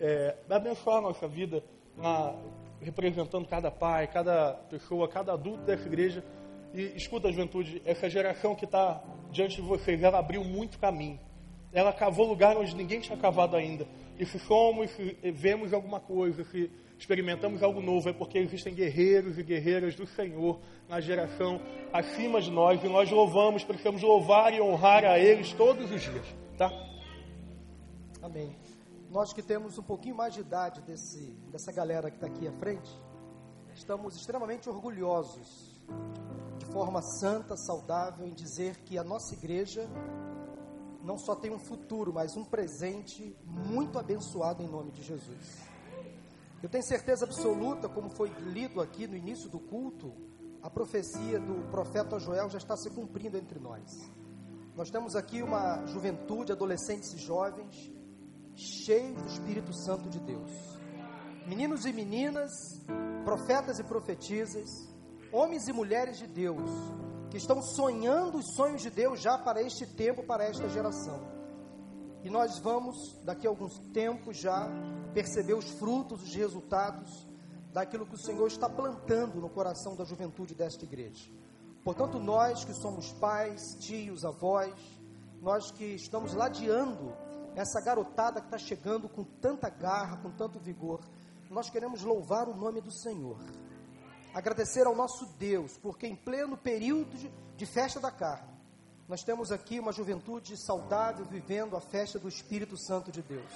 é, 0.00 0.36
abençoar 0.48 0.98
a 0.98 1.00
nossa 1.00 1.26
vida, 1.28 1.62
na- 1.96 2.34
representando 2.80 3.46
cada 3.46 3.70
pai, 3.70 4.06
cada 4.06 4.52
pessoa, 4.70 5.08
cada 5.08 5.32
adulto 5.32 5.62
dessa 5.64 5.86
igreja. 5.86 6.24
E 6.74 6.92
escuta, 6.96 7.30
juventude, 7.30 7.80
essa 7.84 8.08
geração 8.10 8.54
que 8.54 8.64
está 8.64 9.02
diante 9.30 9.56
de 9.56 9.62
vocês, 9.62 10.02
ela 10.02 10.18
abriu 10.18 10.44
muito 10.44 10.78
caminho. 10.78 11.18
Ela 11.72 11.92
cavou 11.92 12.26
lugar 12.26 12.56
onde 12.56 12.74
ninguém 12.74 13.00
tinha 13.00 13.16
cavado 13.16 13.56
ainda. 13.56 13.86
E 14.18 14.24
se 14.24 14.38
somos, 14.38 14.90
se 14.92 15.16
vemos 15.32 15.72
alguma 15.72 16.00
coisa, 16.00 16.44
se 16.44 16.70
experimentamos 16.98 17.62
algo 17.62 17.80
novo, 17.80 18.08
é 18.08 18.12
porque 18.12 18.38
existem 18.38 18.74
guerreiros 18.74 19.38
e 19.38 19.42
guerreiras 19.42 19.94
do 19.94 20.06
Senhor 20.06 20.58
na 20.88 21.00
geração 21.00 21.60
acima 21.92 22.40
de 22.40 22.50
nós 22.50 22.82
e 22.82 22.88
nós 22.88 23.10
louvamos, 23.10 23.64
precisamos 23.64 24.00
louvar 24.02 24.52
e 24.54 24.60
honrar 24.60 25.04
a 25.04 25.18
eles 25.18 25.52
todos 25.52 25.90
os 25.90 26.00
dias, 26.00 26.26
tá? 26.56 26.70
Amém. 28.22 28.50
Nós 29.16 29.32
que 29.32 29.40
temos 29.40 29.78
um 29.78 29.82
pouquinho 29.82 30.14
mais 30.14 30.34
de 30.34 30.40
idade 30.40 30.82
desse, 30.82 31.30
dessa 31.50 31.72
galera 31.72 32.10
que 32.10 32.18
está 32.18 32.26
aqui 32.26 32.46
à 32.46 32.52
frente, 32.52 32.94
estamos 33.72 34.14
extremamente 34.14 34.68
orgulhosos, 34.68 35.80
de 36.58 36.66
forma 36.66 37.00
santa, 37.00 37.56
saudável, 37.56 38.26
em 38.26 38.34
dizer 38.34 38.76
que 38.84 38.98
a 38.98 39.02
nossa 39.02 39.32
igreja 39.32 39.88
não 41.02 41.16
só 41.16 41.34
tem 41.34 41.50
um 41.50 41.58
futuro, 41.58 42.12
mas 42.12 42.36
um 42.36 42.44
presente 42.44 43.34
muito 43.42 43.98
abençoado 43.98 44.62
em 44.62 44.68
nome 44.68 44.90
de 44.90 45.02
Jesus. 45.02 45.62
Eu 46.62 46.68
tenho 46.68 46.84
certeza 46.84 47.24
absoluta, 47.24 47.88
como 47.88 48.10
foi 48.10 48.28
lido 48.28 48.82
aqui 48.82 49.06
no 49.06 49.16
início 49.16 49.48
do 49.48 49.58
culto, 49.58 50.12
a 50.62 50.68
profecia 50.68 51.40
do 51.40 51.70
profeta 51.70 52.18
Joel 52.18 52.50
já 52.50 52.58
está 52.58 52.76
se 52.76 52.90
cumprindo 52.90 53.38
entre 53.38 53.58
nós. 53.58 54.10
Nós 54.76 54.90
temos 54.90 55.16
aqui 55.16 55.42
uma 55.42 55.86
juventude, 55.86 56.52
adolescentes 56.52 57.14
e 57.14 57.16
jovens, 57.16 57.95
cheios 58.56 59.20
do 59.20 59.28
Espírito 59.28 59.72
Santo 59.84 60.08
de 60.08 60.18
Deus. 60.18 60.50
Meninos 61.46 61.84
e 61.84 61.92
meninas, 61.92 62.50
profetas 63.24 63.78
e 63.78 63.84
profetisas, 63.84 64.68
homens 65.30 65.68
e 65.68 65.72
mulheres 65.72 66.18
de 66.18 66.26
Deus, 66.26 66.70
que 67.30 67.36
estão 67.36 67.60
sonhando 67.62 68.38
os 68.38 68.54
sonhos 68.54 68.82
de 68.82 68.90
Deus 68.90 69.20
já 69.20 69.36
para 69.36 69.62
este 69.62 69.86
tempo, 69.86 70.24
para 70.24 70.44
esta 70.44 70.68
geração. 70.68 71.20
E 72.24 72.30
nós 72.30 72.58
vamos, 72.58 72.96
daqui 73.24 73.46
a 73.46 73.50
alguns 73.50 73.78
tempos 73.92 74.38
já, 74.38 74.68
perceber 75.12 75.54
os 75.54 75.70
frutos, 75.78 76.22
os 76.22 76.34
resultados 76.34 77.26
daquilo 77.72 78.06
que 78.06 78.14
o 78.14 78.18
Senhor 78.18 78.46
está 78.46 78.68
plantando 78.68 79.40
no 79.40 79.50
coração 79.50 79.94
da 79.94 80.04
juventude 80.04 80.54
desta 80.54 80.84
igreja. 80.84 81.30
Portanto, 81.84 82.18
nós 82.18 82.64
que 82.64 82.72
somos 82.72 83.12
pais, 83.12 83.76
tios, 83.78 84.24
avós, 84.24 84.74
nós 85.40 85.70
que 85.70 85.84
estamos 85.94 86.34
ladeando 86.34 87.14
essa 87.56 87.80
garotada 87.80 88.38
que 88.38 88.48
está 88.48 88.58
chegando 88.58 89.08
com 89.08 89.24
tanta 89.24 89.70
garra, 89.70 90.18
com 90.18 90.30
tanto 90.30 90.60
vigor, 90.60 91.00
nós 91.50 91.70
queremos 91.70 92.02
louvar 92.02 92.46
o 92.48 92.54
nome 92.54 92.82
do 92.82 92.92
Senhor. 92.92 93.38
Agradecer 94.34 94.86
ao 94.86 94.94
nosso 94.94 95.24
Deus, 95.38 95.78
porque 95.78 96.06
em 96.06 96.14
pleno 96.14 96.58
período 96.58 97.16
de, 97.56 97.66
festa 97.66 97.98
da 97.98 98.10
carne, 98.10 98.54
nós 99.08 99.22
temos 99.22 99.50
aqui 99.50 99.80
uma 99.80 99.90
juventude 99.90 100.54
saudável 100.58 101.24
vivendo 101.24 101.74
a 101.74 101.80
festa 101.80 102.18
do 102.18 102.28
Espírito 102.28 102.76
Santo 102.76 103.10
de 103.10 103.22
Deus. 103.22 103.50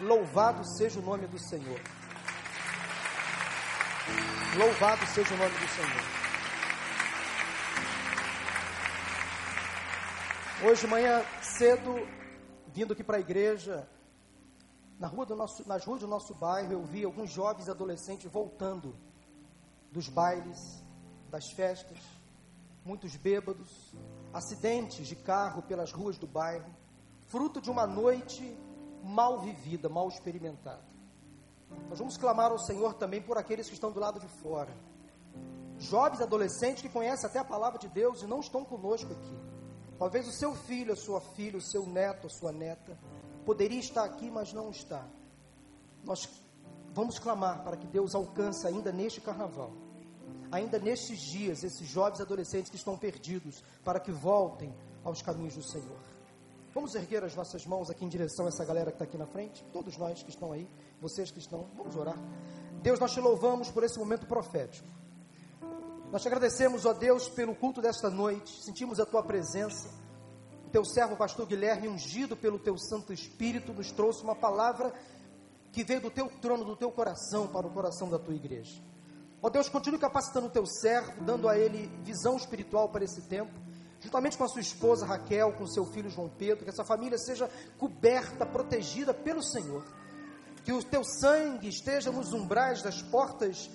Louvado 0.00 0.64
seja 0.76 1.00
o 1.00 1.02
nome 1.02 1.26
do 1.26 1.40
Senhor. 1.40 1.80
Louvado 4.56 5.04
seja 5.06 5.34
o 5.34 5.36
nome 5.36 5.58
do 5.58 5.68
Senhor. 5.68 6.18
Hoje 10.70 10.80
de 10.82 10.86
manhã 10.86 11.24
cedo, 11.42 12.06
vindo 12.78 12.92
aqui 12.92 13.02
para 13.02 13.16
a 13.16 13.20
igreja, 13.20 13.88
na 15.00 15.08
rua 15.08 15.26
do 15.26 15.34
nosso, 15.34 15.66
nas 15.66 15.84
ruas 15.84 16.00
do 16.00 16.06
nosso 16.06 16.32
bairro, 16.32 16.72
eu 16.72 16.84
vi 16.84 17.02
alguns 17.02 17.28
jovens 17.28 17.68
adolescentes 17.68 18.30
voltando 18.30 18.94
dos 19.90 20.08
bailes, 20.08 20.60
das 21.28 21.50
festas, 21.56 21.98
muitos 22.84 23.16
bêbados, 23.16 23.92
acidentes 24.32 25.08
de 25.08 25.16
carro 25.16 25.60
pelas 25.62 25.90
ruas 25.90 26.16
do 26.18 26.26
bairro, 26.28 26.72
fruto 27.26 27.60
de 27.60 27.68
uma 27.68 27.84
noite 27.84 28.56
mal 29.02 29.40
vivida, 29.40 29.88
mal 29.88 30.06
experimentada. 30.06 30.86
Nós 31.88 31.98
vamos 31.98 32.16
clamar 32.16 32.52
ao 32.52 32.60
Senhor 32.60 32.94
também 32.94 33.20
por 33.20 33.36
aqueles 33.36 33.66
que 33.66 33.74
estão 33.74 33.90
do 33.90 33.98
lado 33.98 34.20
de 34.20 34.28
fora. 34.40 34.72
Jovens, 35.78 36.20
adolescentes 36.20 36.80
que 36.80 36.88
conhecem 36.88 37.28
até 37.28 37.40
a 37.40 37.44
palavra 37.44 37.76
de 37.76 37.88
Deus 37.88 38.22
e 38.22 38.26
não 38.28 38.38
estão 38.38 38.64
conosco 38.64 39.12
aqui. 39.12 39.57
Talvez 39.98 40.28
o 40.28 40.32
seu 40.32 40.54
filho, 40.54 40.92
a 40.92 40.96
sua 40.96 41.20
filha, 41.20 41.58
o 41.58 41.60
seu 41.60 41.84
neto, 41.84 42.28
a 42.28 42.30
sua 42.30 42.52
neta, 42.52 42.96
poderia 43.44 43.80
estar 43.80 44.04
aqui, 44.04 44.30
mas 44.30 44.52
não 44.52 44.70
está. 44.70 45.04
Nós 46.04 46.28
vamos 46.94 47.18
clamar 47.18 47.64
para 47.64 47.76
que 47.76 47.86
Deus 47.86 48.14
alcance 48.14 48.66
ainda 48.66 48.92
neste 48.92 49.20
carnaval, 49.20 49.72
ainda 50.52 50.78
nestes 50.78 51.18
dias, 51.18 51.64
esses 51.64 51.86
jovens 51.88 52.20
adolescentes 52.20 52.70
que 52.70 52.76
estão 52.76 52.96
perdidos, 52.96 53.62
para 53.84 53.98
que 53.98 54.12
voltem 54.12 54.72
aos 55.04 55.20
caminhos 55.20 55.56
do 55.56 55.62
Senhor. 55.62 55.98
Vamos 56.72 56.94
erguer 56.94 57.24
as 57.24 57.34
nossas 57.34 57.66
mãos 57.66 57.90
aqui 57.90 58.04
em 58.04 58.08
direção 58.08 58.44
a 58.44 58.48
essa 58.48 58.64
galera 58.64 58.92
que 58.92 58.96
está 58.96 59.04
aqui 59.04 59.18
na 59.18 59.26
frente, 59.26 59.64
todos 59.72 59.96
nós 59.96 60.22
que 60.22 60.30
estão 60.30 60.52
aí, 60.52 60.68
vocês 61.00 61.30
que 61.30 61.40
estão, 61.40 61.66
vamos 61.76 61.96
orar. 61.96 62.16
Deus, 62.82 63.00
nós 63.00 63.12
te 63.12 63.20
louvamos 63.20 63.68
por 63.70 63.82
esse 63.82 63.98
momento 63.98 64.26
profético. 64.26 64.86
Nós 66.10 66.22
te 66.22 66.28
agradecemos, 66.28 66.86
ó 66.86 66.94
Deus, 66.94 67.28
pelo 67.28 67.54
culto 67.54 67.82
desta 67.82 68.08
noite. 68.08 68.64
Sentimos 68.64 68.98
a 68.98 69.04
tua 69.04 69.22
presença. 69.22 69.90
O 70.66 70.70
teu 70.70 70.82
servo, 70.82 71.18
pastor 71.18 71.44
Guilherme, 71.44 71.86
ungido 71.86 72.34
pelo 72.34 72.58
teu 72.58 72.78
Santo 72.78 73.12
Espírito, 73.12 73.74
nos 73.74 73.92
trouxe 73.92 74.22
uma 74.22 74.34
palavra 74.34 74.90
que 75.70 75.84
veio 75.84 76.00
do 76.00 76.10
teu 76.10 76.30
trono, 76.40 76.64
do 76.64 76.74
teu 76.74 76.90
coração, 76.90 77.46
para 77.46 77.66
o 77.66 77.70
coração 77.70 78.08
da 78.08 78.18
tua 78.18 78.34
igreja. 78.34 78.82
Ó 79.42 79.50
Deus, 79.50 79.68
continue 79.68 79.98
capacitando 79.98 80.46
o 80.46 80.50
teu 80.50 80.64
servo, 80.64 81.22
dando 81.24 81.46
a 81.46 81.58
ele 81.58 81.88
visão 82.02 82.38
espiritual 82.38 82.88
para 82.88 83.04
esse 83.04 83.20
tempo, 83.28 83.52
juntamente 84.00 84.38
com 84.38 84.44
a 84.44 84.48
sua 84.48 84.62
esposa 84.62 85.04
Raquel, 85.04 85.52
com 85.52 85.66
seu 85.66 85.84
filho 85.84 86.08
João 86.08 86.30
Pedro, 86.30 86.64
que 86.64 86.70
essa 86.70 86.84
família 86.84 87.18
seja 87.18 87.50
coberta, 87.76 88.46
protegida 88.46 89.12
pelo 89.12 89.42
Senhor. 89.42 89.84
Que 90.64 90.72
o 90.72 90.82
teu 90.82 91.04
sangue 91.04 91.68
esteja 91.68 92.10
nos 92.10 92.32
umbrais 92.32 92.82
das 92.82 93.02
portas 93.02 93.70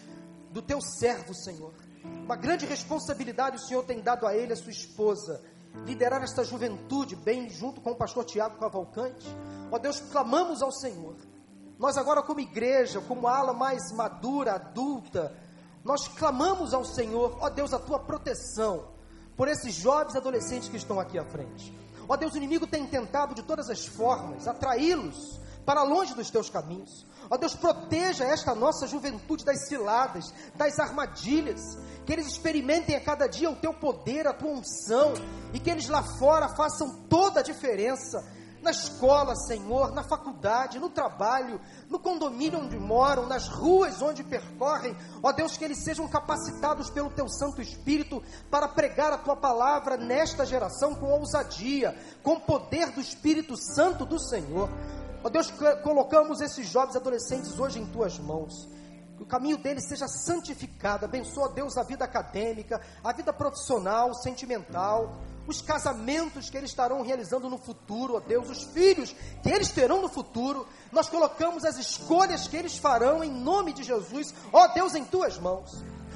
do 0.52 0.64
teu 0.64 0.82
servo, 0.82 1.36
Senhor. 1.36 1.74
Uma 2.04 2.36
grande 2.36 2.66
responsabilidade 2.66 3.58
o 3.58 3.60
Senhor 3.60 3.84
tem 3.84 4.02
dado 4.02 4.26
a 4.26 4.36
ele, 4.36 4.54
a 4.54 4.56
sua 4.56 4.72
esposa, 4.72 5.42
liderar 5.86 6.22
esta 6.24 6.44
juventude, 6.44 7.16
bem 7.16 7.50
junto 7.50 7.82
com 7.82 7.92
o 7.92 7.96
pastor 7.96 8.26
Tiago 8.26 8.58
Cavalcante. 8.58 9.28
Ó 9.72 9.78
Deus, 9.78 10.00
clamamos 10.00 10.62
ao 10.62 10.72
Senhor. 10.72 11.16
Nós 11.80 11.98
agora, 11.98 12.22
como 12.22 12.40
igreja, 12.40 13.02
como 13.02 13.28
ala 13.28 13.54
mais 13.54 13.92
madura, 13.92 14.54
adulta, 14.54 15.36
nós 15.84 16.08
clamamos 16.08 16.74
ao 16.74 16.86
Senhor, 16.86 17.38
ó 17.42 17.50
Deus, 17.50 17.74
a 17.74 17.80
tua 17.80 18.00
proteção 18.00 18.94
por 19.36 19.48
esses 19.48 19.74
jovens 19.74 20.16
adolescentes 20.16 20.70
que 20.70 20.78
estão 20.78 21.00
aqui 21.00 21.18
à 21.18 21.26
frente. 21.26 21.76
Ó 22.08 22.16
Deus, 22.16 22.34
o 22.34 22.38
inimigo 22.38 22.68
tem 22.68 22.86
tentado 22.86 23.34
de 23.34 23.44
todas 23.44 23.70
as 23.70 23.86
formas 23.86 24.48
atraí-los 24.48 25.42
para 25.66 25.84
longe 25.84 26.14
dos 26.14 26.30
teus 26.30 26.50
caminhos. 26.50 27.06
Ó 27.30 27.38
Deus, 27.38 27.56
proteja 27.56 28.26
esta 28.26 28.54
nossa 28.54 28.86
juventude 28.88 29.46
das 29.46 29.68
ciladas, 29.68 30.34
das 30.56 30.80
armadilhas, 30.80 31.62
que 32.06 32.14
eles 32.14 32.28
experimentem 32.28 32.96
a 32.96 33.02
cada 33.02 33.28
dia 33.28 33.50
o 33.50 33.56
teu 33.56 33.74
poder, 33.74 34.28
a 34.28 34.34
tua 34.34 34.52
unção, 34.52 35.14
e 35.54 35.60
que 35.60 35.70
eles 35.70 35.88
lá 35.88 36.04
fora 36.18 36.50
façam 36.50 37.04
toda 37.10 37.40
a 37.40 37.44
diferença. 37.44 38.24
Na 38.62 38.72
escola, 38.72 39.36
Senhor, 39.36 39.92
na 39.92 40.04
faculdade, 40.04 40.80
no 40.80 40.90
trabalho, 40.90 41.60
no 41.90 42.00
condomínio 42.00 42.60
onde 42.60 42.80
moram, 42.80 43.28
nas 43.28 43.50
ruas 43.50 44.02
onde 44.02 44.24
percorrem, 44.24 44.96
ó 45.22 45.34
Deus, 45.34 45.58
que 45.58 45.66
eles 45.66 45.84
sejam 45.84 46.08
capacitados 46.08 46.90
pelo 46.90 47.10
Teu 47.10 47.28
Santo 47.28 47.62
Espírito 47.62 48.24
para 48.50 48.70
pregar 48.70 49.12
a 49.12 49.18
Tua 49.18 49.36
palavra 49.36 49.98
nesta 49.98 50.46
geração 50.46 50.96
com 50.96 51.12
ousadia, 51.12 51.94
com 52.24 52.40
poder 52.40 52.92
do 52.92 53.02
Espírito 53.02 53.58
Santo 53.58 54.06
do 54.06 54.18
Senhor. 54.18 54.70
Ó 55.24 55.30
Deus, 55.30 55.52
colocamos 55.82 56.42
esses 56.42 56.68
jovens 56.68 56.98
adolescentes 56.98 57.58
hoje 57.58 57.80
em 57.80 57.86
tuas 57.86 58.20
mãos. 58.20 58.68
Que 59.16 59.24
o 59.24 59.26
caminho 59.26 59.58
deles 59.58 59.86
seja 59.88 60.06
santificado. 60.08 61.06
Abençoa, 61.06 61.50
Deus, 61.50 61.78
a 61.78 61.84
vida 61.84 62.04
acadêmica, 62.04 62.82
a 63.02 63.14
vida 63.14 63.32
profissional, 63.32 64.14
sentimental, 64.16 65.16
os 65.48 65.62
casamentos 65.62 66.50
que 66.50 66.58
eles 66.58 66.72
estarão 66.72 67.02
realizando 67.04 67.50
no 67.50 67.58
futuro, 67.58 68.16
ó 68.16 68.20
Deus, 68.20 68.50
os 68.50 68.64
filhos 68.64 69.16
que 69.42 69.50
eles 69.50 69.72
terão 69.72 70.02
no 70.02 70.10
futuro. 70.10 70.68
Nós 70.92 71.08
colocamos 71.08 71.64
as 71.64 71.78
escolhas 71.78 72.48
que 72.48 72.58
eles 72.58 72.78
farão 72.78 73.24
em 73.24 73.32
nome 73.32 73.72
de 73.72 73.84
Jesus, 73.84 74.34
ó 74.52 74.68
Deus, 74.68 74.94
em 74.94 75.06
tuas 75.06 75.38
mãos. 75.38 75.72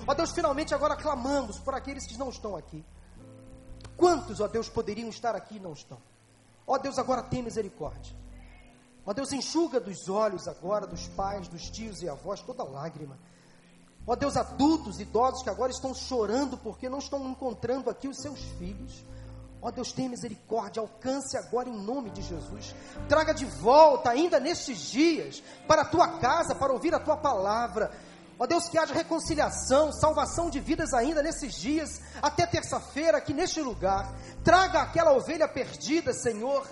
Ó 0.05 0.13
Deus, 0.13 0.31
finalmente 0.31 0.73
agora 0.73 0.97
clamamos 0.97 1.59
por 1.59 1.73
aqueles 1.73 2.05
que 2.05 2.17
não 2.17 2.29
estão 2.29 2.57
aqui. 2.57 2.83
Quantos, 3.95 4.41
ó 4.41 4.47
Deus, 4.49 4.67
poderiam 4.67 5.09
estar 5.09 5.33
aqui 5.33 5.55
e 5.55 5.59
não 5.61 5.71
estão? 5.71 5.97
Ó 6.65 6.77
Deus, 6.77 6.99
agora 6.99 7.23
tem 7.23 7.41
misericórdia. 7.41 8.26
Ó 9.07 9.13
Deus, 9.13 9.31
enxuga 9.31 9.79
dos 9.79 10.09
olhos 10.09 10.49
agora 10.49 10.85
dos 10.85 11.07
pais, 11.07 11.47
dos 11.47 11.69
tios 11.69 12.01
e 12.01 12.09
avós 12.09 12.41
toda 12.41 12.61
lágrima. 12.65 13.17
Ó 14.05 14.17
Deus, 14.17 14.35
adultos, 14.35 14.99
idosos 14.99 15.41
que 15.41 15.49
agora 15.49 15.71
estão 15.71 15.93
chorando 15.93 16.57
porque 16.57 16.89
não 16.89 16.99
estão 16.99 17.25
encontrando 17.29 17.89
aqui 17.89 18.09
os 18.09 18.17
seus 18.17 18.37
filhos. 18.59 19.05
Ó 19.61 19.71
Deus, 19.71 19.93
tenha 19.93 20.09
misericórdia, 20.09 20.81
alcance 20.81 21.37
agora 21.37 21.69
em 21.69 21.77
nome 21.77 22.09
de 22.09 22.21
Jesus. 22.21 22.75
Traga 23.07 23.33
de 23.33 23.45
volta, 23.45 24.09
ainda 24.09 24.41
nestes 24.41 24.77
dias, 24.91 25.41
para 25.65 25.83
a 25.83 25.85
tua 25.85 26.19
casa, 26.19 26.53
para 26.53 26.73
ouvir 26.73 26.93
a 26.93 26.99
tua 26.99 27.15
palavra. 27.15 27.89
Ó 28.37 28.45
Deus, 28.45 28.67
que 28.67 28.77
haja 28.77 28.93
reconciliação, 28.93 29.93
salvação 29.93 30.49
de 30.49 30.59
vidas 30.59 30.93
ainda 30.93 31.23
nesses 31.23 31.55
dias, 31.55 32.01
até 32.21 32.45
terça-feira, 32.45 33.19
aqui 33.19 33.33
neste 33.33 33.61
lugar. 33.61 34.13
Traga 34.43 34.81
aquela 34.81 35.13
ovelha 35.13 35.47
perdida, 35.47 36.11
Senhor. 36.13 36.67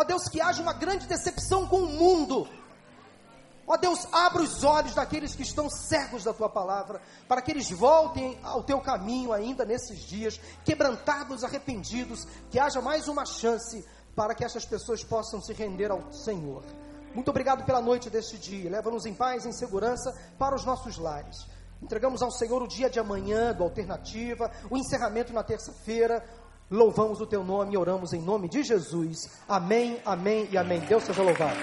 Ó 0.00 0.04
Deus, 0.04 0.30
que 0.30 0.40
haja 0.40 0.62
uma 0.62 0.72
grande 0.72 1.06
decepção 1.06 1.66
com 1.66 1.82
o 1.82 1.86
mundo. 1.86 2.48
Ó 3.66 3.76
Deus, 3.76 4.08
abra 4.10 4.40
os 4.40 4.64
olhos 4.64 4.94
daqueles 4.94 5.34
que 5.34 5.42
estão 5.42 5.68
cegos 5.68 6.24
da 6.24 6.32
tua 6.32 6.48
palavra, 6.48 7.02
para 7.28 7.42
que 7.42 7.50
eles 7.50 7.70
voltem 7.70 8.40
ao 8.42 8.62
teu 8.62 8.80
caminho 8.80 9.30
ainda 9.30 9.62
nesses 9.62 9.98
dias, 9.98 10.40
quebrantados, 10.64 11.44
arrependidos, 11.44 12.26
que 12.50 12.58
haja 12.58 12.80
mais 12.80 13.08
uma 13.08 13.26
chance 13.26 13.84
para 14.16 14.34
que 14.34 14.42
essas 14.42 14.64
pessoas 14.64 15.04
possam 15.04 15.38
se 15.38 15.52
render 15.52 15.90
ao 15.90 16.10
Senhor. 16.10 16.64
Muito 17.14 17.28
obrigado 17.28 17.66
pela 17.66 17.82
noite 17.82 18.08
deste 18.08 18.38
dia. 18.38 18.70
Leva-nos 18.70 19.04
em 19.04 19.12
paz, 19.12 19.44
em 19.44 19.52
segurança 19.52 20.18
para 20.38 20.56
os 20.56 20.64
nossos 20.64 20.96
lares. 20.96 21.46
Entregamos 21.82 22.22
ao 22.22 22.30
Senhor 22.30 22.62
o 22.62 22.68
dia 22.68 22.88
de 22.88 22.98
amanhã 22.98 23.54
do 23.54 23.64
Alternativa, 23.64 24.50
o 24.70 24.76
encerramento 24.76 25.32
na 25.32 25.42
terça-feira. 25.42 26.22
Louvamos 26.70 27.20
o 27.20 27.26
teu 27.26 27.42
nome 27.42 27.74
e 27.74 27.76
oramos 27.76 28.12
em 28.12 28.20
nome 28.20 28.48
de 28.48 28.62
Jesus. 28.62 29.28
Amém, 29.48 29.98
amém 30.04 30.48
e 30.52 30.56
amém. 30.56 30.78
Deus 30.80 31.02
seja 31.02 31.20
louvado. 31.20 31.56